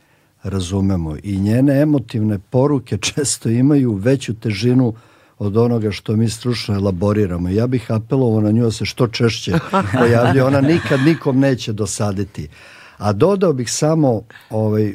[0.42, 4.94] razumemo i njene emotivne poruke često imaju veću težinu
[5.38, 7.48] od onoga što mi stručno elaboriramo.
[7.48, 9.52] Ja bih apelovao na nju da se što češće
[9.98, 10.44] pojavljuje.
[10.44, 12.48] Ona nikad nikom neće dosaditi.
[12.96, 14.94] A dodao bih samo ovaj,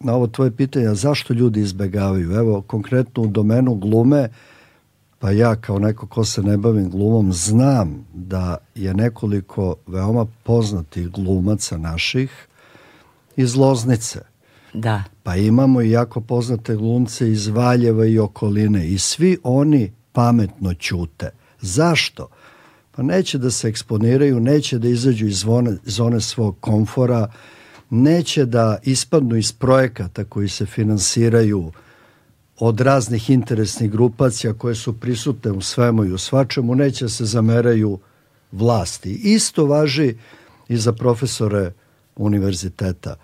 [0.00, 2.32] na ovo tvoje pitanje, zašto ljudi izbegavaju?
[2.32, 4.28] Evo, konkretno u domenu glume,
[5.18, 11.08] pa ja kao neko ko se ne bavim glumom, znam da je nekoliko veoma poznatih
[11.08, 12.48] glumaca naših
[13.36, 14.20] iz Loznice.
[14.74, 15.04] Da.
[15.22, 21.30] Pa imamo i jako poznate glumce iz Valjeva i okoline i svi oni pametno ćute.
[21.60, 22.28] Zašto?
[22.98, 27.30] Pa neće da se eksponiraju, neće da izađu iz zone, zone svog komfora,
[27.90, 31.72] neće da ispadnu iz projekata koji se finansiraju
[32.58, 37.24] od raznih interesnih grupacija koje su prisutne u svemu i u svačemu, neće da se
[37.24, 37.98] zameraju
[38.52, 39.12] vlasti.
[39.12, 40.14] Isto važi
[40.68, 41.72] i za profesore
[42.16, 43.16] univerziteta.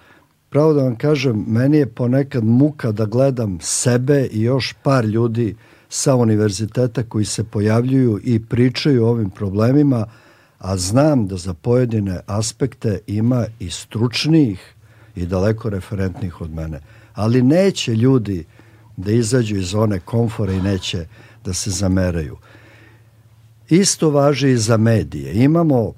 [0.51, 5.57] Pravo da vam kažem, meni je ponekad muka da gledam sebe i još par ljudi
[5.97, 10.07] sa univerziteta koji se pojavljuju i pričaju o ovim problemima,
[10.59, 14.75] a znam da za pojedine aspekte ima i stručnijih
[15.17, 16.81] i daleko referentnih od mene.
[17.15, 18.45] Ali neće ljudi
[18.97, 21.07] da izađu iz zone komfora i neće
[21.45, 22.37] da se zameraju.
[23.69, 25.45] Isto važi i za medije.
[25.45, 25.93] Imamo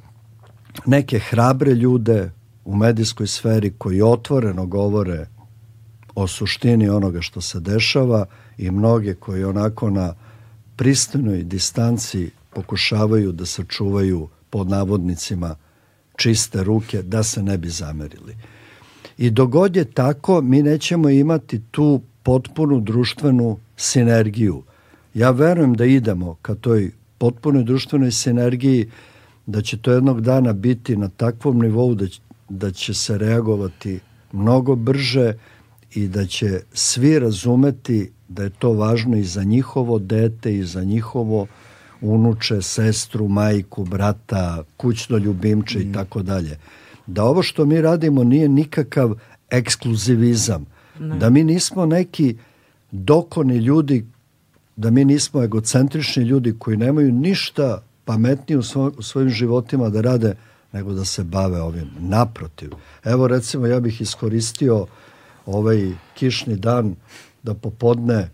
[0.87, 2.31] neke hrabre ljude
[2.65, 5.27] u medijskoj sferi koji otvoreno govore
[6.17, 8.27] o suštini onoga što se dešava
[8.59, 10.15] i mnoge koji onako na
[10.77, 15.57] pristojnoj distanci pokušavaju da sačuvaju pod navodnicima
[16.17, 18.37] čiste ruke da se ne bi zamerili.
[19.19, 24.63] I dogod je tako, mi nećemo imati tu potpunu društvenu sinergiju.
[25.15, 28.91] Ja verujem da idemo ka toj potpunoj društvenoj sinergiji,
[29.47, 32.07] da će to jednog dana biti na takvom nivou da,
[32.49, 34.01] da će se reagovati
[34.33, 35.35] mnogo brže
[35.95, 40.85] i da će svi razumeti da je to važno i za njihovo dete i za
[40.85, 41.47] njihovo
[42.01, 45.83] unuče, sestru, majku, brata, kućno ljubimče mm.
[45.83, 46.59] i tako dalje.
[47.07, 49.15] Da ovo što mi radimo nije nikakav
[49.51, 50.67] ekskluzivizam.
[51.01, 51.17] Ne.
[51.17, 52.37] Da mi nismo neki
[52.91, 54.07] dokoni ljudi,
[54.77, 60.01] da mi nismo egocentrični ljudi koji nemaju ništa pametnije u, svoj, u svojim životima da
[60.01, 60.35] rade
[60.73, 61.91] nego da se bave ovim.
[61.99, 62.71] Naprotiv.
[63.05, 64.87] Evo recimo ja bih iskoristio
[65.47, 66.95] ovaj kišni dan
[67.43, 68.31] da popodne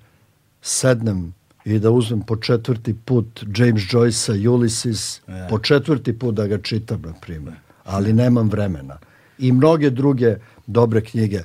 [0.63, 1.35] sednem
[1.65, 5.49] i da uzmem po četvrti put James Joyce-a Ulysses, yeah.
[5.49, 7.55] po četvrti put da ga čitam, na primjer.
[7.85, 8.99] Ali nemam vremena.
[9.39, 10.37] I mnoge druge
[10.67, 11.43] dobre knjige.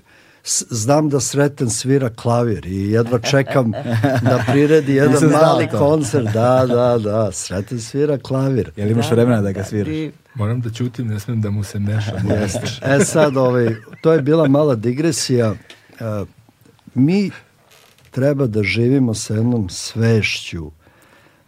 [0.69, 3.71] Znam da Sreten svira klavir i jedva čekam
[4.21, 6.25] da priredi jedan mali koncert.
[6.33, 8.71] Da, da, da, Sreten svira klavir.
[8.75, 10.13] Jel imaš da, vremena da ga sviraš?
[10.35, 12.15] Moram da ćutim, ne smem da mu se mešam.
[12.93, 15.51] e sad, ovaj, to je bila mala digresija.
[15.51, 16.27] Uh,
[16.93, 17.31] mi
[18.11, 20.71] treba da živimo sa jednom svešću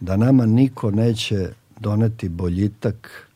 [0.00, 1.48] da nama niko neće
[1.78, 3.26] doneti boljitak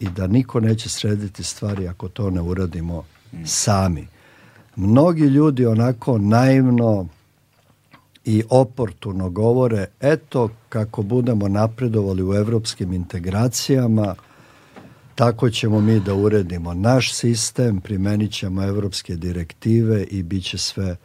[0.00, 3.04] i da niko neće srediti stvari ako to ne uradimo
[3.44, 4.11] sami.
[4.76, 7.06] Mnogi ljudi onako naivno
[8.24, 14.14] i oportuno govore eto kako budemo napredovali u evropskim integracijama
[15.14, 20.96] tako ćemo mi da uredimo naš sistem, primenit ćemo evropske direktive i bit će sve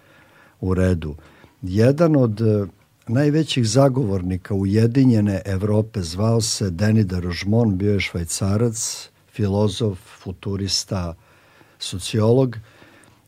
[0.62, 1.16] u redu.
[1.62, 2.66] Jedan od e,
[3.08, 11.16] najvećih zagovornika Ujedinjene Evrope zvao se Denis de Rožmon, bio je švajcarac, filozof, futurista,
[11.80, 12.58] sociolog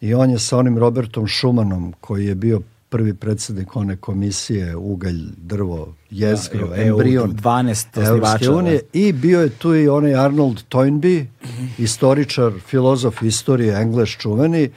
[0.01, 5.21] i on je sa onim Robertom Schumannom koji je bio prvi predsednik one komisije Ugalj,
[5.37, 8.99] drvo, jezgro, da, embrion 12 osnivača unije da.
[8.99, 11.67] i bio je tu i onaj Arnold Toynbee, mm -hmm.
[11.77, 14.69] istoričar, filozof istorije, engles čuveni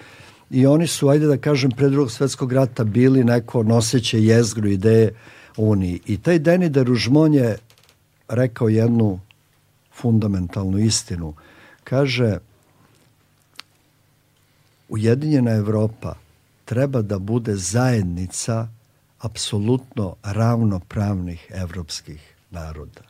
[0.50, 5.14] i oni su, ajde da kažem, pre drugog svetskog rata bili neko noseće jezgru ideje
[5.56, 6.00] Uniji.
[6.06, 7.58] I taj Deni de Ružmon je
[8.28, 9.20] rekao jednu
[9.94, 11.34] fundamentalnu istinu.
[11.84, 12.38] Kaže,
[14.92, 16.14] Ujedinjena Evropa
[16.64, 18.68] treba da bude zajednica
[19.18, 23.00] apsolutno ravnopravnih evropskih naroda.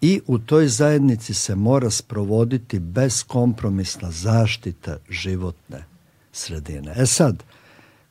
[0.00, 5.84] I u toj zajednici se mora sprovoditi beskompromisna zaštita životne
[6.32, 6.94] sredine.
[6.96, 7.44] E sad,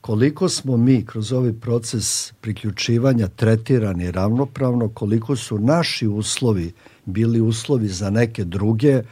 [0.00, 6.72] koliko smo mi kroz ovaj proces priključivanja tretirani ravnopravno, koliko su naši uslovi
[7.04, 9.02] bili uslovi za neke druge,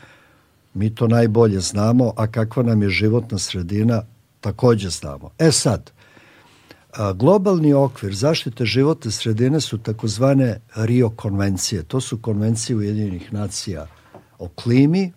[0.74, 4.02] mi to najbolje znamo, a kakva nam je životna sredina,
[4.40, 5.30] takođe znamo.
[5.38, 5.90] E sad,
[7.14, 11.82] globalni okvir zaštite životne sredine su takozvane Rio konvencije.
[11.82, 13.86] To su konvencije Ujedinjenih nacija
[14.38, 15.12] o klimi,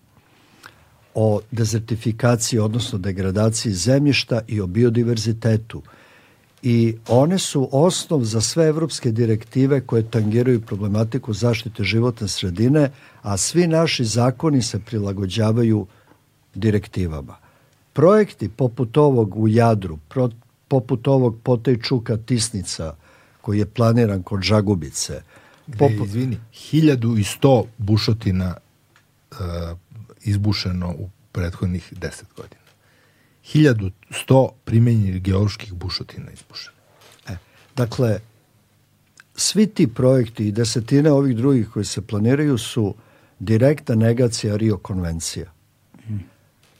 [1.13, 5.81] o dezertifikaciji, odnosno degradaciji zemljišta i o biodiverzitetu.
[6.67, 13.37] I one su osnov za sve evropske direktive koje tangiraju problematiku zaštite životne sredine, a
[13.37, 15.87] svi naši zakoni se prilagođavaju
[16.55, 17.35] direktivama.
[17.93, 20.29] Projekti poput ovog u Jadru, pro,
[20.67, 22.95] poput ovog Potejčuka Tisnica,
[23.41, 25.21] koji je planiran kod Žagubice.
[25.77, 26.07] Poput...
[26.07, 26.37] izvini,
[26.71, 28.55] 1100 bušotina
[29.31, 29.37] uh,
[30.23, 32.64] izbušeno u prethodnih 10 godina.
[33.53, 36.77] 1100 primenjenih geoloških bušotina izbušeno.
[37.27, 37.37] E,
[37.75, 38.19] dakle,
[39.35, 42.95] svi ti projekti i desetine ovih drugih koji se planiraju su
[43.39, 45.55] direkta negacija Rio konvencija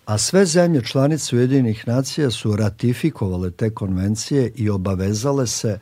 [0.05, 5.79] a sve zemlje članice Ujedinih nacija su ratifikovale te konvencije i obavezale se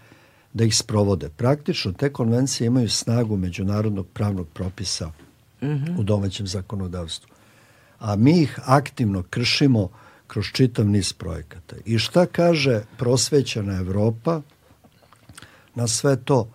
[0.53, 1.29] da ih sprovode.
[1.29, 5.99] Praktično te konvencije imaju snagu međunarodnog pravnog propisa mm -hmm.
[5.99, 7.29] u domaćem zakonodavstvu.
[7.99, 9.89] A mi ih aktivno kršimo
[10.33, 11.75] kroz čitav niz projekata.
[11.85, 14.41] I šta kaže prosvećena Evropa
[15.75, 16.49] na sve to?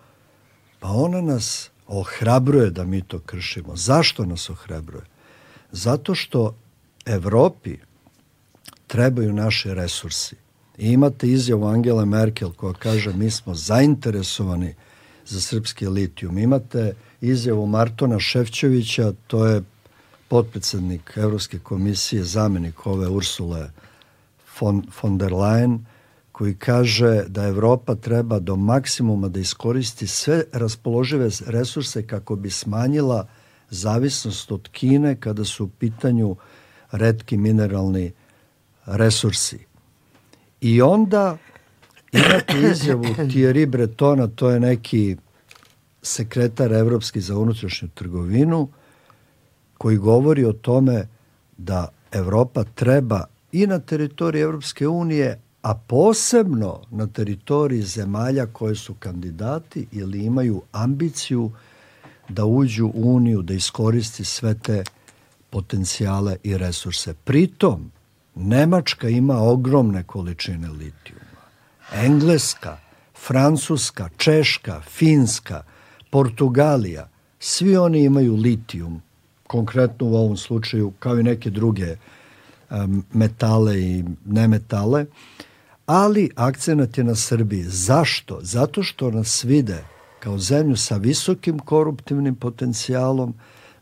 [0.80, 3.76] Pa ona nas ohrabruje da mi to kršimo.
[3.76, 5.04] Zašto nas ohrabruje?
[5.72, 6.56] Zato što
[7.06, 7.76] Evropi
[8.86, 10.36] trebaju naši resursi.
[10.78, 14.74] I imate izjavu Angela Merkel koja kaže mi smo zainteresovani
[15.26, 16.38] za srpski litijum.
[16.38, 19.62] Imate izjavu Martona Ševčevića, to je
[20.28, 23.70] potpredsednik Evropske komisije, zamenik ove Ursule
[24.60, 25.78] von, von der Leyen,
[26.32, 33.26] koji kaže da Evropa treba do maksimuma da iskoristi sve raspoložive resurse kako bi smanjila
[33.70, 36.36] zavisnost od Kine kada su u pitanju
[36.92, 38.12] redki mineralni
[38.86, 39.58] resursi.
[40.60, 41.38] I onda
[42.12, 45.16] imate izjavu Thierry Bretona, to je neki
[46.02, 48.68] sekretar Evropski za unutrašnju trgovinu,
[49.78, 51.08] koji govori o tome
[51.56, 58.94] da Evropa treba i na teritoriji Evropske unije, a posebno na teritoriji zemalja koje su
[58.94, 61.50] kandidati ili imaju ambiciju
[62.28, 64.84] da uđu u Uniju, da iskoristi sve te
[65.50, 67.14] potencijale i resurse.
[67.14, 67.90] Pritom,
[68.40, 71.42] Nemačka ima ogromne količine litijuma.
[71.92, 72.78] Engleska,
[73.26, 75.62] Francuska, Češka, Finska,
[76.10, 79.02] Portugalija, svi oni imaju litijum,
[79.48, 81.96] konkretno u ovom slučaju, kao i neke druge
[83.12, 85.06] metale i nemetale,
[85.86, 87.64] ali akcenat je na Srbiji.
[87.64, 88.38] Zašto?
[88.42, 89.84] Zato što nas vide
[90.20, 93.34] kao zemlju sa visokim koruptivnim potencijalom,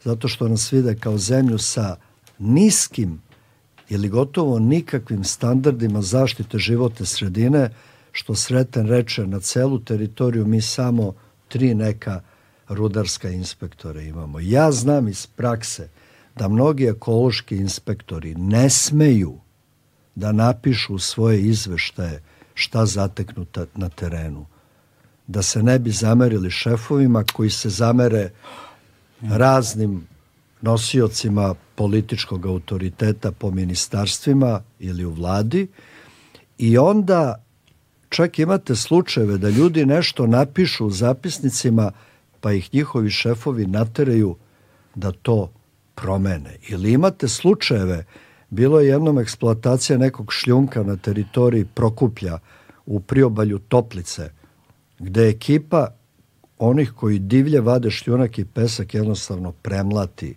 [0.04, 1.96] zato što nas vide kao zemlju sa
[2.38, 3.20] niskim
[3.88, 7.70] ili gotovo nikakvim standardima zaštite životne sredine,
[8.12, 11.14] što Sreten reče na celu teritoriju mi samo
[11.48, 12.20] tri neka
[12.68, 14.40] rudarska inspektora imamo.
[14.40, 15.88] Ja znam iz prakse
[16.36, 19.38] da mnogi ekološki inspektori ne smeju
[20.14, 22.22] da napišu svoje izveštaje
[22.54, 24.46] šta zateknu na terenu.
[25.26, 28.30] Da se ne bi zamerili šefovima koji se zamere
[29.22, 30.06] raznim
[30.60, 35.68] nosiocima političkog autoriteta po ministarstvima ili u vladi
[36.58, 37.42] i onda
[38.08, 41.92] čak imate slučajeve da ljudi nešto napišu u zapisnicima
[42.46, 44.36] pa ih njihovi šefovi nateraju
[44.94, 45.50] da to
[45.94, 46.56] promene.
[46.68, 48.04] Ili imate slučajeve,
[48.50, 52.38] bilo je jednom eksploatacija nekog šljunka na teritoriji Prokuplja
[52.86, 54.30] u priobalju Toplice,
[54.98, 55.88] gde je ekipa
[56.58, 60.34] onih koji divlje vade šljunak i pesak jednostavno premlati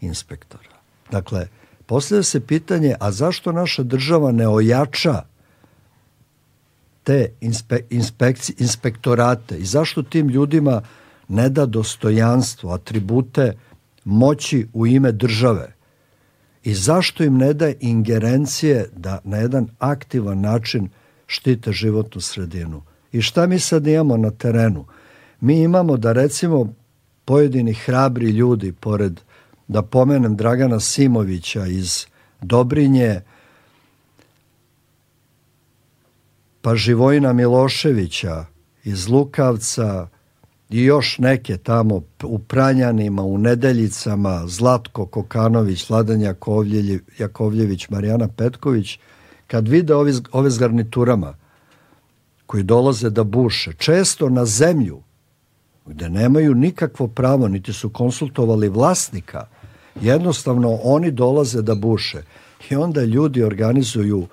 [0.00, 0.76] inspektora.
[1.10, 1.48] Dakle,
[1.86, 5.22] postavlja se pitanje, a zašto naša država ne ojača
[7.02, 10.82] te inspe, inspekci, inspektorate i zašto tim ljudima
[11.28, 13.52] ne da dostojanstvo, atribute
[14.04, 15.74] moći u ime države
[16.64, 20.88] i zašto im ne da ingerencije da na jedan aktivan način
[21.26, 22.82] štite životnu sredinu.
[23.12, 24.84] I šta mi sad imamo na terenu?
[25.40, 26.74] Mi imamo da recimo
[27.24, 29.20] pojedini hrabri ljudi, pored
[29.68, 32.06] da pomenem Dragana Simovića iz
[32.40, 33.20] Dobrinje,
[36.62, 38.44] pa Živojina Miloševića
[38.84, 40.08] iz Lukavca
[40.70, 48.98] i još neke tamo u Pranjanima, u Nedeljicama, Zlatko Kokanović, Vladan Jakovljević, Jakovljević Marijana Petković,
[49.46, 51.34] kad vide ove, ove s garniturama
[52.46, 55.02] koji dolaze da buše, često na zemlju,
[55.86, 59.46] gde nemaju nikakvo pravo, niti su konsultovali vlasnika,
[60.00, 62.22] jednostavno oni dolaze da buše.
[62.70, 64.26] I onda ljudi organizuju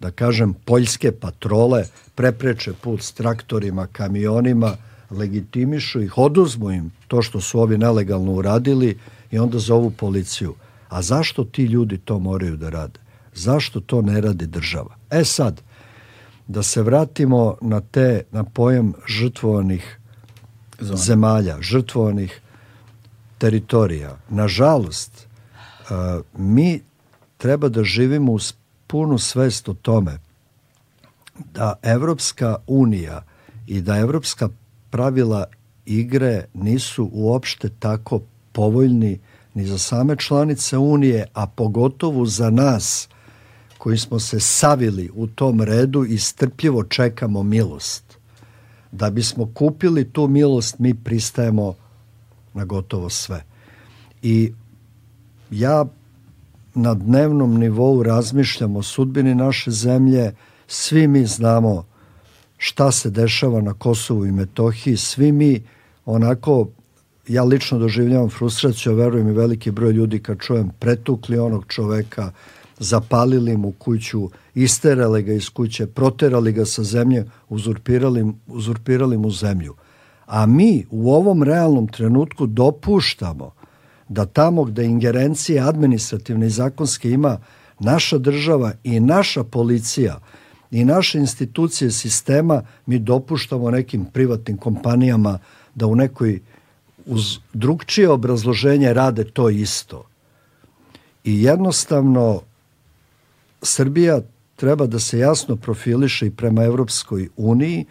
[0.00, 1.84] da kažem, poljske patrole
[2.14, 4.76] prepreče put s traktorima, kamionima,
[5.10, 8.98] legitimišu ih, oduzmu im to što su ovi nelegalno uradili
[9.30, 10.54] i onda zovu policiju.
[10.88, 13.00] A zašto ti ljudi to moraju da rade?
[13.34, 14.96] Zašto to ne radi država?
[15.10, 15.62] E sad,
[16.46, 19.98] da se vratimo na te, na pojam žrtvovanih
[20.80, 20.96] Zone.
[20.96, 22.40] zemalja, žrtvovanih
[23.38, 24.16] teritorija.
[24.28, 25.26] Nažalost,
[25.90, 26.80] uh, mi
[27.36, 28.38] treba da živimo u
[28.86, 30.18] punu svest o tome
[31.54, 33.22] da Evropska unija
[33.66, 34.48] i da evropska
[34.90, 35.44] pravila
[35.86, 38.20] igre nisu uopšte tako
[38.52, 39.18] povoljni
[39.54, 43.08] ni za same članice Unije, a pogotovo za nas
[43.78, 48.18] koji smo se savili u tom redu i strpljivo čekamo milost.
[48.92, 51.74] Da bismo kupili tu milost, mi pristajemo
[52.54, 53.44] na gotovo sve.
[54.22, 54.52] I
[55.50, 55.84] ja
[56.74, 60.34] na dnevnom nivou razmišljamo o sudbini naše zemlje,
[60.66, 61.84] svi mi znamo
[62.58, 65.62] šta se dešava na Kosovu i Metohiji, svi mi
[66.06, 66.68] onako,
[67.28, 72.32] ja lično doživljavam frustraciju, verujem i veliki broj ljudi kad čujem pretukli onog čoveka,
[72.78, 79.74] zapalili mu kuću, isterali ga iz kuće, proterali ga sa zemlje, uzurpirali, uzurpirali mu zemlju.
[80.26, 83.52] A mi u ovom realnom trenutku dopuštamo
[84.08, 87.38] da tamo gde ingerencije administrativne i zakonske ima
[87.78, 90.18] naša država i naša policija
[90.70, 95.38] i naše institucije sistema, mi dopuštamo nekim privatnim kompanijama
[95.74, 96.40] da u nekoj
[97.06, 100.04] uz drugčije obrazloženje rade to isto.
[101.24, 102.40] I jednostavno
[103.62, 104.20] Srbija
[104.56, 107.84] treba da se jasno profiliše i prema Evropskoj uniji,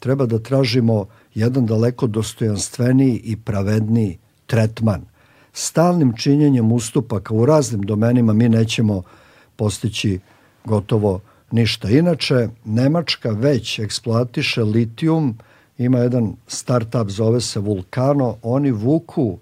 [0.00, 5.14] treba da tražimo jedan daleko dostojanstveniji i pravedniji tretman
[5.54, 9.02] stalnim činjenjem ustupaka u raznim domenima mi nećemo
[9.56, 10.18] postići
[10.64, 11.20] gotovo
[11.50, 11.90] ništa.
[11.90, 15.38] Inače, Nemačka već eksploatiše litijum,
[15.78, 19.38] ima jedan startup, zove se Vulkano, oni vuku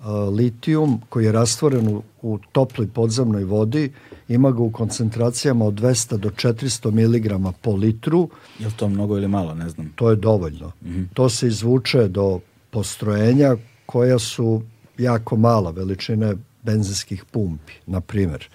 [0.00, 0.06] uh,
[0.36, 3.92] litijum koji je rastvoren u, u toploj podzemnoj vodi,
[4.28, 8.28] ima ga u koncentracijama od 200 do 400 mg po litru.
[8.58, 9.92] Je li to mnogo ili malo, ne znam?
[9.94, 10.72] To je dovoljno.
[10.82, 11.06] Mm -hmm.
[11.14, 12.40] To se izvuče do
[12.70, 13.56] postrojenja
[13.86, 14.62] koja su
[14.98, 18.48] jako mala veličine benzinskih pumpi, na primjer.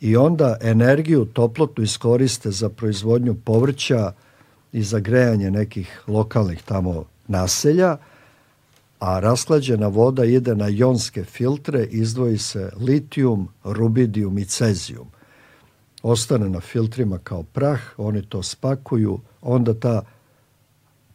[0.00, 4.12] I onda energiju toplotnu iskoriste za proizvodnju povrća
[4.72, 7.96] i za grejanje nekih lokalnih tamo naselja,
[8.98, 15.06] a rasklađena voda ide na jonske filtre, izdvoji se litijum, rubidijum i cezijum.
[16.02, 20.02] Ostane na filtrima kao prah, oni to spakuju, onda ta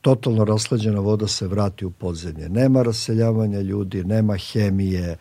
[0.01, 2.49] totalno raslađena voda se vrati u podzemlje.
[2.49, 5.17] Nema raseljavanja ljudi, nema hemije,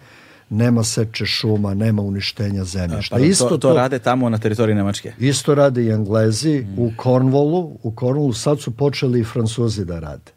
[0.50, 3.16] nema seče šuma, nema uništenja zemljišta.
[3.16, 5.12] Pa, isto to, to, rade tamo na teritoriji Nemačke?
[5.18, 6.78] Isto rade i Englezi mm.
[6.78, 7.76] u Cornwallu.
[7.82, 10.32] U Cornwallu sad su počeli i Francuzi da rade.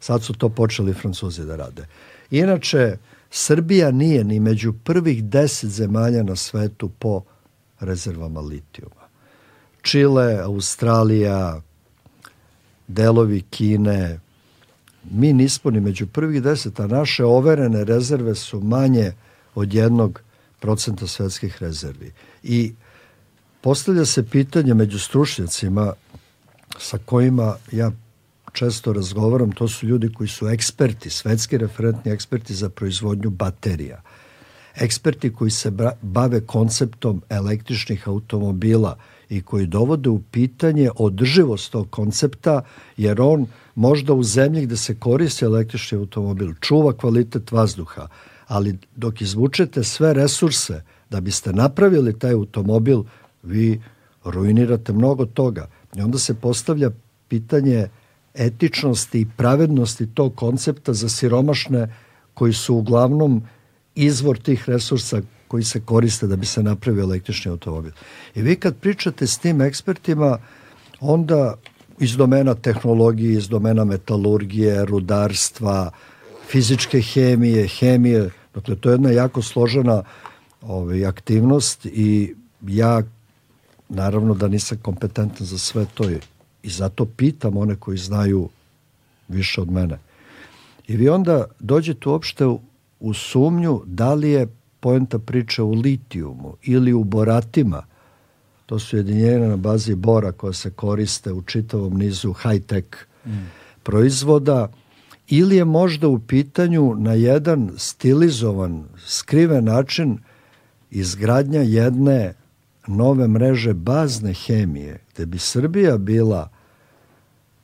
[0.00, 1.86] Sad su to počeli Francuzi da rade.
[2.30, 2.96] Inače,
[3.30, 7.22] Srbija nije ni među prvih deset zemalja na svetu po
[7.80, 9.04] rezervama litijuma.
[9.82, 11.60] Čile, Australija,
[12.88, 14.20] delovi Kine.
[15.10, 19.12] Mi nismo ni među prvih deset, a naše overene rezerve su manje
[19.54, 20.22] od jednog
[20.60, 22.12] procenta svetskih rezervi.
[22.42, 22.72] I
[23.60, 25.92] postavlja se pitanje među stručnjacima
[26.78, 27.92] sa kojima ja
[28.52, 34.02] često razgovaram, to su ljudi koji su eksperti, svetski referentni eksperti za proizvodnju baterija.
[34.74, 35.72] Eksperti koji se
[36.02, 38.96] bave konceptom električnih automobila
[39.28, 42.62] i koji dovode u pitanje održivost tog koncepta,
[42.96, 48.08] jer on možda u zemlji gde se koristi električni automobil čuva kvalitet vazduha,
[48.46, 53.02] ali dok izvučete sve resurse da biste napravili taj automobil,
[53.42, 53.82] vi
[54.24, 55.68] ruinirate mnogo toga.
[55.96, 56.90] I onda se postavlja
[57.28, 57.88] pitanje
[58.34, 61.94] etičnosti i pravednosti tog koncepta za siromašne
[62.34, 63.42] koji su uglavnom
[63.94, 67.92] izvor tih resursa koji se koriste da bi se napravio električni automobil.
[68.34, 70.38] I vi kad pričate s tim ekspertima,
[71.00, 71.54] onda
[72.00, 75.90] iz domena tehnologije, iz domena metalurgije, rudarstva,
[76.48, 80.02] fizičke hemije, hemije, dakle to je jedna jako složena
[80.62, 82.34] ovaj, aktivnost i
[82.66, 83.02] ja
[83.88, 86.10] naravno da nisam kompetentan za sve to
[86.62, 88.48] i zato pitam one koji znaju
[89.28, 89.98] više od mene.
[90.86, 92.60] I vi onda dođete uopšte u,
[93.00, 94.46] u sumnju da li je
[94.80, 97.82] poenta priče u litijumu ili u boratima.
[98.66, 103.30] To su jedinjenja na bazi bora koja se koriste u čitavom nizu high-tech mm.
[103.82, 104.68] proizvoda
[105.28, 110.18] ili je možda u pitanju na jedan stilizovan, skriven način
[110.90, 112.34] izgradnja jedne
[112.86, 116.48] nove mreže bazne hemije, gde bi Srbija bila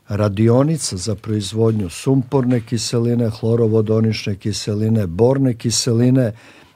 [0.08, 6.32] radionica za proizvodnju sumporne kiseline, hlorovodonične kiseline, borne kiseline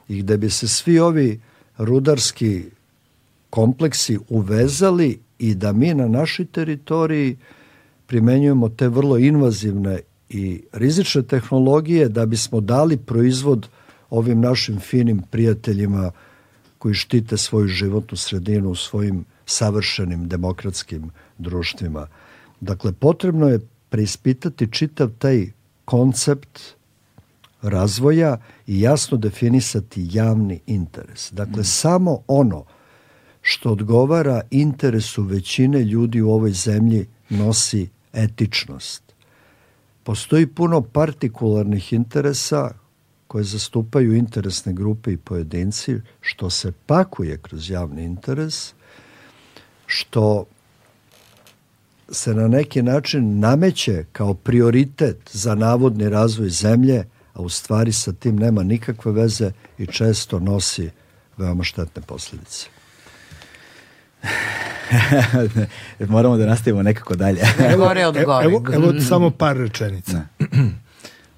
[0.07, 1.41] i gde bi se svi ovi
[1.77, 2.63] rudarski
[3.49, 7.37] kompleksi uvezali i da mi na našoj teritoriji
[8.07, 9.99] primenjujemo te vrlo invazivne
[10.29, 13.67] i rizične tehnologije da bismo dali proizvod
[14.09, 16.11] ovim našim finim prijateljima
[16.77, 22.07] koji štite svoju životnu sredinu u svojim savršenim demokratskim društvima.
[22.61, 25.51] Dakle, potrebno je preispitati čitav taj
[25.85, 26.59] koncept
[27.61, 28.37] razvoja
[28.67, 31.31] i jasno definisati javni interes.
[31.31, 31.63] Dakle, mm.
[31.63, 32.65] samo ono
[33.41, 39.04] što odgovara interesu većine ljudi u ovoj zemlji nosi etičnost.
[40.05, 42.71] Postoji puno partikularnih interesa
[43.27, 48.73] koje zastupaju interesne grupe i pojedinci, što se pakuje kroz javni interes,
[49.85, 50.45] što
[52.11, 58.13] se na neki način nameće kao prioritet za navodni razvoj zemlje, a u stvari sa
[58.13, 60.89] tim nema nikakve veze i često nosi
[61.37, 62.67] veoma štetne posljedice.
[65.99, 67.41] Moramo da nastavimo nekako dalje.
[67.73, 70.21] evo, evo, evo, evo samo par rečenica.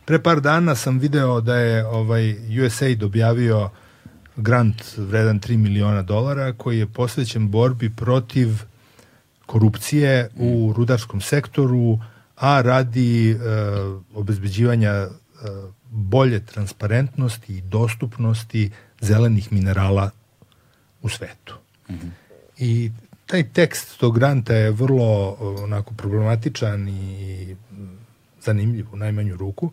[0.06, 3.69] Pre par dana sam video da je ovaj USAID objavio
[4.36, 8.48] grant vredan 3 miliona dolara koji je posvećen borbi protiv
[9.45, 11.99] korupcije u rudarskom sektoru,
[12.36, 13.36] a radi e,
[14.14, 15.10] obezbeđivanja e,
[15.90, 18.72] bolje transparentnosti i dostupnosti
[19.02, 20.10] zelenih minerala
[21.02, 21.56] u svetu.
[21.90, 22.10] Mm -hmm.
[22.57, 22.91] I
[23.28, 27.56] taj tekst tog granta je vrlo onako problematičan i
[28.41, 29.72] zanimljiv u najmanju ruku,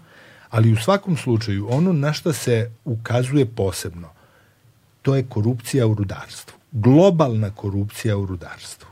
[0.51, 4.09] ali u svakom slučaju ono na što se ukazuje posebno,
[5.02, 6.59] to je korupcija u rudarstvu.
[6.72, 8.89] Globalna korupcija u rudarstvu.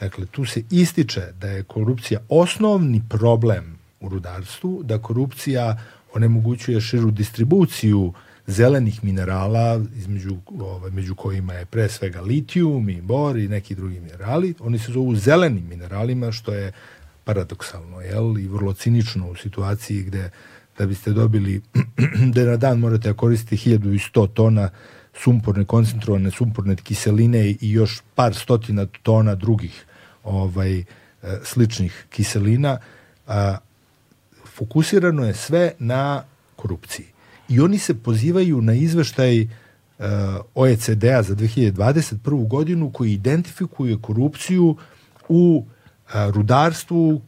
[0.00, 5.78] Dakle, tu se ističe da je korupcija osnovni problem u rudarstvu, da korupcija
[6.14, 8.12] onemogućuje širu distribuciju
[8.46, 14.00] zelenih minerala između ovaj među kojima je pre svega litijum i bor i neki drugi
[14.00, 14.54] minerali.
[14.60, 16.72] Oni se zovu zelenim mineralima što je
[17.24, 18.38] paradoksalno jel?
[18.38, 20.30] I vrlo cinično u situaciji gde
[20.78, 21.62] da biste dobili
[22.34, 24.70] da na dan morate da koristiti 1100 tona
[25.14, 29.84] sumporne koncentrovane sumporne kiseline i još par stotina tona drugih
[30.24, 30.84] ovaj e,
[31.44, 32.78] sličnih kiselina.
[33.26, 33.56] A,
[34.44, 36.22] fokusirano je sve na
[36.56, 37.13] korupciji
[37.48, 39.48] i oni se pozivaju na izveštaj uh,
[40.54, 42.48] OECD-a za 2021.
[42.48, 44.76] godinu koji identifikuje korupciju
[45.28, 47.22] u uh, rudarstvu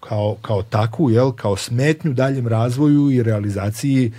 [0.00, 4.12] kao, kao takvu, jel, kao smetnju daljem razvoju i realizaciji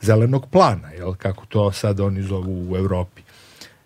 [0.00, 3.22] zelenog plana, jel, kako to sad oni zovu u Evropi.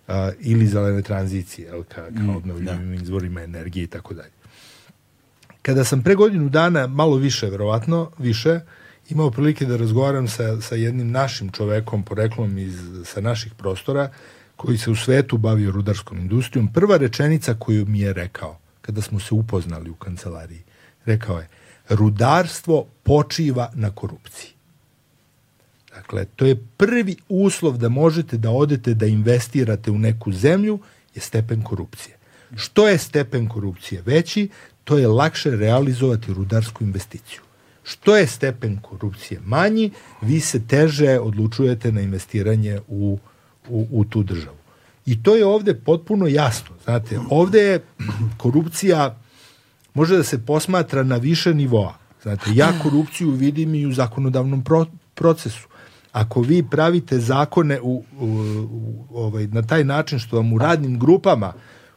[0.09, 3.03] Uh, ili zelene tranzicije, jel, ka, kao mm, obnovljivim da.
[3.03, 4.31] izvorima energije i tako dalje.
[5.63, 8.61] Kada sam pre godinu dana, malo više, verovatno, više, uh,
[9.11, 14.11] imao prilike da razgovaram sa, sa jednim našim čovekom, poreklom iz, sa naših prostora,
[14.57, 19.21] koji se u svetu bavio rudarskom industrijom, prva rečenica koju mi je rekao, kada smo
[19.21, 20.63] se upoznali u kancelariji,
[21.05, 21.49] rekao je,
[21.89, 24.51] rudarstvo počiva na korupciji.
[25.95, 30.79] Dakle, to je prvi uslov da možete da odete da investirate u neku zemlju
[31.15, 32.17] je stepen korupcije.
[32.57, 34.49] Što je stepen korupcije veći,
[34.85, 37.41] to je lakše realizovati rudarsku investiciju.
[37.83, 39.91] Što je stepen korupcije manji,
[40.23, 43.19] vi se teže odlučujete na investiranje u,
[43.69, 44.57] u, u tu državu.
[45.07, 46.77] I to je ovde potpuno jasno.
[46.85, 47.85] Znate, ovde je
[48.37, 49.17] korupcija
[49.95, 51.95] može da se posmatra na više nivoa.
[52.23, 55.69] Znate, ja korupciju vidim i u zakonodavnom pro, procesu.
[56.13, 58.27] Ako vi pravite zakone u, u,
[58.71, 61.53] u, ovaj, na taj način što vam u radnim grupama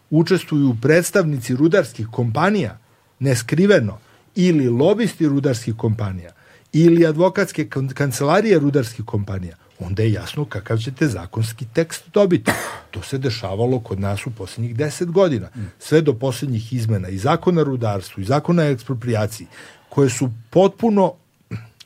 [0.10, 2.78] učestvuju predstavnici rudarskih kompanija,
[3.20, 3.98] neskriveno,
[4.36, 6.32] ili lobisti rudarskih kompanija,
[6.74, 12.52] ili advokatske kancelarije rudarskih kompanija, onda je jasno kakav ćete zakonski tekst dobiti.
[12.92, 15.50] To se dešavalo kod nas u poslednjih deset godina.
[15.80, 19.48] Sve do poslednjih izmena i zakona rudarstvu i zakona ekspropriaciji,
[19.90, 21.14] koje su potpuno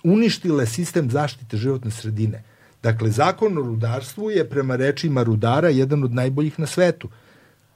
[0.03, 2.43] uništile sistem zaštite životne sredine.
[2.83, 7.09] Dakle, zakon o rudarstvu je prema rečima rudara jedan od najboljih na svetu,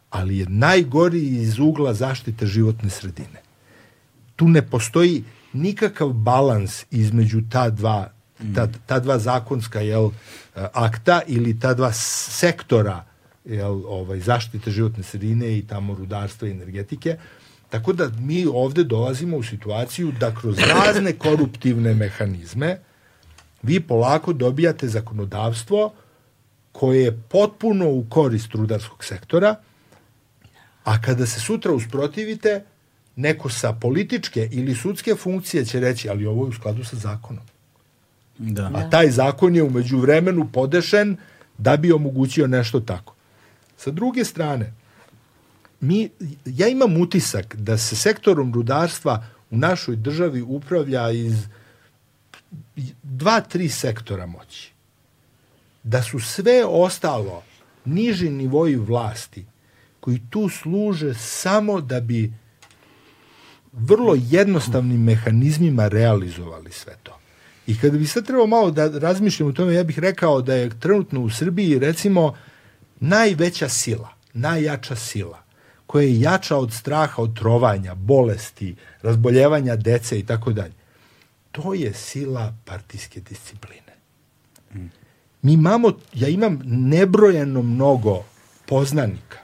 [0.09, 3.41] ali je najgori iz ugla zaštite životne sredine.
[4.41, 5.23] Tu ne postoji
[5.53, 8.09] nikakav balans između ta dva
[8.55, 10.09] ta, ta dva zakonska jel,
[10.55, 13.03] akta ili ta dva sektora
[13.45, 17.17] jel, ovaj, zaštite životne sredine i tamo rudarstva i energetike.
[17.69, 22.79] Tako da mi ovde dolazimo u situaciju da kroz razne koruptivne mehanizme
[23.63, 25.93] vi polako dobijate zakonodavstvo
[26.71, 29.55] koje je potpuno u korist rudarskog sektora,
[30.83, 32.63] a kada se sutra usprotivite,
[33.21, 37.43] neko sa političke ili sudske funkcije će reći, ali ovo je u skladu sa zakonom.
[38.37, 38.71] Da.
[38.73, 41.17] A taj zakon je umeđu vremenu podešen
[41.57, 43.15] da bi omogućio nešto tako.
[43.77, 44.73] Sa druge strane,
[45.79, 46.09] mi,
[46.45, 51.45] ja imam utisak da se sektorom rudarstva u našoj državi upravlja iz
[53.03, 54.71] dva, tri sektora moći.
[55.83, 57.43] Da su sve ostalo
[57.85, 59.45] niži nivoji vlasti
[59.99, 62.33] koji tu služe samo da bi
[63.73, 67.17] vrlo jednostavnim mehanizmima realizovali sve to.
[67.67, 70.79] I kada bi sad trebao malo da razmišljam o tome, ja bih rekao da je
[70.79, 72.35] trenutno u Srbiji recimo
[72.99, 75.43] najveća sila, najjača sila,
[75.87, 80.73] koja je jača od straha, od trovanja, bolesti, razboljevanja dece i tako dalje.
[81.51, 83.91] To je sila partijske discipline.
[85.41, 88.23] Mi imamo, ja imam nebrojeno mnogo
[88.65, 89.37] poznanika.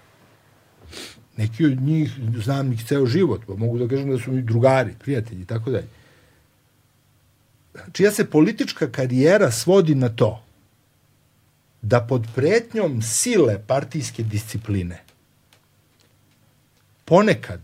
[1.38, 2.11] Neki od njih
[2.43, 5.72] znam ih ceo život, pa mogu da kažem da su mi drugari, prijatelji i tako
[5.72, 5.88] dalje
[7.91, 10.43] čija se politička karijera svodi na to
[11.81, 15.03] da pod pretnjom sile partijske discipline
[17.05, 17.61] ponekad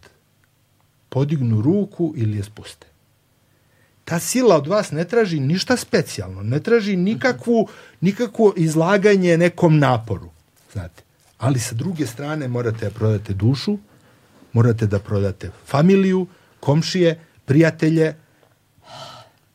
[1.09, 2.87] podignu ruku ili je spuste.
[4.05, 7.67] Ta sila od vas ne traži ništa specijalno, ne traži nikakvu,
[8.01, 10.29] nikakvo izlaganje nekom naporu,
[10.73, 11.02] znate.
[11.44, 13.78] Ali sa druge strane morate da prodate dušu,
[14.53, 16.28] morate da prodate familiju,
[16.60, 18.14] komšije, prijatelje,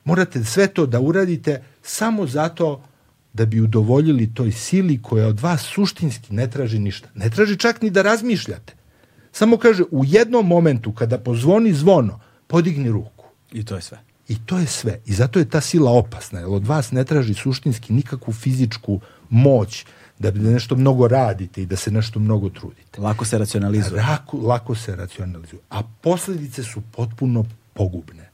[0.09, 2.83] Morate sve to da uradite samo zato
[3.33, 7.09] da bi udovoljili toj sili koja od vas suštinski ne traži ništa.
[7.15, 8.73] Ne traži čak ni da razmišljate.
[9.33, 13.25] Samo kaže u jednom momentu kada pozvoni zvono, podigni ruku.
[13.53, 13.99] I to je sve.
[14.29, 15.01] I to je sve.
[15.07, 16.41] I zato je ta sila opasna.
[16.41, 19.85] Jer od vas ne traži suštinski nikakvu fizičku moć
[20.19, 23.01] da nešto mnogo radite i da se nešto mnogo trudite.
[23.01, 24.03] Lako se racionalizuje.
[24.03, 25.61] Lako, lako se racionalizuje.
[25.71, 28.29] A posledice su potpuno pogubne.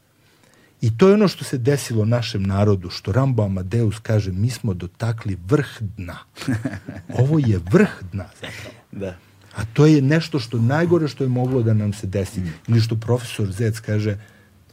[0.80, 4.74] I to je ono što se desilo našem narodu, što Rambo Amadeus kaže, mi smo
[4.74, 6.18] dotakli vrh dna.
[7.20, 8.74] Ovo je vrh dna zapravo.
[8.92, 9.16] Da.
[9.56, 12.40] A to je nešto što najgore što je moglo da nam se desi.
[12.40, 12.52] Mm.
[12.68, 14.18] Ili što profesor Zec kaže,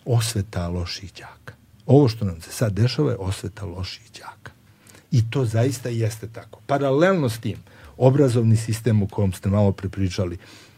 [0.06, 1.54] osveta loših đaka.
[1.86, 4.52] Ovo što nam se sad dešava je osveta loših đaka.
[5.12, 6.60] I to zaista jeste tako.
[6.68, 7.58] Paralelno s tim,
[7.98, 10.38] obrazovni sistem o kom ste malo prepričali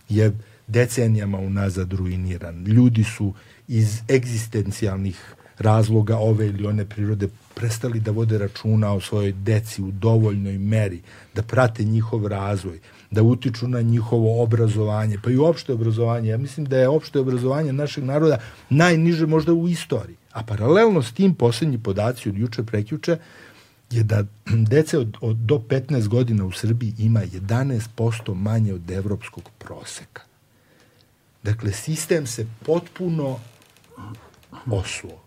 [0.09, 0.31] je
[0.67, 2.63] decenijama unazad ruiniran.
[2.63, 3.33] Ljudi su
[3.67, 9.91] iz egzistencijalnih razloga ove ili one prirode prestali da vode računa o svojoj deci u
[9.91, 11.01] dovoljnoj meri,
[11.35, 12.79] da prate njihov razvoj,
[13.11, 16.29] da utiču na njihovo obrazovanje, pa i opšte obrazovanje.
[16.29, 18.37] Ja mislim da je opšte obrazovanje našeg naroda
[18.69, 20.15] najniže možda u istoriji.
[20.31, 23.17] A paralelno s tim poslednji podaci od juče prekjuče
[23.95, 29.49] je da dece od, od, do 15 godina u Srbiji ima 11% manje od evropskog
[29.57, 30.21] proseka.
[31.43, 33.39] Dakle, sistem se potpuno
[34.71, 35.23] osuo.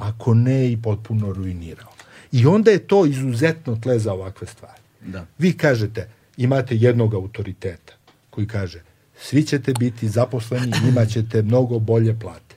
[0.00, 1.92] Ako ne i potpuno ruinirao.
[2.32, 4.80] I onda je to izuzetno tle za ovakve stvari.
[5.06, 5.26] Da.
[5.38, 7.92] Vi kažete, imate jednog autoriteta
[8.30, 8.82] koji kaže,
[9.18, 12.56] svi ćete biti zaposleni, imat ćete mnogo bolje plate.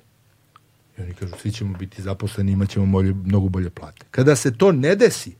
[0.98, 4.06] I oni kažu, svi ćemo biti zaposleni, imat ćemo bolje, mnogo bolje plate.
[4.12, 5.36] Kada se to ne desi,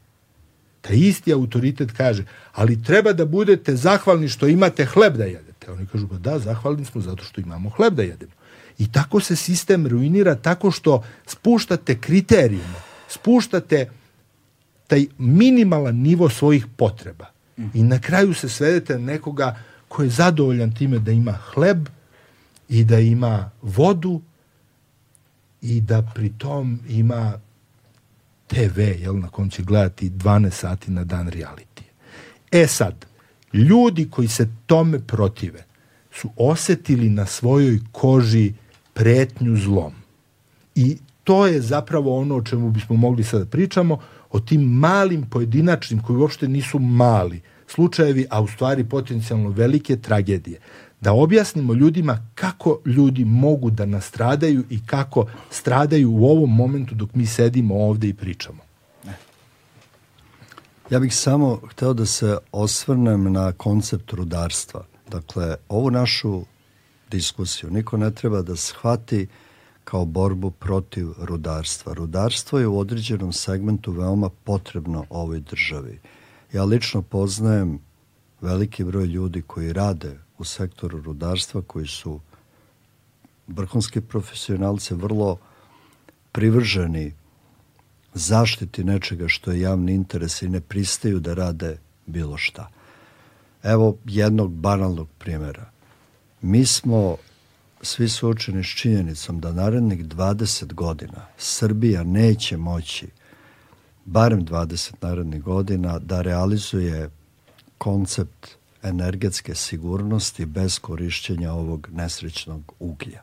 [0.82, 5.72] taj isti autoritet kaže, ali treba da budete zahvalni što imate hleb da jedete.
[5.72, 8.32] Oni kažu, pa da, zahvalni smo zato što imamo hleb da jedemo.
[8.78, 13.90] I tako se sistem ruinira tako što spuštate kriterijume, spuštate
[14.88, 17.26] taj minimalan nivo svojih potreba.
[17.74, 21.88] I na kraju se svedete na nekoga ko je zadovoljan time da ima hleb
[22.70, 24.22] i da ima vodu
[25.62, 27.34] i da pri tom ima
[28.48, 31.84] TV, jel, na kom će gledati 12 sati na dan reality.
[32.52, 33.06] E sad,
[33.54, 35.64] ljudi koji se tome protive
[36.12, 38.54] su osetili na svojoj koži
[38.94, 39.94] pretnju zlom.
[40.76, 44.00] I to je zapravo ono o čemu bismo mogli sada da pričamo,
[44.32, 50.60] o tim malim pojedinačnim, koji uopšte nisu mali, slučajevi, a u stvari potencijalno velike tragedije.
[51.08, 57.16] Da objasnimo ljudima kako ljudi mogu da nastradaju i kako stradaju u ovom momentu dok
[57.16, 58.60] mi sedimo ovde i pričamo.
[60.90, 64.86] Ja bih samo hteo da se osvrnem na koncept rudarstva.
[65.12, 66.42] Dakle, ovu našu
[67.12, 69.28] diskusiju niko ne treba da shvati
[69.84, 71.94] kao borbu protiv rudarstva.
[71.94, 76.00] Rudarstvo je u određenom segmentu veoma potrebno ovoj državi.
[76.54, 77.80] Ja lično poznajem
[78.42, 82.20] veliki broj ljudi koji rade u sektoru rudarstva, koji su
[83.48, 85.38] vrhunski profesionalci, vrlo
[86.32, 87.14] privrženi
[88.14, 92.70] zaštiti nečega što je javni interes i ne pristaju da rade bilo šta.
[93.64, 95.72] Evo jednog banalnog primjera.
[96.42, 97.16] Mi smo
[97.82, 103.08] svi suočeni s činjenicom da narednih 20 godina Srbija neće moći
[104.06, 107.10] barem 20 narednih godina da realizuje
[107.78, 113.22] koncept energetske sigurnosti bez korišćenja ovog nesrećnog uglja.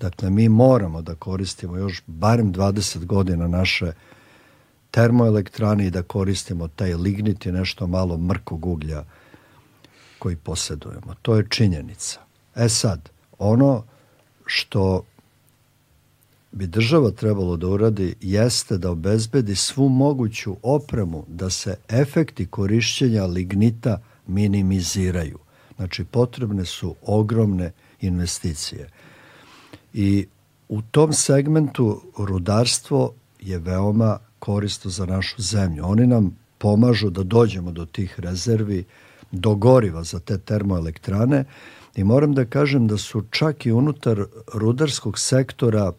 [0.00, 3.92] Dakle, mi moramo da koristimo još barem 20 godina naše
[4.90, 9.04] termoelektrane i da koristimo taj lignit i nešto malo mrkog uglja
[10.18, 11.14] koji posjedujemo.
[11.22, 12.20] To je činjenica.
[12.54, 13.08] E sad,
[13.38, 13.84] ono
[14.46, 15.04] što
[16.52, 23.26] bi država trebalo da uradi jeste da obezbedi svu moguću opremu da se efekti korišćenja
[23.26, 25.38] lignita minimiziraju.
[25.76, 28.88] Znači, potrebne su ogromne investicije.
[29.94, 30.26] I
[30.68, 35.84] u tom segmentu rudarstvo je veoma koristo za našu zemlju.
[35.86, 38.84] Oni nam pomažu da dođemo do tih rezervi,
[39.32, 41.44] do goriva za te termoelektrane
[41.96, 44.24] i moram da kažem da su čak i unutar
[44.54, 45.92] rudarskog sektora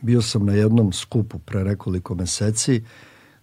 [0.00, 2.82] bio sam na jednom skupu pre nekoliko meseci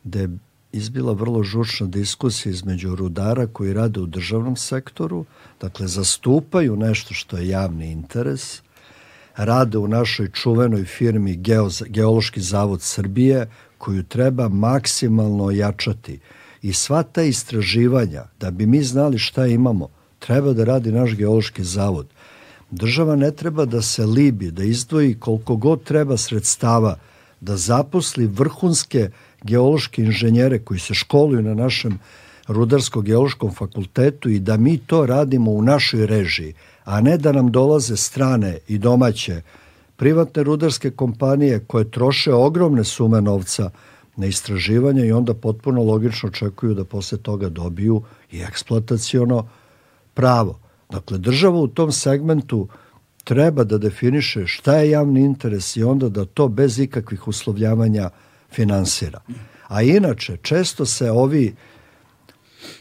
[0.03, 0.29] gde je
[0.75, 5.25] izbila vrlo žučna diskusija između rudara koji rade u državnom sektoru,
[5.61, 8.61] dakle zastupaju nešto što je javni interes,
[9.35, 13.47] rade u našoj čuvenoj firmi Geo, Geološki zavod Srbije,
[13.77, 16.19] koju treba maksimalno ojačati.
[16.61, 19.89] I sva ta istraživanja, da bi mi znali šta imamo,
[20.19, 22.07] treba da radi naš geološki zavod.
[22.71, 26.97] Država ne treba da se libi, da izdvoji koliko god treba sredstava,
[27.41, 29.09] da zaposli vrhunske
[29.45, 31.99] geološke inženjere koji se školuju na našem
[32.47, 36.53] rudarsko-geološkom fakultetu i da mi to radimo u našoj režiji,
[36.83, 39.41] a ne da nam dolaze strane i domaće
[39.95, 43.69] privatne rudarske kompanije koje troše ogromne sume novca
[44.15, 48.01] na istraživanje i onda potpuno logično očekuju da posle toga dobiju
[48.31, 49.47] i eksploataciono
[50.13, 50.59] pravo.
[50.89, 52.67] Dakle, država u tom segmentu
[53.23, 58.09] treba da definiše šta je javni interes i onda da to bez ikakvih uslovljavanja
[58.55, 59.19] finansira.
[59.67, 61.55] A inače, često se ovi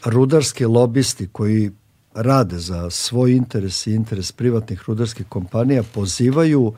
[0.05, 1.71] rudarski lobisti koji
[2.13, 6.73] rade za svoj interes i interes privatnih rudarskih kompanija pozivaju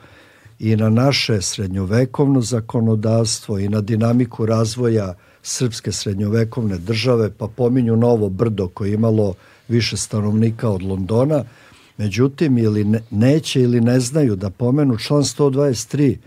[0.60, 8.30] i na naše srednjovekovno zakonodavstvo i na dinamiku razvoja srpske srednjovekovne države, pa pominju Novo
[8.30, 9.34] Brdo koje je imalo
[9.68, 11.44] više stanovnika od Londona,
[11.98, 16.18] međutim ili ne, neće ili ne znaju da pomenu član 123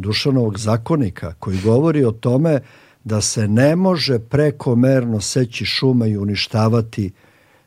[0.00, 2.60] Dušanovog zakonika koji govori o tome
[3.04, 7.10] da se ne može prekomerno seći šuma i uništavati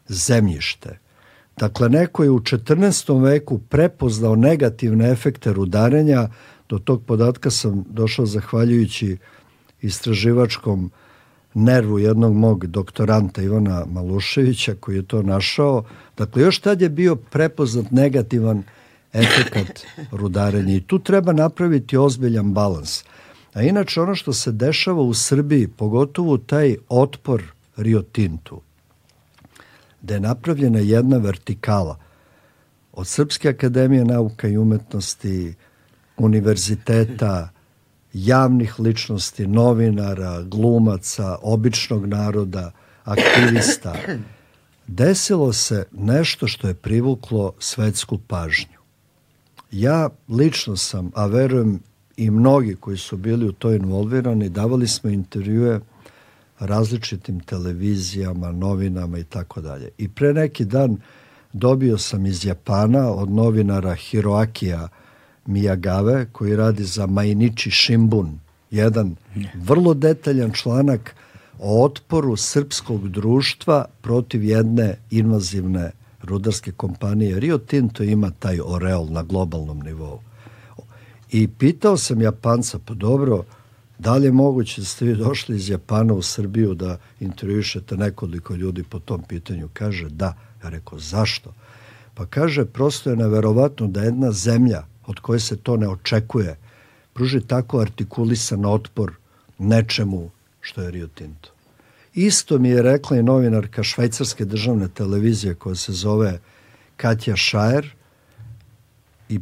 [0.07, 0.99] zemljište.
[1.57, 3.23] Dakle, neko je u 14.
[3.23, 6.29] veku prepoznao negativne efekte rudarenja,
[6.69, 9.17] do tog podatka sam došao zahvaljujući
[9.81, 10.91] istraživačkom
[11.53, 15.83] nervu jednog mog doktoranta Ivana Maluševića koji je to našao.
[16.17, 18.63] Dakle, još tad je bio prepoznat negativan
[19.13, 23.03] efekat rudarenja i tu treba napraviti ozbiljan balans.
[23.53, 27.43] A inače ono što se dešava u Srbiji, pogotovo taj otpor
[27.77, 28.61] Rio Tintu,
[30.01, 31.99] da je napravljena jedna vertikala
[32.91, 35.53] od Srpske akademije nauka i umetnosti,
[36.17, 37.49] univerziteta,
[38.13, 42.71] javnih ličnosti, novinara, glumaca, običnog naroda,
[43.03, 43.95] aktivista,
[44.87, 48.82] desilo se nešto što je privuklo svetsku pažnju.
[49.73, 51.79] Ja lično sam, a verujem
[52.17, 55.79] i mnogi koji su bili u to involvirani, davali smo intervjue
[56.59, 59.89] različitim televizijama, novinama i tako dalje.
[59.97, 60.97] I pre neki dan
[61.53, 64.87] dobio sam iz Japana od novinara Hiroakija
[65.47, 68.39] Miyagave koji radi za Mainichi Shimbun
[68.71, 69.15] jedan
[69.55, 71.15] vrlo detaljan članak
[71.59, 75.91] o otporu srpskog društva protiv jedne invazivne
[76.23, 77.39] rudarske kompanije.
[77.39, 80.19] Rio Tinto ima taj oreol na globalnom nivou.
[81.31, 83.43] I pitao sam Japanca, pa dobro,
[83.97, 88.55] da li je moguće da ste vi došli iz Japana u Srbiju da intervjušete nekoliko
[88.55, 89.69] ljudi po tom pitanju?
[89.73, 90.33] Kaže, da.
[90.63, 91.53] Ja rekao, zašto?
[92.13, 96.57] Pa kaže, prosto je neverovatno da jedna zemlja od koje se to ne očekuje
[97.13, 99.13] pruži tako artikulisan otpor
[99.57, 100.29] nečemu
[100.61, 101.52] što je Rio Tinto.
[102.13, 106.39] Isto mi je rekla i novinarka švajcarske državne televizije koja se zove
[106.97, 107.95] Katja Šajer
[109.29, 109.39] i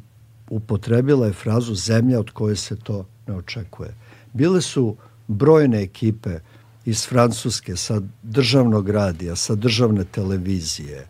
[0.49, 3.95] upotrebila je frazu zemlja od koje se to ne očekuje.
[4.34, 4.95] Bile su
[5.27, 6.39] brojne ekipe
[6.85, 11.07] iz Francuske, sa državnog radija, sa državne televizije,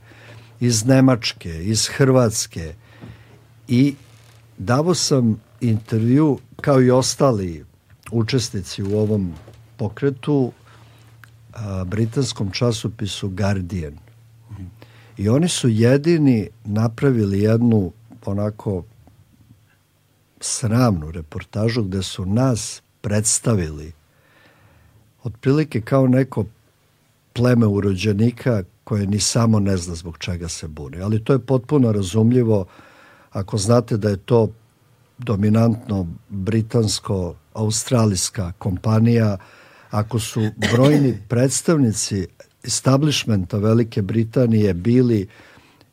[0.59, 2.73] iz Nemačke, iz Hrvatske
[3.67, 3.95] i
[4.57, 7.65] davo sam intervju kao i ostali
[8.11, 9.33] učesnici u ovom
[9.77, 10.51] pokretu
[11.53, 13.97] a, britanskom časopisu Guardian.
[15.17, 17.91] I oni su jedini napravili jednu
[18.25, 18.83] onako
[20.39, 23.91] sramnu reportažu gde su nas predstavili
[25.23, 26.45] otprilike kao neko
[27.33, 31.01] pleme urođenika koje ni samo ne zna zbog čega se buni.
[31.01, 32.65] Ali to je potpuno razumljivo
[33.31, 34.49] ako znate da je to
[35.17, 39.37] dominantno britansko-australijska kompanija,
[39.91, 42.27] ako su brojni predstavnici
[42.63, 45.27] establishmenta Velike Britanije bili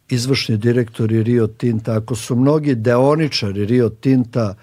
[0.09, 4.55] izvršni direktori Rio Tinta, ako su mnogi deoničari Rio Tinta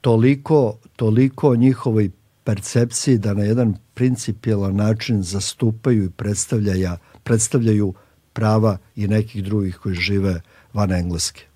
[0.00, 2.10] toliko, toliko o njihovoj
[2.44, 6.10] percepciji da na jedan principijelan način zastupaju i
[7.24, 7.94] predstavljaju
[8.32, 10.40] prava i nekih drugih koji žive
[10.72, 11.49] van Engleske.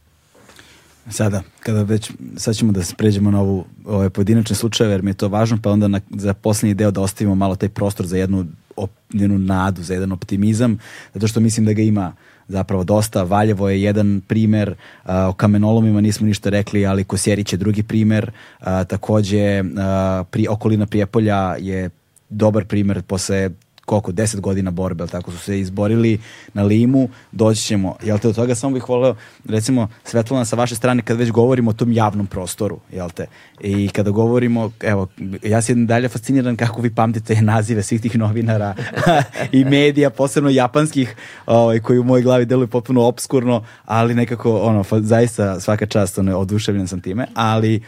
[1.10, 5.10] Sada, kada već, sad ćemo da se pređemo na ovu, ove pojedinačne slučajeve, jer mi
[5.10, 8.16] je to važno, pa onda na, za poslednji deo da ostavimo malo taj prostor za
[8.16, 10.78] jednu, op, jednu nadu, za jedan optimizam,
[11.14, 12.12] zato što mislim da ga ima
[12.48, 13.22] zapravo dosta.
[13.22, 14.74] Valjevo je jedan primer,
[15.04, 18.30] a, o kamenolomima nismo ništa rekli, ali Kosjerić je drugi primer.
[18.60, 21.90] A, takođe, a, pri, okolina Prijepolja je
[22.28, 23.50] dobar primer posle
[23.84, 26.20] koliko, 10 godina borbe, tako su se izborili
[26.54, 29.16] na limu, doći ćemo, jel te, od toga samo bih voleo,
[29.48, 33.26] recimo, Svetlana, sa vaše strane, kad već govorimo o tom javnom prostoru, jel te,
[33.60, 35.08] i kada govorimo, evo,
[35.42, 38.74] ja sam dalje fasciniran kako vi pamtite nazive svih tih novinara
[39.52, 41.16] i medija, posebno japanskih,
[41.46, 46.38] ovaj, koji u mojoj glavi deluju potpuno obskurno, ali nekako, ono, zaista svaka čast, ono,
[46.38, 47.82] oduševljen sam time, ali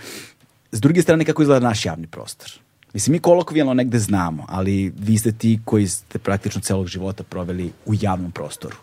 [0.73, 2.66] s druge strane, kako izgleda naš javni prostor?
[2.93, 7.73] Mislim, mi kolokvijalno negde znamo, ali vi ste ti koji ste praktično celog života proveli
[7.87, 8.77] u javnom prostoru.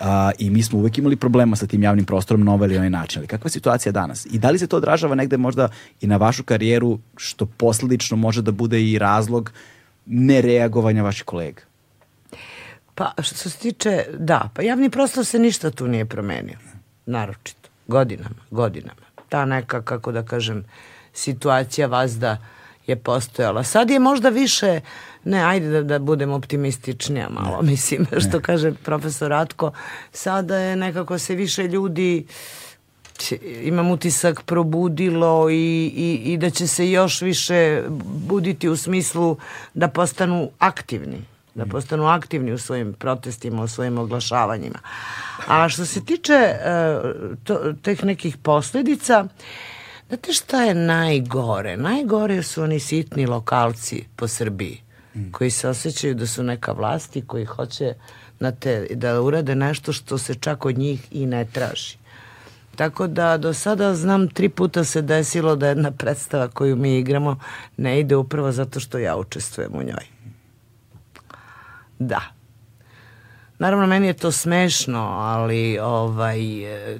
[0.00, 0.06] Uh,
[0.38, 3.20] I mi smo uvek imali problema sa tim javnim prostorom na ovaj ili onaj način.
[3.20, 4.26] Ali kakva je situacija danas?
[4.30, 5.68] I da li se to odražava negde možda
[6.00, 9.52] i na vašu karijeru, što posledično može da bude i razlog
[10.06, 11.62] nereagovanja vaših kolega?
[12.94, 16.58] Pa, što se tiče, da, pa javni prostor se ništa tu nije promenio.
[17.06, 17.68] Naročito.
[17.86, 19.02] Godinama, godinama.
[19.28, 20.64] Ta neka, kako da kažem,
[21.12, 22.36] situacija vas da
[22.86, 23.62] je postojala.
[23.62, 24.80] Sad je možda više,
[25.24, 27.70] ne, ajde da, da budem optimističnija malo, ne.
[27.70, 28.42] mislim, što ne.
[28.42, 29.72] kaže profesor Ratko,
[30.12, 32.26] sada je nekako se više ljudi
[33.62, 37.82] imam utisak probudilo i, i, i da će se još više
[38.28, 39.36] buditi u smislu
[39.74, 41.68] da postanu aktivni da mm.
[41.68, 44.78] postanu aktivni u svojim protestima, u svojim oglašavanjima.
[45.46, 47.10] A što se tiče uh,
[47.44, 49.30] to, teh nekih posledica, uh,
[50.08, 51.76] Znate šta je najgore?
[51.76, 54.82] Najgore su oni sitni lokalci po Srbiji
[55.14, 55.30] mm.
[55.32, 57.94] koji se osjećaju da su neka vlast i koji hoće
[58.38, 61.96] na te, da urade nešto što se čak od njih i ne traži.
[62.76, 67.38] Tako da do sada znam tri puta se desilo da jedna predstava koju mi igramo
[67.76, 70.06] ne ide upravo zato što ja učestvujem u njoj.
[71.98, 72.20] Da.
[73.58, 76.38] Naravno, meni je to smešno, ali ovaj,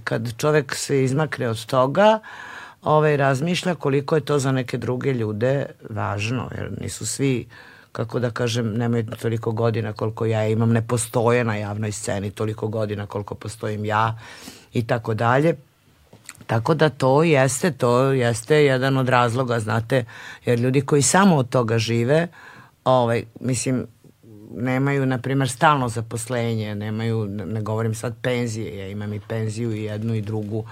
[0.04, 2.55] kad čovek se izmakne od toga, uh,
[2.86, 7.48] ovaj, razmišlja koliko je to za neke druge ljude važno, jer nisu svi
[7.92, 12.68] kako da kažem, nemaju toliko godina koliko ja imam, ne postoje na javnoj sceni toliko
[12.68, 14.18] godina koliko postojim ja
[14.72, 15.56] i tako dalje.
[16.46, 20.04] Tako da to jeste, to jeste jedan od razloga, znate,
[20.44, 22.28] jer ljudi koji samo od toga žive,
[22.84, 23.86] ovaj, mislim,
[24.54, 29.82] nemaju, na primjer, stalno zaposlenje, nemaju, ne govorim sad penzije, ja imam i penziju i
[29.82, 30.64] jednu i drugu,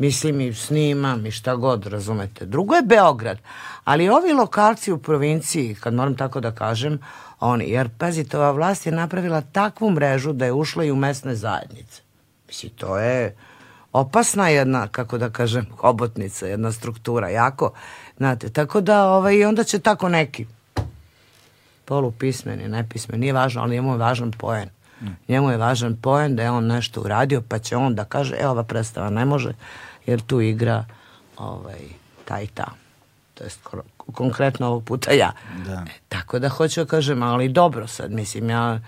[0.00, 2.46] mislim i snimam i šta god, razumete.
[2.46, 3.38] Drugo je Beograd,
[3.84, 6.98] ali ovi lokalci u provinciji, kad moram tako da kažem,
[7.40, 11.34] oni, jer pazite, ova vlast je napravila takvu mrežu da je ušla i u mesne
[11.34, 12.02] zajednice.
[12.48, 13.36] Mislim, to je
[13.92, 17.72] opasna jedna, kako da kažem, hobotnica, jedna struktura, jako,
[18.16, 20.46] znate, tako da, ovaj, onda će tako neki
[21.84, 24.68] polupismeni, nepismeni, nije važno, ali njemu je važan poen.
[25.00, 25.06] Mm.
[25.28, 28.50] Njemu je važan poen da je on nešto uradio, pa će on da kaže, evo
[28.50, 29.52] ova predstava ne može,
[30.06, 30.84] jer tu igra
[31.36, 31.80] ovaj,
[32.24, 32.66] ta i ta.
[33.34, 33.60] To jest
[34.12, 35.32] konkretno ovog puta ja.
[35.66, 35.72] Da.
[35.72, 38.80] E, tako da hoću da kažem, ali dobro sad, mislim, ja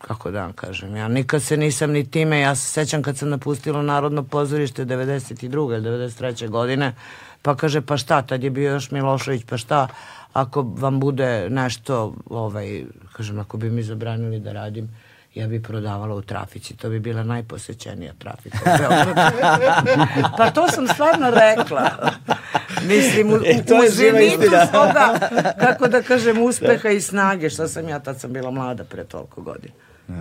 [0.00, 3.28] kako da vam kažem, ja nikad se nisam ni time, ja se sećam kad sam
[3.28, 5.48] napustila Narodno pozorište 92.
[5.48, 6.48] 93.
[6.48, 6.94] godine,
[7.42, 9.88] pa kaže, pa šta, tad je bio još Milošević, pa šta,
[10.32, 14.88] ako vam bude nešto, ovaj, kažem, ako bi mi zabranili da radim,
[15.34, 16.76] ja bi prodavala u trafici.
[16.76, 19.14] To bi bila najposećenija trafika u
[20.38, 21.90] pa to sam stvarno rekla.
[22.86, 25.28] Mislim, u, e, to u zenitu svoga,
[25.64, 29.42] kako da kažem, uspeha i snage, što sam ja, tad sam bila mlada pre toliko
[29.42, 29.74] godina.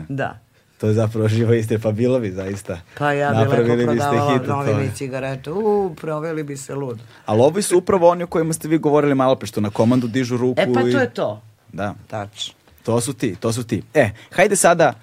[0.09, 0.39] Da.
[0.77, 2.79] To je zapravo živa istina, pa bilo bi zaista.
[2.97, 5.51] Pa ja bi lepo prodavala novine i cigarete.
[5.51, 6.99] U, proveli bi se lud.
[7.25, 10.07] Ali ovi su upravo oni o kojima ste vi govorili malo pre, što na komandu
[10.07, 10.61] dižu ruku.
[10.61, 10.91] E pa i...
[10.91, 11.41] to je to.
[11.73, 11.95] Da.
[12.07, 12.58] Tačno.
[12.89, 13.81] To su ti, to su ti.
[13.93, 14.93] E, hajde sada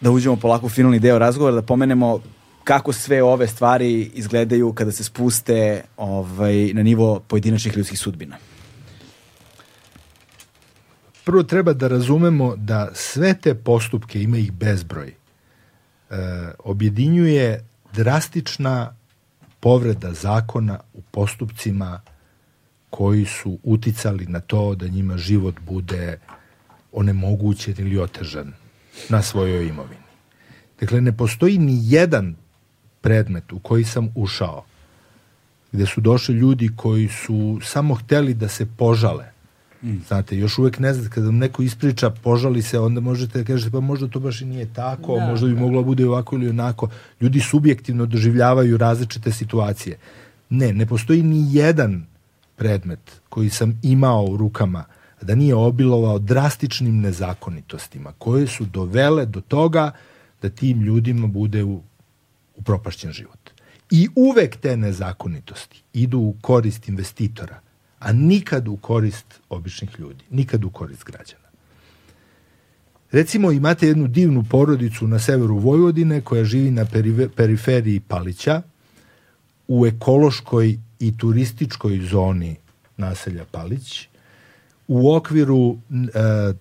[0.00, 2.20] da uđemo polako u finalni deo razgovora, da pomenemo
[2.64, 8.36] kako sve ove stvari izgledaju kada se spuste ovaj, na nivo pojedinačnih ljudskih sudbina
[11.24, 15.14] prvo treba da razumemo da sve te postupke, ima ih bezbroj, e,
[16.58, 18.96] objedinjuje drastična
[19.60, 22.00] povreda zakona u postupcima
[22.90, 26.18] koji su uticali na to da njima život bude
[26.92, 28.52] onemogućen ili otežan
[29.08, 30.02] na svojoj imovini.
[30.80, 32.34] Dakle, ne postoji ni jedan
[33.00, 34.64] predmet u koji sam ušao
[35.72, 39.32] gde su došli ljudi koji su samo hteli da se požale
[39.82, 39.96] Mm.
[40.08, 43.70] Znate, još uvek ne znate, kada vam neko ispriča, požali se, onda možete da kažete,
[43.70, 45.60] pa možda to baš i nije tako, da, možda bi da.
[45.60, 46.88] moglo da bude ovako ili onako.
[47.20, 49.98] Ljudi subjektivno doživljavaju različite situacije.
[50.50, 52.06] Ne, ne postoji ni jedan
[52.56, 54.84] predmet koji sam imao u rukama
[55.22, 59.92] da nije obilovao drastičnim nezakonitostima koje su dovele do toga
[60.42, 61.82] da tim ljudima bude u,
[62.56, 63.50] upropašćen život.
[63.90, 67.60] I uvek te nezakonitosti idu u korist investitora–
[68.02, 71.42] a nikad u korist običnih ljudi, nikad u korist građana.
[73.12, 76.86] Recimo imate jednu divnu porodicu na severu Vojvodine koja živi na
[77.36, 78.62] periferiji Palića
[79.68, 82.56] u ekološkoj i turističkoj zoni
[82.96, 84.08] naselja Palić
[84.88, 86.52] u okviru e,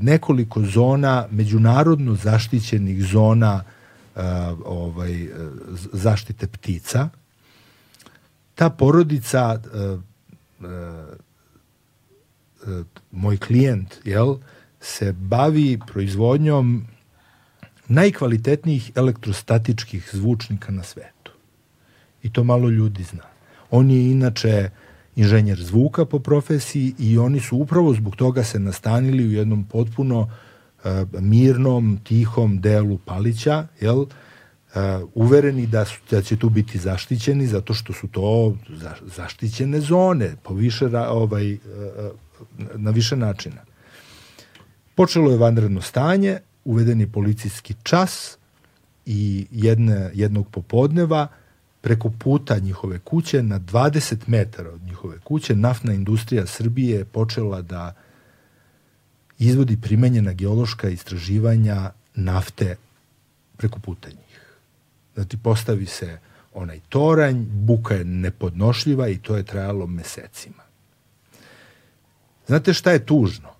[0.00, 3.64] nekoliko zona međunarodno zaštićenih zona
[4.16, 4.20] e,
[4.64, 5.28] ovaj
[5.92, 7.08] zaštite ptica
[8.54, 10.12] ta porodica e,
[10.62, 10.68] E,
[12.70, 14.36] e, moj klijent, jel,
[14.80, 16.86] se bavi proizvodnjom
[17.88, 21.32] najkvalitetnijih elektrostatičkih zvučnika na svetu.
[22.22, 23.24] I to malo ljudi zna.
[23.70, 24.70] On je inače
[25.16, 30.20] inženjer zvuka po profesiji i oni su upravo zbog toga se nastanili u jednom potpuno
[30.20, 30.90] uh,
[31.20, 34.08] mirnom, tihom delu Palića, jel, uh,
[35.14, 40.36] uvereni da, su, da će tu biti zaštićeni zato što su to za, zaštićene zone
[40.42, 41.58] po više, ovaj, uh,
[42.76, 43.64] na više načina.
[44.94, 48.38] Počelo je vanredno stanje, uveden je policijski čas
[49.06, 51.28] i jedne, jednog popodneva
[51.82, 57.62] preko puta njihove kuće na 20 metara od njihove kuće naftna industrija Srbije je počela
[57.62, 57.94] da
[59.38, 62.76] izvodi primenjena geološka istraživanja nafte
[63.56, 64.56] preko puta njih.
[65.14, 66.18] Znači, postavi se
[66.54, 70.62] onaj toranj, buka je nepodnošljiva i to je trajalo mesecima.
[72.46, 73.51] Znate šta je tužno?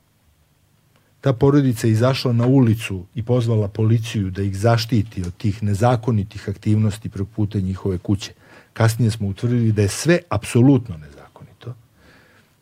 [1.23, 6.49] Ta porodica je izašla na ulicu i pozvala policiju da ih zaštiti od tih nezakonitih
[6.49, 8.32] aktivnosti preko puta njihove kuće.
[8.73, 11.74] Kasnije smo utvrdili da je sve apsolutno nezakonito.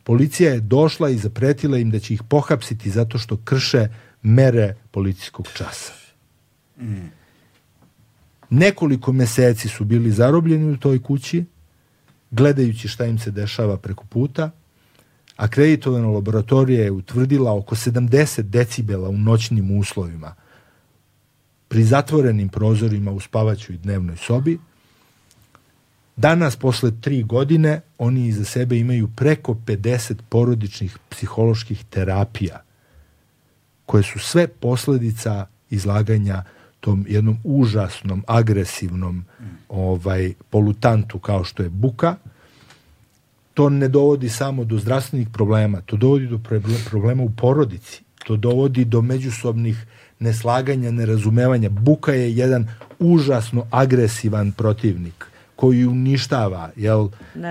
[0.03, 3.87] Policija je došla i zapretila im da će ih pohapsiti zato što krše
[4.21, 5.93] mere policijskog časa.
[6.77, 7.09] Mm.
[8.49, 11.45] Nekoliko meseci su bili zarobljeni u toj kući,
[12.31, 14.51] gledajući šta im se dešava preko puta.
[15.41, 20.35] Akreditovana laboratorija je utvrdila oko 70 decibela u noćnim uslovima.
[21.67, 24.59] Pri zatvorenim prozorima u spavaćoj dnevnoj sobi,
[26.15, 32.61] Danas, posle tri godine, oni iza sebe imaju preko 50 porodičnih psiholoških terapija,
[33.85, 36.43] koje su sve posledica izlaganja
[36.79, 39.25] tom jednom užasnom, agresivnom
[39.69, 42.15] ovaj, polutantu kao što je buka,
[43.53, 46.39] to ne dovodi samo do zdravstvenih problema, to dovodi do
[46.89, 49.85] problema u porodici, to dovodi do međusobnih
[50.19, 51.69] neslaganja, nerazumevanja.
[51.69, 52.67] Buka je jedan
[52.99, 55.25] užasno agresivan protivnik
[55.55, 57.09] koji uništava jel,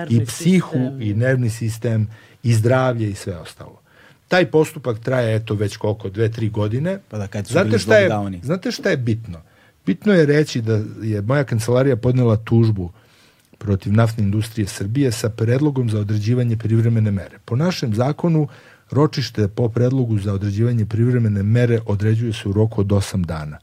[0.09, 1.03] i psihu sistem.
[1.03, 2.09] i nervni sistem
[2.43, 3.81] i zdravlje i sve ostalo.
[4.29, 6.99] Taj postupak traje eto već koliko, dve, tri godine.
[7.09, 8.11] Pa da kad su znate šta, je,
[8.43, 9.41] znate šta je bitno?
[9.87, 12.91] Bitno je reći da je moja kancelarija podnela tužbu
[13.61, 17.39] protiv naftne industrije Srbije sa predlogom za određivanje privremene mere.
[17.45, 18.49] Po našem zakonu
[18.91, 23.59] ročište po predlogu za određivanje privremene mere određuje se u roku od 8 dana.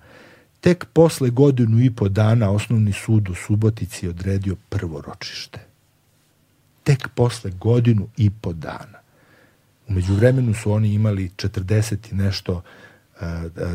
[0.62, 5.60] Tek posle godinu i po dana osnovni sud u Subotici je odredio prvo ročište.
[6.84, 9.00] Tek posle godinu i po dana.
[9.88, 13.22] Umeđu vremenu su oni imali 40 i nešto uh,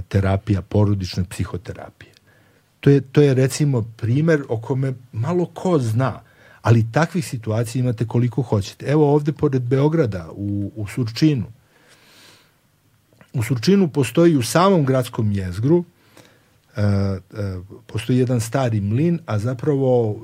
[0.08, 2.11] terapija, porodične psihoterapije.
[2.82, 6.20] To je, to je recimo primer o kome malo ko zna,
[6.62, 8.86] ali takvih situacija imate koliko hoćete.
[8.86, 11.46] Evo ovde pored Beograda, u, u Surčinu.
[13.32, 15.84] U Surčinu postoji u samom gradskom jezgru uh,
[16.76, 20.18] uh, postoji jedan stari mlin, a zapravo uh,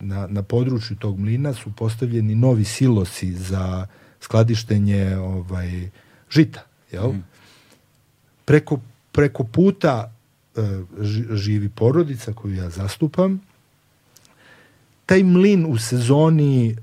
[0.00, 3.86] na, na području tog mlina su postavljeni novi silosi za
[4.20, 5.90] skladištenje ovaj,
[6.30, 6.60] žita.
[6.92, 7.12] Jel?
[7.12, 7.24] Mm.
[8.44, 8.80] Preko,
[9.12, 10.21] preko puta E,
[11.32, 13.40] živi porodica koju ja zastupam,
[15.06, 16.76] taj mlin u sezoni e,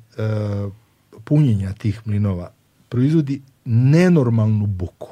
[1.24, 2.52] punjenja tih mlinova
[2.90, 5.10] proizvodi nenormalnu buku.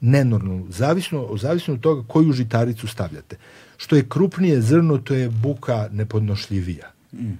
[0.00, 0.66] Nenormalnu.
[0.70, 3.36] Zavisno, zavisno od toga koju žitaricu stavljate.
[3.76, 6.90] Što je krupnije zrno, to je buka nepodnošljivija.
[7.12, 7.32] Mm.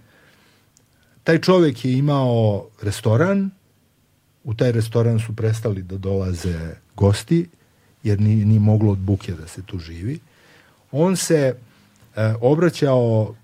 [1.25, 3.51] Taj čovek je imao restoran,
[4.45, 7.49] u taj restoran su prestali da dolaze gosti,
[8.07, 10.19] jer ni, ni moglo od buke da se tu živi.
[10.93, 11.55] On se
[12.17, 13.35] e, obraćao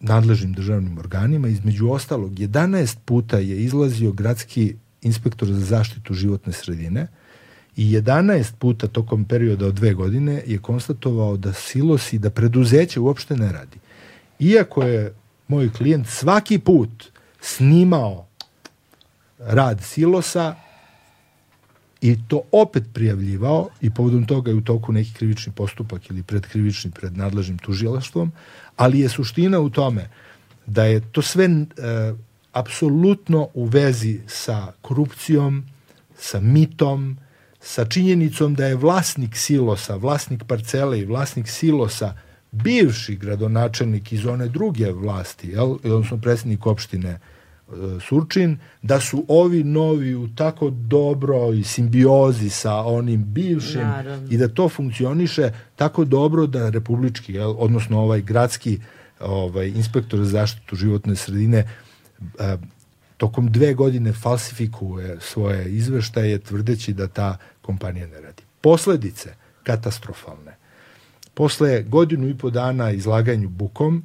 [0.00, 7.06] nadležnim državnim organima, između ostalog 11 puta je izlazio gradski inspektor za zaštitu životne sredine
[7.76, 13.36] i 11 puta tokom perioda od dve godine je konstatovao da silosi, da preduzeće uopšte
[13.36, 13.78] ne radi.
[14.38, 15.14] Iako je
[15.48, 17.04] moj klijent svaki put
[17.40, 18.26] snimao
[19.38, 20.54] rad silosa,
[22.00, 26.90] i to opet prijavljivao i povodom toga je u toku neki krivični postupak ili predkrivični
[26.90, 28.32] pred nadležnim tužilaštvom,
[28.76, 30.08] ali je suština u tome
[30.66, 31.58] da je to sve e,
[32.52, 35.64] apsolutno u vezi sa korupcijom,
[36.18, 37.16] sa mitom,
[37.60, 42.14] sa činjenicom da je vlasnik silosa, vlasnik parcele i vlasnik silosa
[42.52, 47.18] bivši gradonačelnik iz one druge vlasti, jel, odnosno predsjednik opštine
[48.08, 54.28] Surčin, da su ovi novi u tako dobro i simbiozi sa onim bivšim Naravno.
[54.30, 58.80] i da to funkcioniše tako dobro da republički, jel, odnosno ovaj gradski
[59.20, 61.68] ovaj, inspektor za zaštitu životne sredine
[62.38, 62.56] a,
[63.16, 68.42] tokom dve godine falsifikuje svoje izveštaje tvrdeći da ta kompanija ne radi.
[68.60, 70.56] Posledice katastrofalne.
[71.34, 74.02] Posle godinu i po dana izlaganju bukom,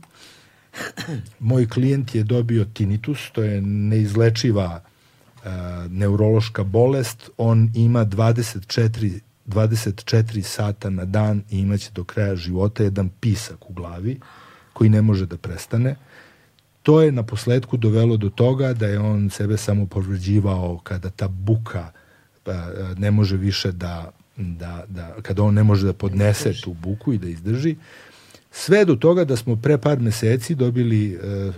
[1.40, 5.52] moj klijent je dobio tinnitus, to je neizlečiva uh,
[5.90, 7.30] neurološka bolest.
[7.38, 13.74] On ima 24 24 sata na dan i imaće do kraja života jedan pisak u
[13.74, 14.20] glavi
[14.74, 15.96] koji ne može da prestane.
[16.84, 21.28] To je na posledku dovelo do toga da je on sebe samo povređivao kada ta
[21.28, 21.92] buka
[22.46, 22.54] uh,
[22.98, 27.18] ne može više da, da, da, kada on ne može da podnese tu buku i
[27.18, 27.76] da izdrži.
[28.54, 31.52] Sve do toga da smo pre par meseci dobili e, e,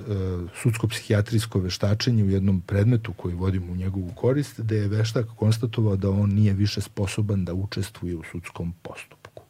[0.61, 6.09] sudsko-psihijatrijsko veštačenje u jednom predmetu koji vodimo u njegovu korist, da je veštak konstatovao da
[6.09, 9.43] on nije više sposoban da učestvuje u sudskom postupku.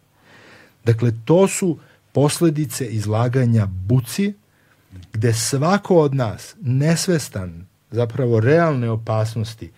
[0.86, 1.78] Dakle, to su
[2.12, 4.34] posledice izlaganja buci,
[5.14, 9.72] gde svako od nas, nesvestan zapravo realne opasnosti,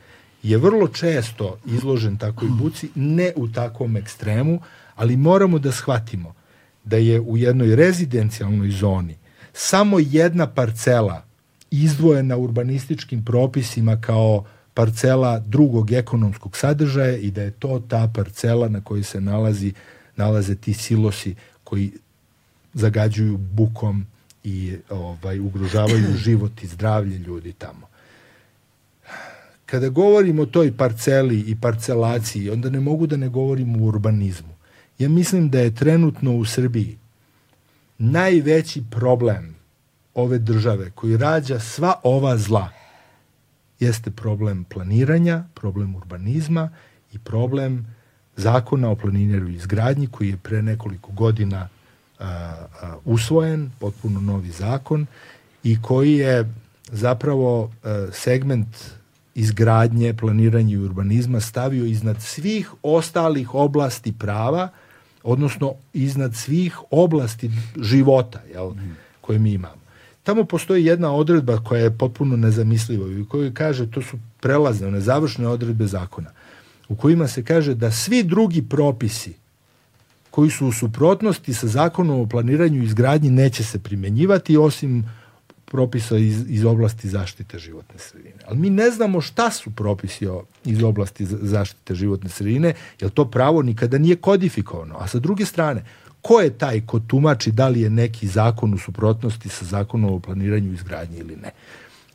[0.44, 4.60] je vrlo često izložen takoj buci, ne u takvom ekstremu,
[4.96, 6.34] ali moramo da shvatimo–
[6.86, 9.16] da je u jednoj rezidencijalnoj zoni
[9.54, 11.24] samo jedna parcela
[11.72, 18.82] izdvojena urbanističkim propisima kao parcela drugog ekonomskog sadržaja i da je to ta parcela na
[18.82, 19.74] kojoj se nalazi
[20.16, 21.92] nalaze ti silosi koji
[22.74, 24.06] zagađuju bukom
[24.44, 27.88] i ovaj ugrožavaju život i zdravlje ljudi tamo.
[29.66, 34.55] Kada govorimo o toj parceli i parcelaciji, onda ne mogu da ne govorim o urbanizmu.
[35.00, 36.98] Ja mislim da je trenutno u Srbiji
[37.98, 39.56] najveći problem
[40.14, 42.70] ove države koji rađa sva ova zla
[43.80, 46.70] jeste problem planiranja, problem urbanizma
[47.14, 47.96] i problem
[48.36, 51.70] zakona o planiranju i izgradnji koji je pre nekoliko godina
[52.20, 55.06] a, a, usvojen, potpuno novi zakon
[55.64, 56.54] i koji je
[56.92, 58.68] zapravo a, segment
[59.36, 64.70] izgradnje, planiranja i urbanizma stavio iznad svih ostalih oblasti prava,
[65.26, 68.72] odnosno iznad svih oblasti života jel,
[69.22, 69.82] koje mi imamo.
[70.24, 75.02] Tamo postoji jedna odredba koja je potpuno nezamisliva i koja kaže, to su prelazne, one
[75.02, 76.30] završne odredbe zakona,
[76.90, 79.34] u kojima se kaže da svi drugi propisi
[80.32, 85.06] koji su u suprotnosti sa zakonom o planiranju i izgradnji neće se primenjivati osim
[85.76, 88.40] propisa iz, iz oblasti zaštite životne sredine.
[88.48, 90.28] Ali mi ne znamo šta su propisi
[90.66, 94.96] iz oblasti zaštite životne sredine, jer to pravo nikada nije kodifikovano.
[95.00, 95.84] A sa druge strane,
[96.22, 100.20] ko je taj ko tumači da li je neki zakon u suprotnosti sa zakonom o
[100.20, 101.52] planiranju i izgradnji ili ne.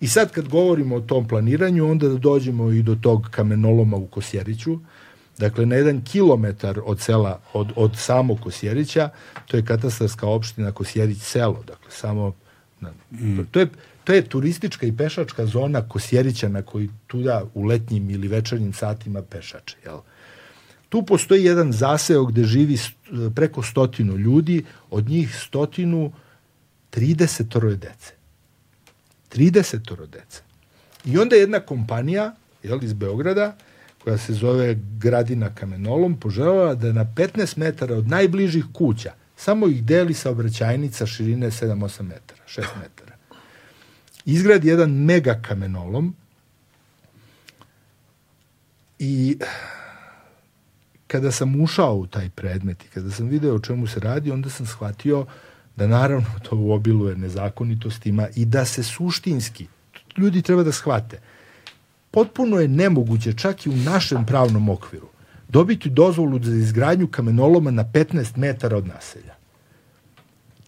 [0.00, 4.06] I sad kad govorimo o tom planiranju, onda da dođemo i do tog kamenoloma u
[4.06, 4.78] Kosjeriću,
[5.40, 9.08] Dakle, na jedan kilometar od sela, od, od samog Kosjerića,
[9.46, 12.32] to je katastarska opština Kosjerić selo, dakle, samo
[13.10, 13.40] Mm.
[13.50, 13.68] To, je,
[14.04, 19.22] to je turistička i pešačka zona Kosjerića na koji tuda u letnjim ili večernjim satima
[19.22, 19.76] pešače.
[19.84, 19.98] Jel?
[20.88, 22.78] Tu postoji jedan zaseo gde živi
[23.34, 26.12] preko stotinu ljudi, od njih stotinu
[26.92, 28.12] 30 dece.
[29.34, 30.42] 30 dece.
[31.04, 33.56] I onda jedna kompanija jel, iz Beograda,
[34.04, 39.84] koja se zove Gradina kamenolom, poželjala da na 15 metara od najbližih kuća samo ih
[39.84, 43.16] deli saobraćajnica širine 7-8 metara, 6 metara.
[44.24, 46.14] Izgradi jedan mega kamenolom
[48.98, 49.38] i
[51.06, 54.50] kada sam ušao u taj predmet i kada sam video o čemu se radi, onda
[54.50, 55.26] sam shvatio
[55.76, 59.66] da naravno to obiluje nezakonitostima i da se suštinski,
[60.16, 61.20] ljudi treba da shvate,
[62.10, 65.08] potpuno je nemoguće čak i u našem pravnom okviru
[65.50, 69.34] dobiti dozvolu za izgradnju kamenoloma na 15 metara od naselja.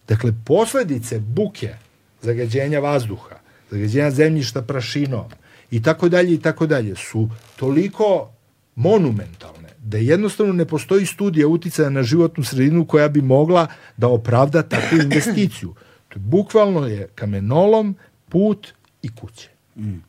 [0.07, 1.75] Dakle, posledice buke,
[2.21, 3.35] zagađenja vazduha,
[3.71, 5.25] zagađenja zemljišta prašinom
[5.71, 8.29] i tako dalje i tako dalje su toliko
[8.75, 14.63] monumentalne da jednostavno ne postoji studija uticaja na životnu sredinu koja bi mogla da opravda
[14.63, 15.73] takvu investiciju.
[16.09, 17.95] To je, bukvalno je kamenolom,
[18.29, 19.49] put i kuće.
[19.75, 20.03] Mm.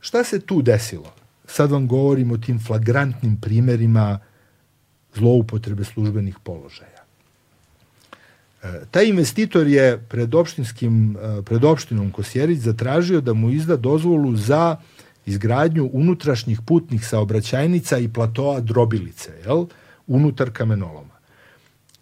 [0.00, 1.14] Šta se tu desilo?
[1.54, 4.18] Sad vam govorim o tim flagrantnim primerima
[5.14, 7.04] zloupotrebe službenih položaja.
[8.62, 14.36] E, taj investitor je pred, opštinskim, e, pred opštinom Kosjerić zatražio da mu izda dozvolu
[14.36, 14.76] za
[15.26, 19.66] izgradnju unutrašnjih putnih saobraćajnica i platoa drobilice, jel?
[20.06, 21.14] unutar kamenoloma.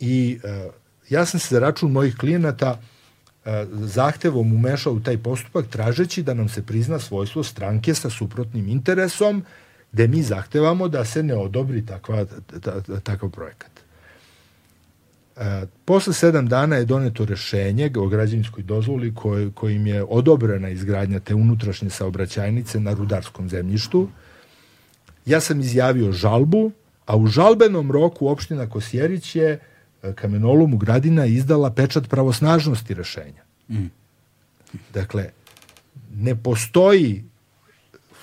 [0.00, 0.70] I e,
[1.10, 2.80] ja sam se za račun mojih klijenata
[3.70, 9.44] zahtevom umešao u taj postupak tražeći da nam se prizna svojstvo stranke sa suprotnim interesom
[9.92, 12.26] gde mi zahtevamo da se ne odobri takva,
[13.02, 13.70] takav projekat.
[15.36, 21.20] E, posle sedam dana je doneto rešenje o građevinskoj dozvoli koj, kojim je odobrena izgradnja
[21.20, 24.08] te unutrašnje saobraćajnice na rudarskom zemljištu.
[25.26, 26.70] Ja sam izjavio žalbu,
[27.06, 29.58] a u žalbenom roku opština Kosjerić je
[30.14, 33.42] kamenolomu Gradina izdala pečat pravosnažnosti rešenja.
[33.68, 33.90] Mm.
[34.94, 35.30] Dakle,
[36.14, 37.24] ne postoji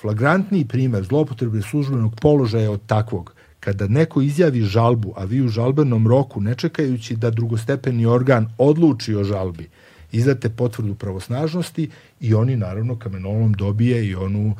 [0.01, 6.07] flagrantni primer zlopotrebe službenog položaja od takvog kada neko izjavi žalbu, a vi u žalbenom
[6.07, 9.69] roku, ne čekajući da drugostepeni organ odluči o žalbi,
[10.11, 11.89] izdate potvrdu pravosnažnosti
[12.19, 14.55] i oni naravno kamenolom dobije i onu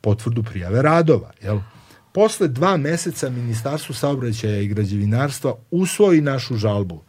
[0.00, 1.30] potvrdu prijave radova.
[1.42, 1.58] Jel?
[2.14, 7.02] Posle dva meseca Ministarstvo saobraćaja i građevinarstva usvoji našu žalbu,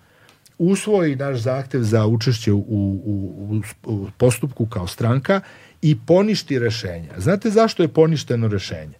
[0.57, 5.41] usvoji naš zahtev za učešće u, u, u postupku kao stranka
[5.81, 7.13] i poništi rešenja.
[7.17, 8.97] Znate zašto je poništeno rešenje?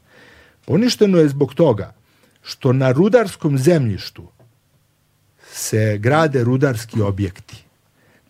[0.65, 1.94] Poništeno je zbog toga
[2.41, 4.27] što na rudarskom zemljištu
[5.52, 7.64] se grade rudarski objekti.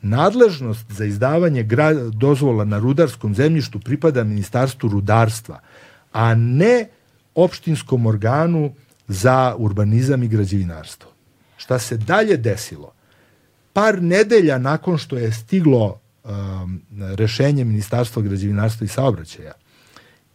[0.02, 1.68] Nadležnost za izdavanje
[2.14, 5.60] dozvola na rudarskom zemljištu pripada Ministarstvu rudarstva,
[6.12, 6.88] a ne
[7.36, 8.74] opštinskom organu
[9.08, 11.12] za urbanizam i građevinarstvo.
[11.58, 12.94] Šta se dalje desilo?
[13.74, 16.82] Par nedelja nakon što je stiglo um,
[17.16, 19.52] rešenje Ministarstva građevinarstva i saobraćaja,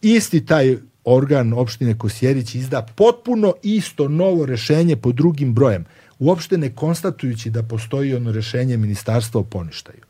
[0.01, 5.85] isti taj organ opštine Kosjerić izda potpuno isto novo rešenje po drugim brojem,
[6.19, 10.01] uopšte ne konstatujući da postoji ono rešenje Ministarstva o poništaju.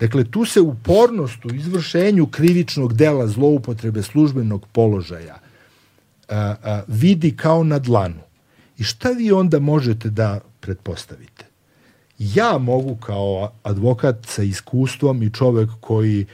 [0.00, 5.38] Dakle, tu se upornost u izvršenju krivičnog dela zloupotrebe službenog položaja–
[6.30, 8.20] a, a, vidi kao na dlanu.
[8.78, 11.50] I šta vi onda možete da pretpostavite?
[12.20, 16.26] ja mogu kao advokat sa iskustvom i čovek koji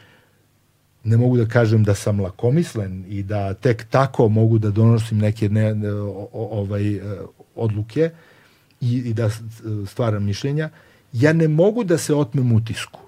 [1.05, 5.49] ne mogu da kažem da sam lakomislen i da tek tako mogu da donosim neke
[5.49, 5.75] ne,
[6.33, 7.01] ovaj, e,
[7.55, 8.11] odluke
[8.81, 9.31] i, i da
[9.87, 10.71] stvaram mišljenja,
[11.13, 13.01] ja ne mogu da se otmem utisku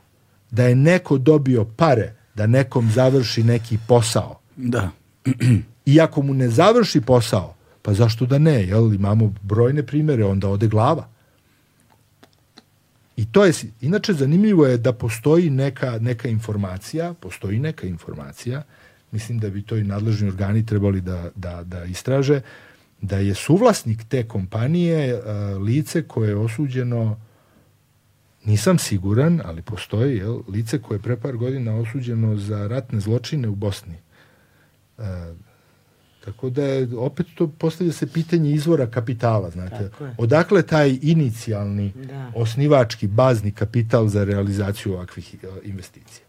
[0.51, 4.39] da je neko dobio pare da nekom završi neki posao.
[4.57, 4.91] Da.
[5.89, 8.63] I ako mu ne završi posao, pa zašto da ne?
[8.63, 11.09] Jel, imamo brojne primere, onda ode glava.
[13.17, 18.63] I to je, inače zanimljivo je da postoji neka, neka informacija, postoji neka informacija,
[19.13, 22.41] mislim da bi to i nadležni organi trebali da, da, da istraže,
[23.01, 25.23] da je suvlasnik te kompanije uh,
[25.63, 27.17] lice koje je osuđeno
[28.45, 33.49] nisam siguran, ali postoji jel, lice koje je pre par godina osuđeno za ratne zločine
[33.49, 33.97] u Bosni.
[34.99, 35.05] Uh,
[36.33, 39.91] Tako da je, opet to postavlja se pitanje izvora kapitala, znate.
[40.19, 42.33] Odakle taj inicijalni da.
[42.35, 46.27] osnivački bazni kapital za realizaciju ovakvih e, investicija.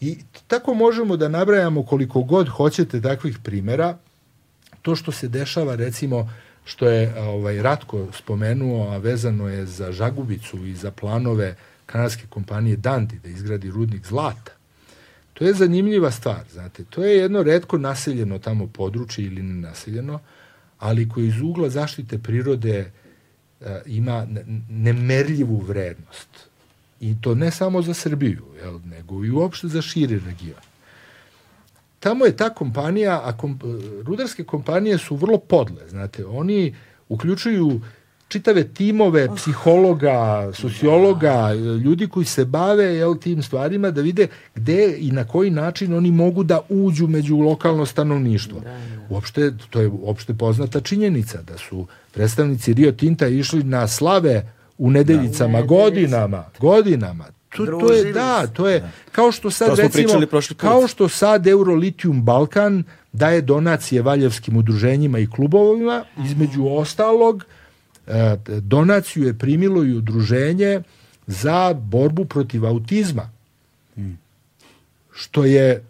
[0.00, 3.96] I tako možemo da nabrajamo koliko god hoćete takvih primera.
[4.82, 6.30] To što se dešava, recimo,
[6.64, 12.76] što je ovaj Ratko spomenuo, a vezano je za Žagubicu i za planove kanadske kompanije
[12.76, 14.55] Danti da izgradi rudnik zlata
[15.38, 16.84] To je zanimljiva stvar, znate.
[16.84, 20.20] To je jedno redko naseljeno tamo područje ili nenaseljeno,
[20.78, 22.90] ali koje iz ugla zaštite prirode
[23.60, 24.26] uh, ima
[24.68, 26.28] nemerljivu vrednost.
[27.00, 30.60] I to ne samo za Srbiju, jel, nego i uopšte za širi region.
[32.00, 33.58] Tamo je ta kompanija, a kom,
[34.02, 36.74] rudarske kompanije su vrlo podle, znate, oni
[37.08, 37.80] uključuju
[38.28, 41.54] čitave timove psihologa, sociologa,
[41.84, 46.10] ljudi koji se bave jel, tim stvarima da vide gde i na koji način oni
[46.10, 48.60] mogu da uđu među lokalno stanovništvo.
[48.60, 49.06] Da, da.
[49.08, 54.90] Uopšte, to je uopšte poznata činjenica da su predstavnici Rio Tinta išli na slave u
[54.90, 57.24] nedeljicama da, godinama, godinama.
[57.56, 60.26] To, to je da, to je kao što sad recimo
[60.56, 67.44] kao što sad Eurolitium Balkan daje donacije valjevskim udruženjima i klubovima, između ostalog
[68.60, 70.82] donaciju je primilo i udruženje
[71.26, 73.30] za borbu protiv autizma.
[75.12, 75.84] Što je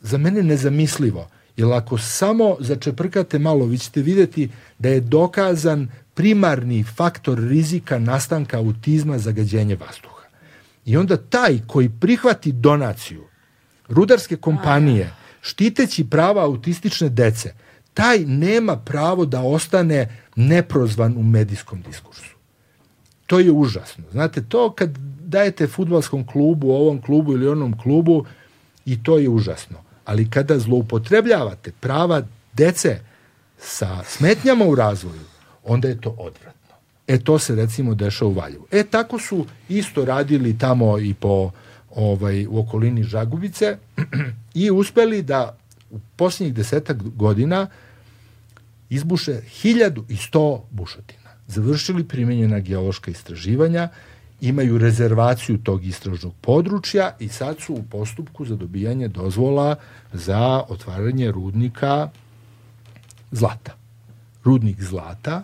[0.00, 1.28] za mene nezamislivo.
[1.56, 8.58] Jer ako samo začeprkate malo, vi ćete videti da je dokazan primarni faktor rizika nastanka
[8.58, 10.26] autizma zagađenje vazduha.
[10.84, 13.24] I onda taj koji prihvati donaciju
[13.88, 17.54] rudarske kompanije, štiteći prava autistične dece,
[17.98, 22.36] taj nema pravo da ostane neprozvan u medijskom diskursu.
[23.26, 24.04] To je užasno.
[24.12, 28.24] Znate, to kad dajete futbalskom klubu, ovom klubu ili onom klubu,
[28.84, 29.76] i to je užasno.
[30.04, 32.22] Ali kada zloupotrebljavate prava
[32.52, 33.00] dece
[33.58, 35.26] sa smetnjama u razvoju,
[35.64, 36.74] onda je to odvratno.
[37.06, 38.66] E to se recimo dešava u Valjevu.
[38.70, 41.50] E tako su isto radili tamo i po
[41.94, 43.76] ovaj u okolini Žagubice
[44.62, 45.58] i uspeli da
[45.90, 47.66] u posljednjih desetak godina
[48.90, 51.30] izbuše 1100 bušotina.
[51.46, 53.88] Završili primenjena geološka istraživanja,
[54.40, 59.76] imaju rezervaciju tog istražnog područja i sad su u postupku za dobijanje dozvola
[60.12, 62.10] za otvaranje rudnika
[63.30, 63.76] zlata.
[64.44, 65.42] Rudnik zlata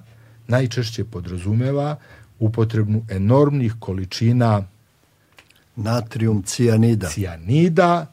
[0.49, 1.97] najčešće podrazumeva
[2.39, 4.63] upotrebnu enormnih količina
[5.77, 7.09] natrium cijanida.
[7.09, 8.07] Cijanida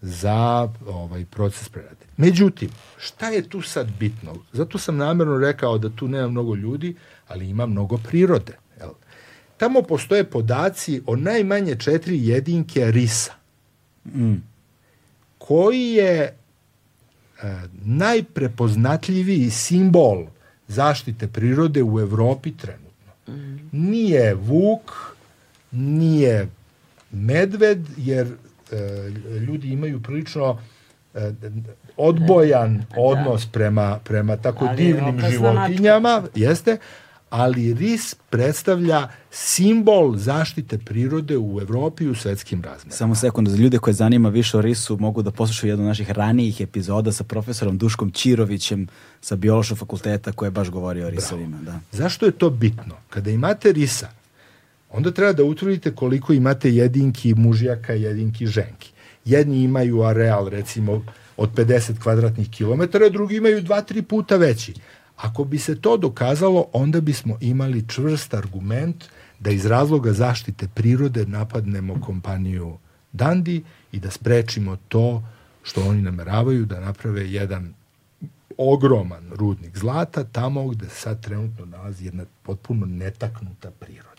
[0.00, 1.99] za ovaj proces prerade.
[2.20, 4.34] Međutim, šta je tu sad bitno?
[4.52, 6.94] Zato sam namerno rekao da tu nema mnogo ljudi,
[7.28, 8.56] ali ima mnogo prirode.
[8.80, 8.90] Jel?
[9.56, 13.32] Tamo postoje podaci o najmanje četiri jedinke risa,
[14.04, 14.34] mm.
[15.38, 16.34] koji je e,
[17.84, 20.26] najprepoznatljiviji simbol
[20.68, 23.34] zaštite prirode u Evropi trenutno.
[23.34, 23.68] Mm.
[23.72, 25.16] Nije vuk,
[25.70, 26.48] nije
[27.10, 28.26] medved, jer
[28.72, 29.08] e,
[29.46, 30.79] ljudi imaju prilično e,
[31.96, 33.00] odbojan da.
[33.00, 36.78] odnos prema, prema tako ali divnim životinjama, jeste,
[37.30, 42.96] ali ris predstavlja simbol zaštite prirode u Evropi i u svetskim razmerama.
[42.96, 46.10] Samo sekund, za ljude koje zanima više o risu mogu da poslušaju jednu od naših
[46.10, 48.88] ranijih epizoda sa profesorom Duškom Čirovićem
[49.20, 51.58] sa biološkog fakulteta koji je baš govorio o risovima.
[51.62, 51.80] Da.
[51.92, 52.94] Zašto je to bitno?
[53.10, 54.08] Kada imate risa,
[54.90, 58.92] onda treba da utvrdite koliko imate jedinki mužjaka, jedinki ženki.
[59.24, 61.04] Jedni imaju areal, recimo,
[61.36, 64.74] od 50 kvadratnih kilometara, drugi imaju dva, tri puta veći.
[65.16, 69.04] Ako bi se to dokazalo, onda bismo imali čvrst argument
[69.38, 72.78] da iz razloga zaštite prirode napadnemo kompaniju
[73.12, 75.22] Dandi i da sprečimo to
[75.62, 77.74] što oni nameravaju da naprave jedan
[78.58, 84.10] ogroman rudnik zlata tamo gde sad trenutno nalazi jedna potpuno netaknuta priroda.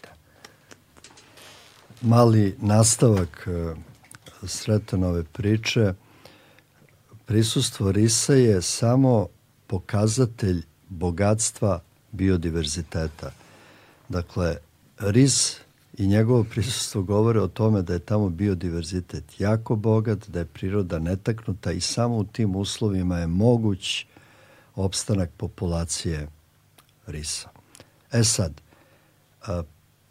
[2.02, 3.76] mali nastavak e,
[4.48, 5.94] Sretanove priče.
[7.26, 9.28] Prisustvo risa je samo
[9.68, 11.80] pokazatelj bogatstva
[12.12, 13.32] biodiverziteta.
[14.10, 14.58] Dakle,
[15.00, 15.58] ris
[15.98, 21.00] i njegovo prisustvo govore o tome da je tamo biodiverzitet jako bogat, da je priroda
[21.00, 24.06] netaknuta i samo u tim uslovima je moguć
[24.76, 26.28] opstanak populacije
[27.08, 27.50] risa.
[28.12, 28.62] E sad,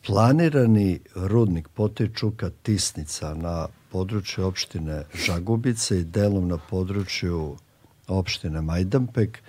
[0.07, 7.57] planirani rudnik Potečuka Tisnica na području opštine Žagubice i delom na području
[8.09, 9.43] opštine Majdanpek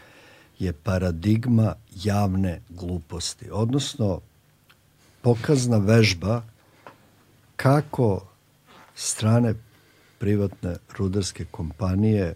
[0.59, 4.19] je paradigma javne gluposti, odnosno
[5.21, 6.43] pokazna vežba
[7.55, 8.21] kako
[8.95, 9.53] strane
[10.19, 12.35] privatne rudarske kompanije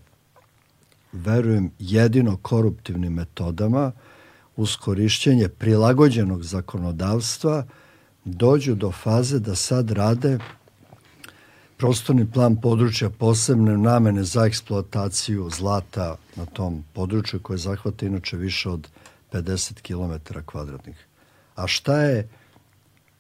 [1.12, 3.92] verujem jedino koruptivnim metodama
[4.56, 7.66] uz korišćenje prilagođenog zakonodavstva
[8.26, 10.40] dođu do faze da sad rade
[11.78, 18.70] prostorni plan područja posebne namene za eksploataciju zlata na tom području koje zahvata inače više
[18.70, 18.88] od
[19.32, 21.06] 50 km kvadratnih.
[21.56, 22.30] A šta je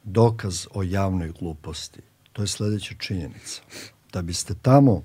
[0.03, 2.01] dokaz o javnoj gluposti?
[2.33, 3.61] To je sledeća činjenica.
[4.13, 5.03] Da biste tamo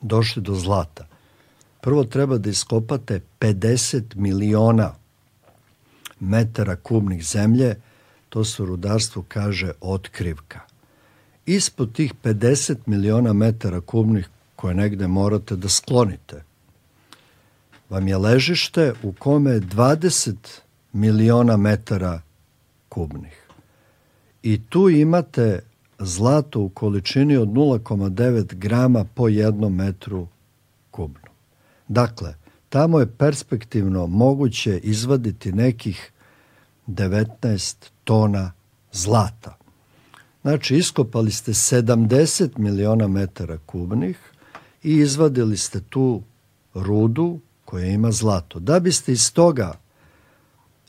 [0.00, 1.06] došli do zlata,
[1.80, 4.94] prvo treba da iskopate 50 miliona
[6.20, 7.80] metara kubnih zemlje,
[8.28, 10.67] to se u rudarstvu kaže otkrivka.
[11.48, 16.42] Ispod tih 50 miliona metara kubnih koje negde morate da sklonite,
[17.88, 20.34] vam je ležište u kome je 20
[20.92, 22.20] miliona metara
[22.88, 23.46] kubnih.
[24.42, 25.60] I tu imate
[25.98, 30.26] zlato u količini od 0,9 grama po jednom metru
[30.90, 31.34] kubnom.
[31.88, 32.34] Dakle,
[32.68, 36.12] tamo je perspektivno moguće izvaditi nekih
[36.86, 38.52] 19 tona
[38.92, 39.57] zlata.
[40.42, 44.18] Znači, iskopali ste 70 miliona metara kubnih
[44.82, 46.22] i izvadili ste tu
[46.74, 48.58] rudu koja ima zlato.
[48.58, 49.72] Da biste iz toga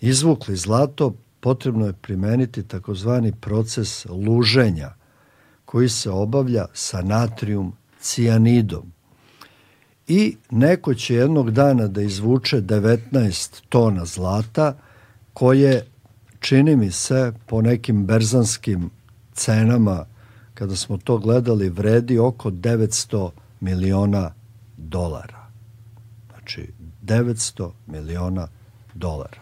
[0.01, 4.93] izvukli zlato, potrebno je primeniti takozvani proces luženja,
[5.65, 8.91] koji se obavlja sa natrijum cijanidom.
[10.07, 14.77] I neko će jednog dana da izvuče 19 tona zlata,
[15.33, 15.85] koje,
[16.39, 18.89] čini mi se, po nekim berzanskim
[19.39, 20.05] cenama,
[20.53, 24.33] kada smo to gledali, vredi oko 900 miliona
[24.77, 25.47] dolara.
[26.31, 28.47] Znači, 900 miliona
[28.93, 29.41] dolara.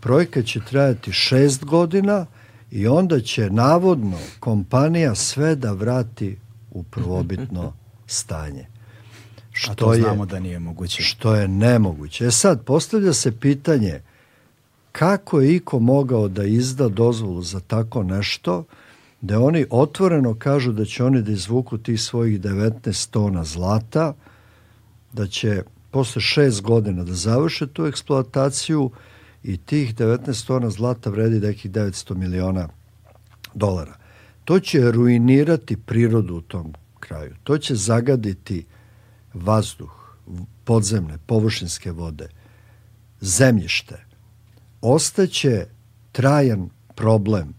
[0.00, 2.26] Projekat će trajati šest godina
[2.70, 6.36] i onda će navodno kompanija sve da vrati
[6.70, 7.72] u prvobitno
[8.18, 8.66] stanje.
[9.52, 11.02] Što A to znamo je, da nije moguće.
[11.02, 12.26] Što je nemoguće.
[12.26, 14.00] E sad, postavlja se pitanje
[14.92, 18.64] kako je iko mogao da izda dozvolu za tako nešto,
[19.20, 24.14] da oni otvoreno kažu da će oni da izvuku tih svojih 19 tona zlata,
[25.12, 28.90] da će posle šest godina da završe tu eksploataciju
[29.42, 32.68] i tih 19 tona zlata vredi nekih 900 miliona
[33.54, 33.96] dolara.
[34.44, 37.34] To će ruinirati prirodu u tom kraju.
[37.42, 38.66] To će zagaditi
[39.34, 40.16] vazduh,
[40.64, 42.28] podzemne, površinske vode,
[43.20, 44.04] zemljište.
[44.80, 45.66] Ostaće
[46.12, 47.54] trajan problem,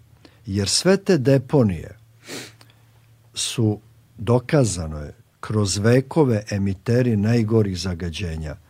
[0.45, 1.97] jer sve te deponije
[3.33, 3.79] su
[4.17, 8.55] dokazano je kroz vekove emiteri najgorih zagađenja–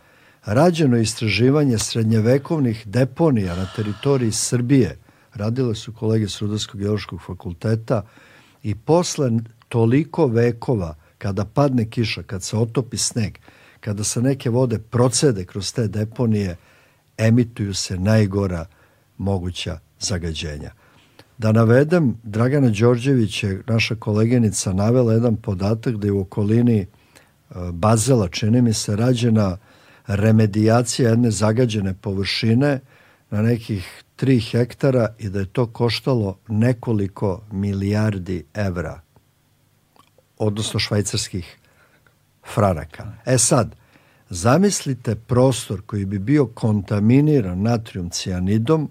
[0.46, 4.98] rađeno istraživanje srednjevekovnih deponija na teritoriji Srbije.
[5.34, 8.06] Radile su kolege s Rudarskog geološkog fakulteta
[8.64, 9.32] i posle
[9.70, 13.38] toliko vekova, kada padne kiša, kad se otopi sneg,
[13.80, 16.58] kada se neke vode procede kroz te deponije,
[17.18, 18.66] emituju se najgora
[19.18, 20.72] moguća zagađenja.
[21.42, 26.86] Da navedem, Dragana Đorđević je, naša koleginica, navela jedan podatak da je u okolini e,
[27.72, 29.58] Bazela, čini mi se, rađena
[30.08, 32.80] remedijacija jedne zagađene površine
[33.30, 39.02] na nekih 3 hektara i da je to koštalo nekoliko milijardi evra,
[40.38, 41.58] odnosno švajcarskih
[42.54, 43.14] franaka.
[43.26, 43.76] E sad,
[44.30, 48.90] zamislite prostor koji bi bio kontaminiran natrium cijanidom,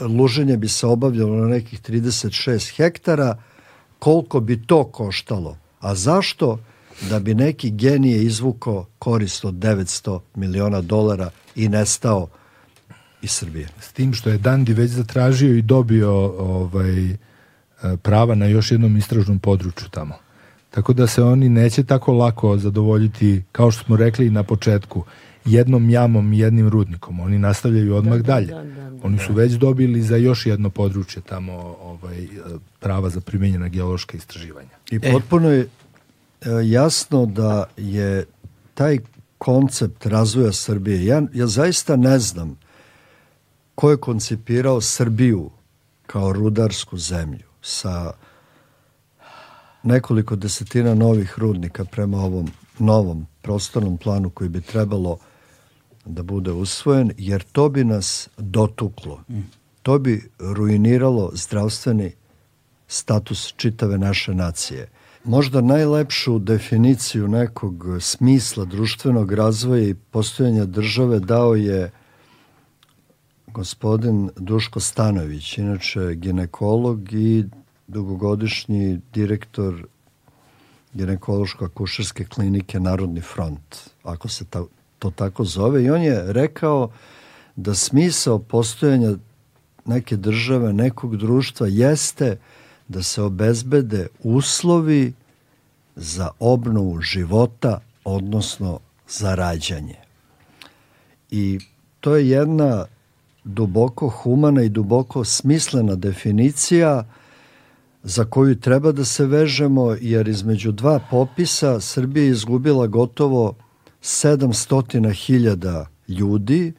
[0.00, 3.42] luženje bi se obavljalo na nekih 36 hektara,
[3.98, 5.56] koliko bi to koštalo?
[5.80, 6.58] A zašto?
[7.10, 12.28] da bi neki genije izvuko korist od 900 miliona dolara i nestao
[13.22, 13.68] iz Srbije.
[13.80, 17.16] S tim što je Dandi već zatražio i dobio ovaj,
[18.02, 20.14] prava na još jednom istražnom području tamo.
[20.70, 25.04] Tako da se oni neće tako lako zadovoljiti, kao što smo rekli na početku,
[25.44, 27.20] jednom jamom i jednim rudnikom.
[27.20, 28.46] Oni nastavljaju odmah da, dalje.
[28.46, 31.52] Da, da, oni su već dobili za još jedno područje tamo
[31.82, 32.28] ovaj,
[32.80, 34.70] prava za primjenjena geološka istraživanja.
[34.90, 35.66] I potpuno je e,
[36.64, 38.24] jasno da je
[38.74, 38.98] taj
[39.38, 42.58] koncept razvoja Srbije, ja, ja zaista ne znam
[43.74, 45.50] ko je koncipirao Srbiju
[46.06, 48.12] kao rudarsku zemlju sa
[49.82, 55.18] nekoliko desetina novih rudnika prema ovom novom prostornom planu koji bi trebalo
[56.08, 59.22] da bude usvojen, jer to bi nas dotuklo.
[59.82, 62.12] To bi ruiniralo zdravstveni
[62.88, 64.88] status čitave naše nacije.
[65.24, 71.90] Možda najlepšu definiciju nekog smisla društvenog razvoja i postojanja države dao je
[73.46, 77.44] gospodin Duško Stanović, inače ginekolog i
[77.86, 79.86] dugogodišnji direktor
[80.94, 84.64] ginekološko-akušerske klinike Narodni front, ako se ta,
[84.98, 85.84] to tako zove.
[85.84, 86.90] I on je rekao
[87.56, 89.16] da smisao postojanja
[89.84, 92.36] neke države, nekog društva jeste
[92.88, 95.12] da se obezbede uslovi
[95.96, 99.96] za obnovu života, odnosno za rađanje.
[101.30, 101.58] I
[102.00, 102.84] to je jedna
[103.44, 107.04] duboko humana i duboko smislena definicija
[108.02, 113.54] za koju treba da se vežemo, jer između dva popisa Srbija je izgubila gotovo
[114.08, 116.72] 700.000 ljudi.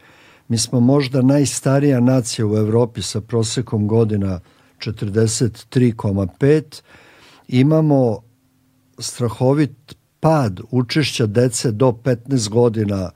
[0.47, 4.39] Mi smo možda najstarija nacija u Evropi sa prosekom godina
[4.79, 6.81] 43,5.
[7.47, 8.19] Imamo
[8.99, 13.11] strahovit pad učešća dece do 15 godina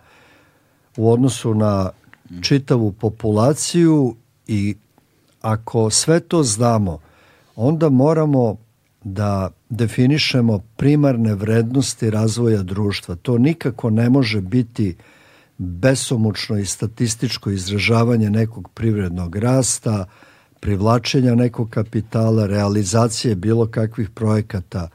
[0.98, 1.90] u odnosu na
[2.42, 4.16] čitavu populaciju
[4.48, 4.76] i
[5.42, 7.00] ako sve to znamo,
[7.56, 8.58] onda moramo
[9.04, 13.16] da definišemo primarne vrednosti razvoja društva.
[13.16, 14.96] To nikako ne može biti
[15.58, 20.06] besomučno i statističko izražavanje nekog privrednog rasta,
[20.60, 24.90] privlačenja nekog kapitala, realizacije bilo kakvih projekata.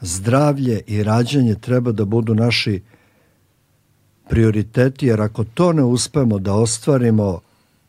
[0.00, 2.82] Zdravlje i rađanje treba da budu naši
[4.28, 7.40] prioriteti, jer ako to ne uspemo da ostvarimo,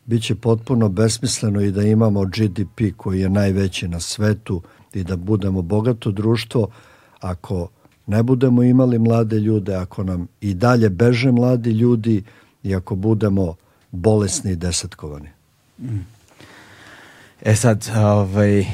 [0.06, 4.62] bit će potpuno besmisleno i da imamo GDP koji je najveći na svetu
[4.94, 6.68] i da budemo bogato društvo
[7.20, 7.68] ako
[8.06, 12.22] ne budemo imali mlade ljude, ako nam i dalje beže mladi ljudi
[12.62, 13.54] i ako budemo
[13.90, 15.28] bolesni i desetkovani.
[17.42, 18.66] E sad, ovaj, uh,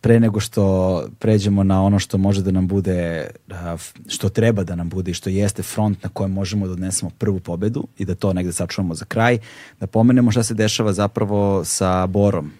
[0.00, 4.74] pre nego što pređemo na ono što može da nam bude, uh, što treba da
[4.74, 8.14] nam bude i što jeste front na kojem možemo da odnesemo prvu pobedu i da
[8.14, 9.38] to negde sačuvamo za kraj,
[9.80, 12.52] da pomenemo šta se dešava zapravo sa Borom.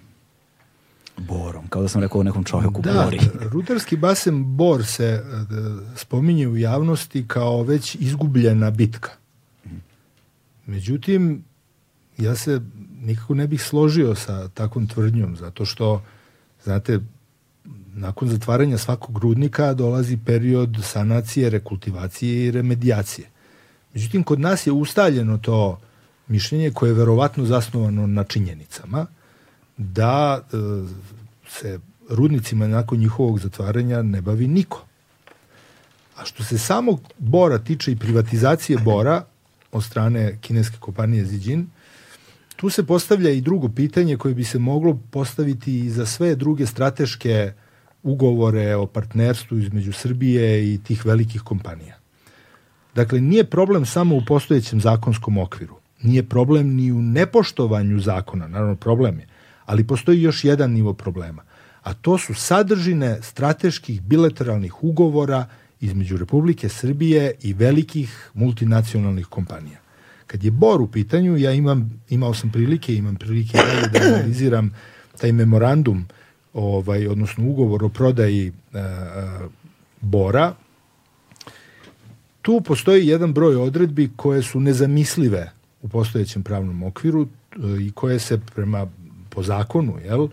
[1.28, 3.20] Borom, kao da sam rekao o nekom čovjeku da, Bori.
[3.40, 5.24] rudarski basen Bor se
[5.96, 9.10] spominje u javnosti kao već izgubljena bitka.
[10.66, 11.44] Međutim,
[12.18, 12.60] ja se
[13.02, 16.02] nikako ne bih složio sa takvom tvrdnjom, zato što,
[16.64, 17.00] znate,
[17.94, 23.28] nakon zatvaranja svakog rudnika dolazi period sanacije, rekultivacije i remedijacije.
[23.94, 25.80] Međutim, kod nas je ustaljeno to
[26.28, 29.06] mišljenje koje je verovatno zasnovano na činjenicama
[29.82, 30.56] da e,
[31.48, 31.78] se
[32.10, 34.84] rudnicima nakon njihovog zatvaranja ne bavi niko.
[36.16, 39.24] A što se samog bora tiče i privatizacije bora
[39.72, 41.66] od strane kineske kompanije Zijin,
[42.56, 46.66] tu se postavlja i drugo pitanje koje bi se moglo postaviti i za sve druge
[46.66, 47.52] strateške
[48.02, 51.98] ugovore o partnerstvu između Srbije i tih velikih kompanija.
[52.94, 55.76] Dakle, nije problem samo u postojećem zakonskom okviru.
[56.02, 59.26] Nije problem ni u nepoštovanju zakona, naravno problem je,
[59.64, 61.42] ali postoji još jedan nivo problema,
[61.82, 65.46] a to su sadržine strateških bilateralnih ugovora
[65.80, 69.78] između Republike Srbije i velikih multinacionalnih kompanija.
[70.26, 73.58] Kad je Bor u pitanju, ja imam, imao sam prilike, imam prilike
[73.92, 74.70] da analiziram
[75.20, 76.06] taj memorandum,
[76.54, 79.50] ovaj, odnosno ugovor o prodaji uh,
[80.00, 80.54] Bora,
[82.42, 87.28] tu postoji jedan broj odredbi koje su nezamislive u postojećem pravnom okviru
[87.80, 88.86] i koje se prema
[89.34, 90.28] po zakonu, jel,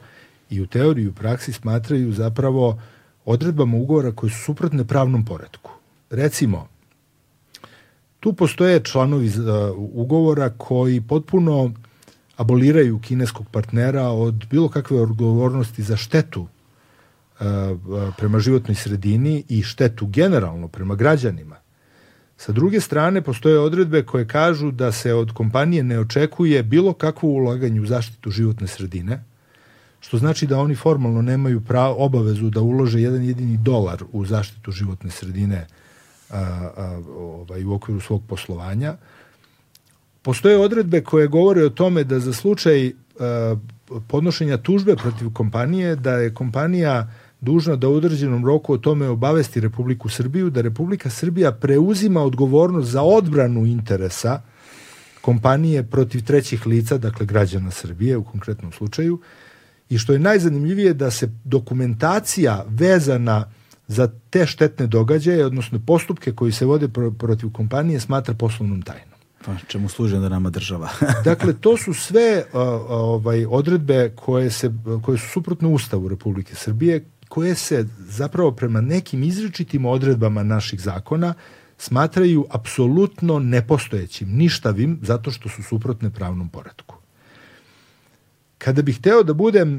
[0.49, 2.81] i u teoriji i u praksi smatraju zapravo
[3.25, 5.71] odredbama ugovora koje su suprotne pravnom poredku.
[6.09, 6.67] Recimo,
[8.19, 9.33] Tu postoje članovi uh,
[9.77, 11.71] ugovora koji potpuno
[12.37, 17.47] aboliraju kineskog partnera od bilo kakve odgovornosti za štetu uh,
[18.17, 21.55] prema životnoj sredini i štetu generalno prema građanima.
[22.39, 27.29] Sa druge strane, postoje odredbe koje kažu da se od kompanije ne očekuje bilo kakvo
[27.29, 29.23] ulaganje u zaštitu životne sredine,
[29.99, 34.71] što znači da oni formalno nemaju pravo, obavezu da ulože jedan jedini dolar u zaštitu
[34.71, 35.67] životne sredine
[36.29, 38.95] a, a, ovaj, u okviru svog poslovanja.
[40.21, 43.55] Postoje odredbe koje govore o tome da za slučaj a,
[44.07, 47.11] podnošenja tužbe protiv kompanije, da je kompanija
[47.41, 52.89] dužna da u određenom roku o tome obavesti Republiku Srbiju, da Republika Srbija preuzima odgovornost
[52.89, 54.41] za odbranu interesa
[55.21, 59.19] kompanije protiv trećih lica, dakle građana Srbije u konkretnom slučaju,
[59.89, 63.51] i što je najzanimljivije da se dokumentacija vezana
[63.87, 66.87] za te štetne događaje, odnosno postupke koji se vode
[67.17, 69.19] protiv kompanije, smatra poslovnom tajnom.
[69.45, 70.89] Pa čemu služi da nama država?
[71.29, 72.59] dakle, to su sve uh,
[72.89, 74.71] ovaj, odredbe koje, se,
[75.05, 81.33] koje su suprotne Ustavu Republike Srbije, koje se zapravo prema nekim izričitim odredbama naših zakona
[81.77, 86.95] smatraju apsolutno nepostojećim, ništavim, zato što su suprotne pravnom poredku.
[88.57, 89.75] Kada bih hteo da budem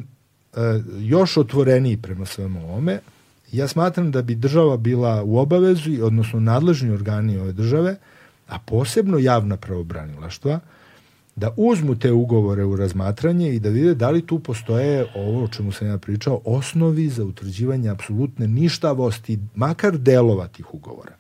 [0.52, 0.58] uh,
[1.00, 3.00] još otvoreniji prema svemu ovome,
[3.52, 7.96] ja smatram da bi država bila u obavezu, odnosno nadležni organi ove države,
[8.48, 10.60] a posebno javna pravobranilaštva,
[11.40, 15.48] da uzmu te ugovore u razmatranje i da vide da li tu postoje ovo o
[15.48, 21.12] čemu sam ja pričao, osnovi za utvrđivanje apsolutne ništavosti, makar delova tih ugovora.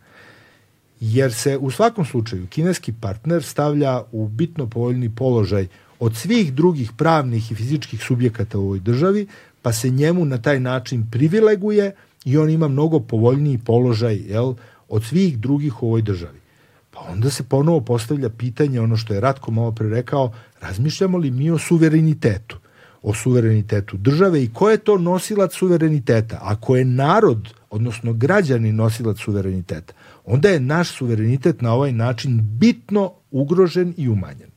[1.00, 5.66] Jer se u svakom slučaju kineski partner stavlja u bitno povoljni položaj
[6.00, 9.26] od svih drugih pravnih i fizičkih subjekata u ovoj državi,
[9.62, 14.54] pa se njemu na taj način privileguje i on ima mnogo povoljniji položaj jel,
[14.88, 16.39] od svih drugih u ovoj državi.
[16.90, 21.30] Pa onda se ponovo postavlja pitanje, ono što je Ratko malo pre rekao, razmišljamo li
[21.30, 22.56] mi o suverenitetu?
[23.02, 26.38] O suverenitetu države i ko je to nosilac suvereniteta?
[26.42, 29.92] Ako je narod, odnosno građani nosilac suvereniteta,
[30.24, 34.50] onda je naš suverenitet na ovaj način bitno ugrožen i umanjen.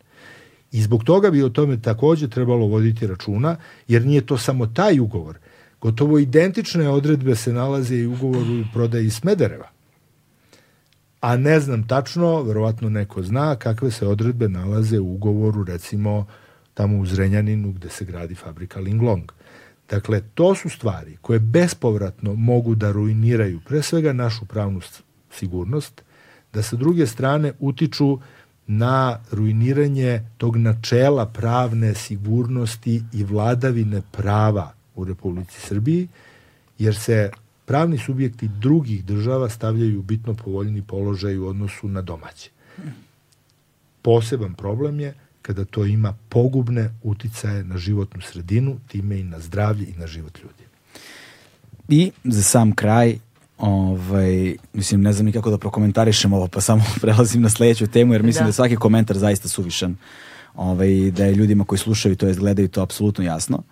[0.71, 3.55] I zbog toga bi o tome takođe trebalo voditi računa,
[3.87, 5.37] jer nije to samo taj ugovor.
[5.81, 9.72] Gotovo identične odredbe se nalaze i u ugovoru prodaji Smedereva.
[11.23, 16.25] A ne znam tačno, verovatno neko zna kakve se odredbe nalaze u ugovoru, recimo
[16.73, 19.31] tamo u Zrenjaninu gde se gradi fabrika Linglong.
[19.89, 24.81] Dakle, to su stvari koje bespovratno mogu da ruiniraju pre svega našu pravnu
[25.31, 26.03] sigurnost,
[26.53, 28.19] da sa druge strane utiču
[28.67, 36.07] na ruiniranje tog načela pravne sigurnosti i vladavine prava u Republici Srbiji,
[36.79, 37.31] jer se
[37.65, 42.49] pravni subjekti drugih država stavljaju bitno povoljni položaj u odnosu na domaće.
[44.01, 49.87] Poseban problem je kada to ima pogubne uticaje na životnu sredinu, time i na zdravlje
[49.87, 50.63] i na život ljudi.
[51.89, 53.17] I za sam kraj,
[53.57, 58.13] ovaj, mislim, ne znam ni kako da prokomentarišem ovo, pa samo prelazim na sledeću temu,
[58.13, 59.95] jer mislim da, da je svaki komentar zaista suvišan.
[60.55, 63.63] Ovaj, da je ljudima koji slušaju to je gledaju to apsolutno jasno.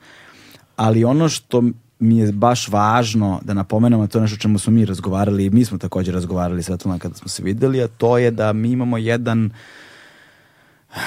[0.76, 1.64] Ali ono što
[2.02, 5.78] mi je baš važno da napomenemo, to nešto čemu smo mi razgovarali i mi smo
[5.78, 9.50] takođe razgovarali Svetlana kada smo se videli, a to je da mi imamo jedan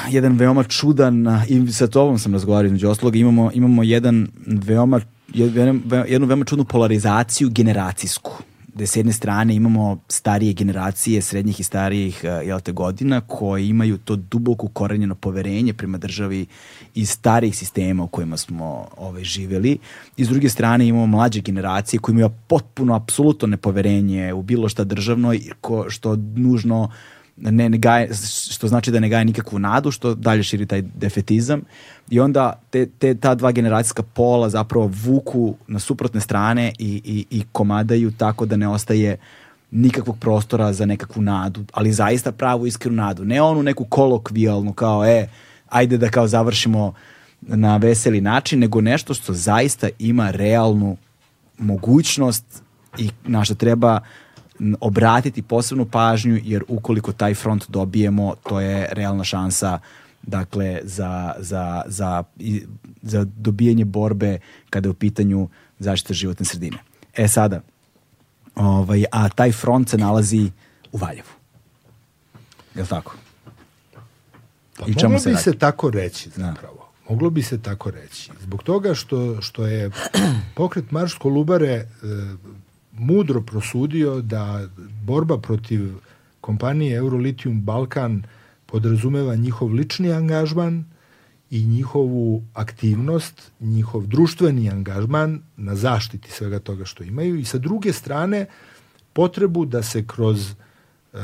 [0.09, 5.01] jedan veoma čudan i sa tobom sam razgovarao između ostalog, imamo, imamo jedan veoma
[6.09, 8.33] jednu veoma čudnu polarizaciju generacijsku
[8.75, 13.69] gde s jedne strane imamo starije generacije, srednjih i starijih eh, jel te, godina koji
[13.69, 16.47] imaju to duboko korenjeno poverenje prema državi
[16.95, 19.79] iz starijih sistema u kojima smo ovaj, živeli.
[20.17, 24.85] I s druge strane imamo mlađe generacije koji imaju potpuno, apsolutno nepoverenje u bilo šta
[24.85, 26.91] državno, ko, što nužno
[27.37, 28.11] ne, ne gaje,
[28.51, 31.63] što znači da ne gaje nikakvu nadu, što dalje širi taj defetizam.
[32.11, 37.27] I onda te, te, ta dva generacijska pola zapravo vuku na suprotne strane i, i,
[37.39, 39.17] i komadaju tako da ne ostaje
[39.71, 43.25] nikakvog prostora za nekakvu nadu, ali zaista pravu iskrenu nadu.
[43.25, 45.29] Ne onu neku kolokvijalnu kao, e,
[45.69, 46.95] ajde da kao završimo
[47.41, 50.97] na veseli način, nego nešto što zaista ima realnu
[51.59, 52.63] mogućnost
[52.99, 54.01] i na što treba
[54.81, 59.79] obratiti posebnu pažnju jer ukoliko taj front dobijemo to je realna šansa
[60.27, 62.25] dakle za, za, za,
[63.03, 64.39] za dobijanje borbe
[64.71, 66.79] kada je u pitanju zaštita životne sredine.
[67.17, 67.61] E sada,
[68.55, 70.51] ovaj, a taj front se nalazi
[70.93, 71.29] u Valjevu.
[72.75, 73.17] Je li tako?
[74.79, 75.43] Pa, I moglo se bi radi?
[75.43, 76.35] se tako reći da.
[76.35, 76.77] zapravo.
[76.77, 77.11] Da.
[77.11, 78.31] Moglo bi se tako reći.
[78.41, 79.91] Zbog toga što, što je
[80.57, 81.87] pokret Marš Kolubare e,
[82.93, 84.69] mudro prosudio da
[85.05, 85.93] borba protiv
[86.41, 88.23] kompanije Eurolitium Balkan
[88.75, 90.85] podrazumeva njihov lični angažman
[91.51, 97.93] i njihovu aktivnost, njihov društveni angažman na zaštiti svega toga što imaju i sa druge
[97.93, 98.47] strane
[99.13, 101.21] potrebu da se kroz uh,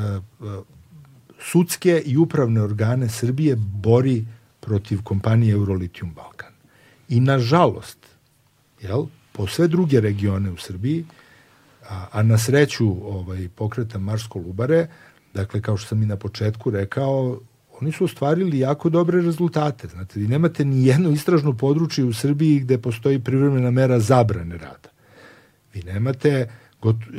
[1.40, 4.24] sudske i upravne organe Srbije bori
[4.60, 6.54] protiv kompanije Eurolitium Balkan.
[7.08, 7.98] I nažalost,
[8.82, 11.04] jel, po sve druge regione u Srbiji,
[11.88, 14.86] a, a na sreću ovaj, pokreta Marsko Lubare,
[15.34, 17.40] dakle, kao što sam i na početku rekao,
[17.80, 19.88] oni su ostvarili jako dobre rezultate.
[19.88, 24.88] Znate, vi nemate ni jedno istražno područje u Srbiji gde postoji privremena mera zabrane rada.
[25.74, 26.50] Vi nemate,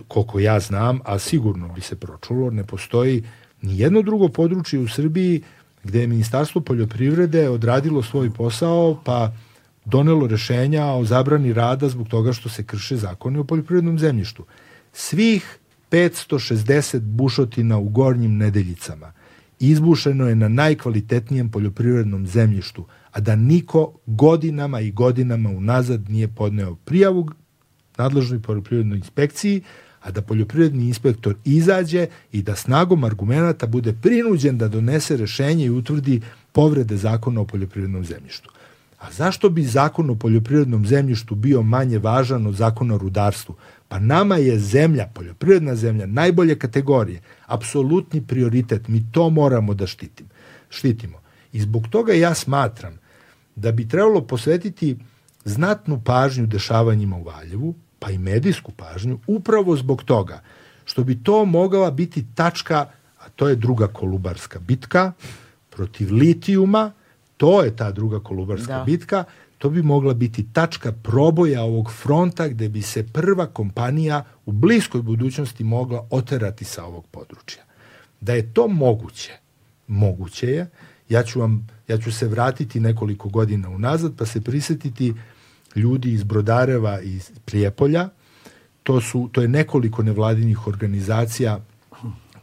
[0.08, 3.24] koliko ja znam, a sigurno bi se pročulo, ne postoji
[3.62, 5.44] ni jedno drugo područje u Srbiji
[5.84, 9.32] gde je Ministarstvo poljoprivrede odradilo svoj posao, pa
[9.86, 14.46] donelo rešenja o zabrani rada zbog toga što se krše zakoni o poljoprivrednom zemljištu.
[14.94, 15.58] Svih
[15.92, 19.12] 560 bušotina u gornjim nedeljicama
[19.62, 26.76] izbušeno je na najkvalitetnijem poljoprivrednom zemljištu, a da niko godinama i godinama unazad nije podneo
[26.76, 27.30] prijavu
[27.98, 29.62] nadležnoj poljoprivrednoj inspekciji,
[30.02, 35.70] a da poljoprivredni inspektor izađe i da snagom argumenta bude prinuđen da donese rešenje i
[35.70, 36.22] utvrdi
[36.52, 38.50] povrede zakona o poljoprivrednom zemljištu.
[39.00, 43.56] A zašto bi zakon o poljoprivrednom zemljištu bio manje važan od zakona o rudarstvu?
[43.92, 48.88] Pa nama je zemlja, poljoprivredna zemlja, najbolje kategorije, apsolutni prioritet.
[48.88, 50.30] Mi to moramo da štitim,
[50.70, 51.20] štitimo.
[51.52, 53.00] I zbog toga ja smatram
[53.56, 54.98] da bi trebalo posvetiti
[55.44, 60.42] znatnu pažnju dešavanjima u Valjevu, pa i medijsku pažnju, upravo zbog toga
[60.86, 62.86] što bi to mogla biti tačka,
[63.20, 65.12] a to je druga kolubarska bitka
[65.70, 66.92] protiv litijuma,
[67.38, 68.84] to je ta druga kolubarska da.
[68.84, 69.24] bitka,
[69.62, 75.02] to bi mogla biti tačka proboja ovog fronta gde bi se prva kompanija u bliskoj
[75.02, 77.64] budućnosti mogla oterati sa ovog područja.
[78.22, 79.32] Da je to moguće,
[79.88, 80.70] moguće je,
[81.10, 85.14] ja ću, vam, ja ću se vratiti nekoliko godina unazad pa se prisetiti
[85.76, 88.10] ljudi iz Brodareva i Prijepolja,
[88.84, 91.60] to, su, to je nekoliko nevladinih organizacija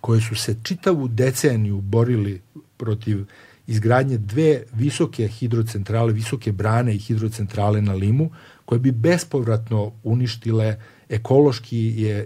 [0.00, 2.40] koje su se čitavu deceniju borili
[2.76, 3.24] protiv
[3.68, 8.30] izgradnje dve visoke hidrocentrale, visoke brane i hidrocentrale na Limu,
[8.64, 10.76] koje bi bespovratno uništile
[11.08, 11.78] ekološki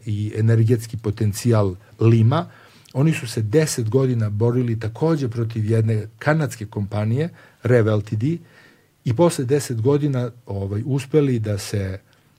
[0.06, 2.46] i energetski potencijal Lima.
[2.94, 7.28] Oni su se deset godina borili takođe protiv jedne kanadske kompanije,
[7.62, 8.22] Rev Ltd,
[9.04, 11.98] i posle deset godina ovaj, uspeli da se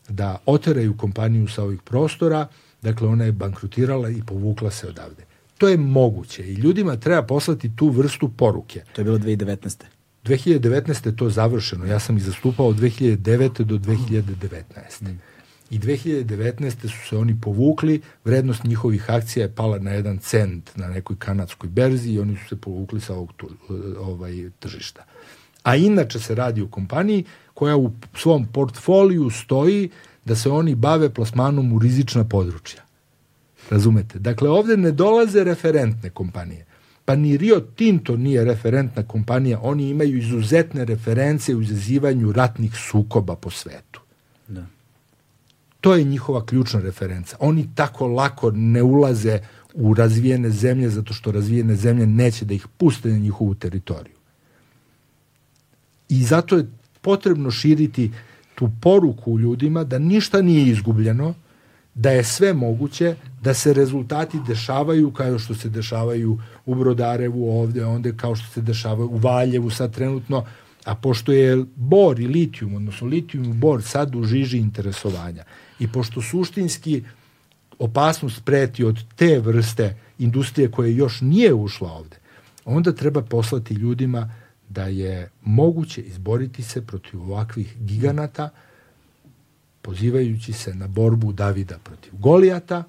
[0.09, 2.48] da oteraju kompaniju sa ovih prostora,
[2.82, 5.33] dakle ona je bankrutirala i povukla se odavde.
[5.64, 8.83] To je moguće i ljudima treba poslati tu vrstu poruke.
[8.93, 9.83] To je bilo 2019.
[10.24, 11.06] 2019.
[11.06, 11.85] je to završeno.
[11.85, 13.64] Ja sam ih zastupao od 2009.
[13.64, 15.01] do 2019.
[15.01, 15.19] Mm.
[15.69, 16.72] I 2019.
[16.82, 21.69] su se oni povukli, vrednost njihovih akcija je pala na jedan cent na nekoj kanadskoj
[21.69, 23.50] berzi i oni su se povukli sa ovog tu,
[24.00, 25.03] ovaj, tržišta.
[25.64, 29.90] A inače se radi o kompaniji koja u svom portfoliju stoji
[30.25, 32.83] da se oni bave plasmanom u rizična područja.
[33.74, 34.19] Razumete?
[34.19, 36.66] Dakle, ovde ne dolaze referentne kompanije.
[37.06, 43.35] Pa ni Rio Tinto nije referentna kompanija, oni imaju izuzetne reference u izazivanju ratnih sukoba
[43.35, 44.02] po svetu.
[44.48, 44.66] Da.
[45.82, 47.38] To je njihova ključna referenca.
[47.40, 49.40] Oni tako lako ne ulaze
[49.74, 54.16] u razvijene zemlje zato što razvijene zemlje neće da ih puste na njihovu teritoriju.
[56.10, 56.68] I zato je
[57.02, 58.11] potrebno širiti
[58.56, 61.34] tu poruku ljudima da ništa nije izgubljeno,
[61.96, 67.86] da je sve moguće, da se rezultati dešavaju kao što se dešavaju u Brodarevu ovde,
[67.86, 70.46] onda kao što se dešavaju u Valjevu sad trenutno,
[70.86, 75.44] a pošto je bor i litijum, odnosno litijum i bor sad u žiži interesovanja
[75.80, 77.04] i pošto suštinski
[77.80, 82.18] opasnost preti od te vrste industrije koje još nije ušla ovde,
[82.66, 84.34] onda treba poslati ljudima
[84.70, 88.50] da je moguće izboriti se protiv ovakvih giganata
[89.84, 92.84] pozivajući se na borbu Davida protiv Golijata,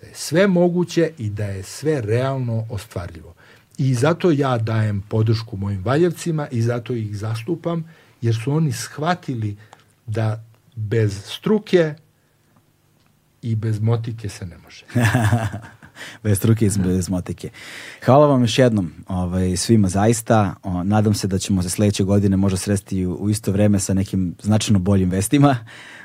[0.00, 3.34] da je sve moguće i da je sve realno ostvarljivo.
[3.78, 7.84] I zato ja dajem podršku mojim valjevcima i zato ih zastupam,
[8.20, 9.56] jer su oni shvatili
[10.06, 10.44] da
[10.74, 11.94] bez struke
[13.42, 14.84] i bez motike se ne može.
[16.24, 17.50] bez struke i bez motike.
[18.04, 20.54] Hvala vam još jednom ovaj, svima zaista.
[20.62, 23.94] O, nadam se da ćemo se sledeće godine možda sresti u, u isto vreme sa
[23.94, 25.56] nekim značajno boljim vestima.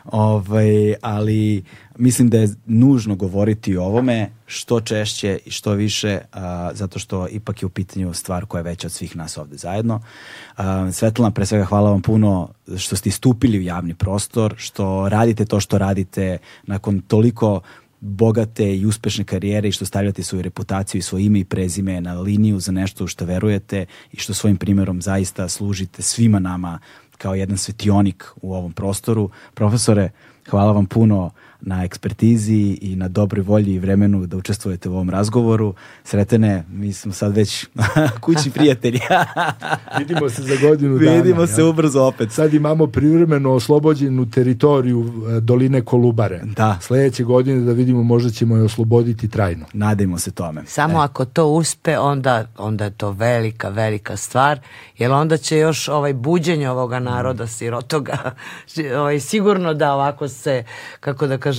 [0.05, 1.63] Ovaj, ali
[1.97, 7.27] mislim da je nužno govoriti o ovome što češće i što više, a, zato što
[7.27, 10.01] ipak je u pitanju stvar koja je veća od svih nas ovde zajedno.
[10.57, 15.45] A, Svetlana, pre svega hvala vam puno što ste istupili u javni prostor, što radite
[15.45, 17.61] to što radite nakon toliko
[17.99, 22.13] bogate i uspešne karijere i što stavljate svoju reputaciju i svoje ime i prezime na
[22.13, 26.79] liniju za nešto u što verujete i što svojim primjerom zaista služite svima nama
[27.23, 29.29] kao jedan svetionik u ovom prostoru.
[29.53, 30.09] Profesore,
[30.49, 31.31] Hvala vam puno
[31.65, 35.73] na ekspertizi i na dobroj volji i vremenu da učestvujete u ovom razgovoru.
[36.03, 37.65] Sretene, mi smo sad već
[38.21, 38.99] kućni prijatelji.
[39.99, 41.11] Vidimo se za godinu dana.
[41.11, 41.67] Vidimo se ja.
[41.67, 42.31] ubrzo opet.
[42.31, 46.41] Sad imamo privremeno oslobođenu teritoriju e, doline Kolubare.
[46.55, 46.77] Da.
[46.81, 49.65] Sledeće godine da vidimo možda ćemo je osloboditi trajno.
[49.73, 50.63] Nadajmo se tome.
[50.65, 54.59] Samo ako to uspe, onda, onda je to velika, velika stvar,
[54.97, 58.17] jer onda će još ovaj buđenje ovoga naroda sirotoga
[58.99, 60.63] ovaj, sigurno da ovako se,
[60.99, 61.52] kako da kažem,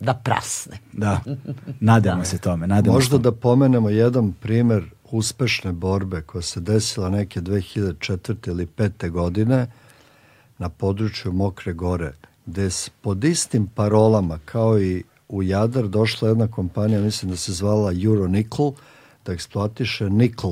[0.00, 0.78] da prasne.
[0.92, 1.20] Da,
[1.80, 2.66] nadajmo se tome.
[2.66, 8.48] Nadajmo Možda se da pomenemo jedan primer uspešne borbe koja se desila neke 2004.
[8.48, 9.10] ili 5.
[9.10, 9.66] godine
[10.58, 12.12] na području Mokre gore,
[12.46, 17.52] gde s pod istim parolama kao i u Jadar došla jedna kompanija, mislim da se
[17.52, 18.72] zvala Euronickel,
[19.26, 20.48] da eksploatiše nikl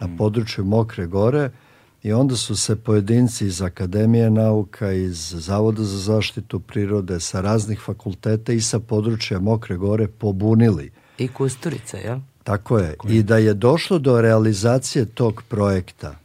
[0.00, 1.50] na području Mokre gore
[2.06, 7.80] i onda su se pojedinci iz Akademije nauka, iz Zavoda za zaštitu prirode, sa raznih
[7.80, 10.90] fakulteta i sa područja Mokre gore pobunili.
[11.18, 12.18] I Kusturica, jel?
[12.44, 12.96] Tako je.
[13.08, 16.18] I da je došlo do realizacije tog projekta,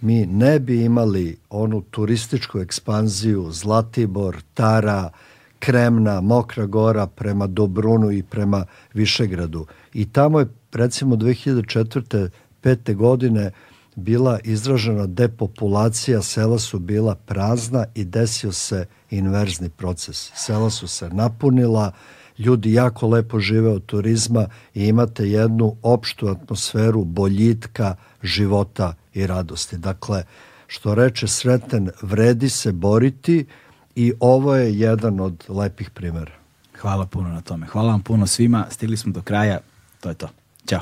[0.00, 5.10] mi ne bi imali onu turističku ekspanziju Zlatibor, Tara,
[5.58, 9.66] Kremna, Mokra gora prema Dobrunu i prema Višegradu.
[9.94, 12.28] I tamo je recimo 2004.
[12.60, 13.50] pete godine
[13.98, 20.30] bila izražena depopulacija, sela su bila prazna i desio se inverzni proces.
[20.34, 21.92] Sela su se napunila,
[22.38, 29.78] ljudi jako lepo žive od turizma i imate jednu opštu atmosferu boljitka, života i radosti.
[29.78, 30.24] Dakle,
[30.66, 33.46] što reče Sreten, vredi se boriti
[33.94, 36.32] i ovo je jedan od lepih primjera.
[36.80, 37.66] Hvala puno na tome.
[37.66, 38.66] Hvala vam puno svima.
[38.70, 39.60] Stigli smo do kraja.
[40.00, 40.28] To je to.
[40.68, 40.80] Ćao.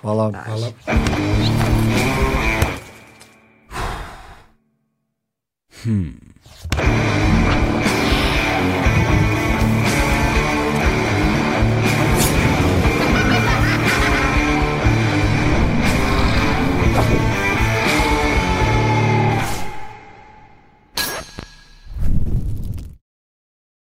[0.00, 0.32] Hvala.
[0.44, 0.72] Hvala.
[5.86, 6.26] 嗯。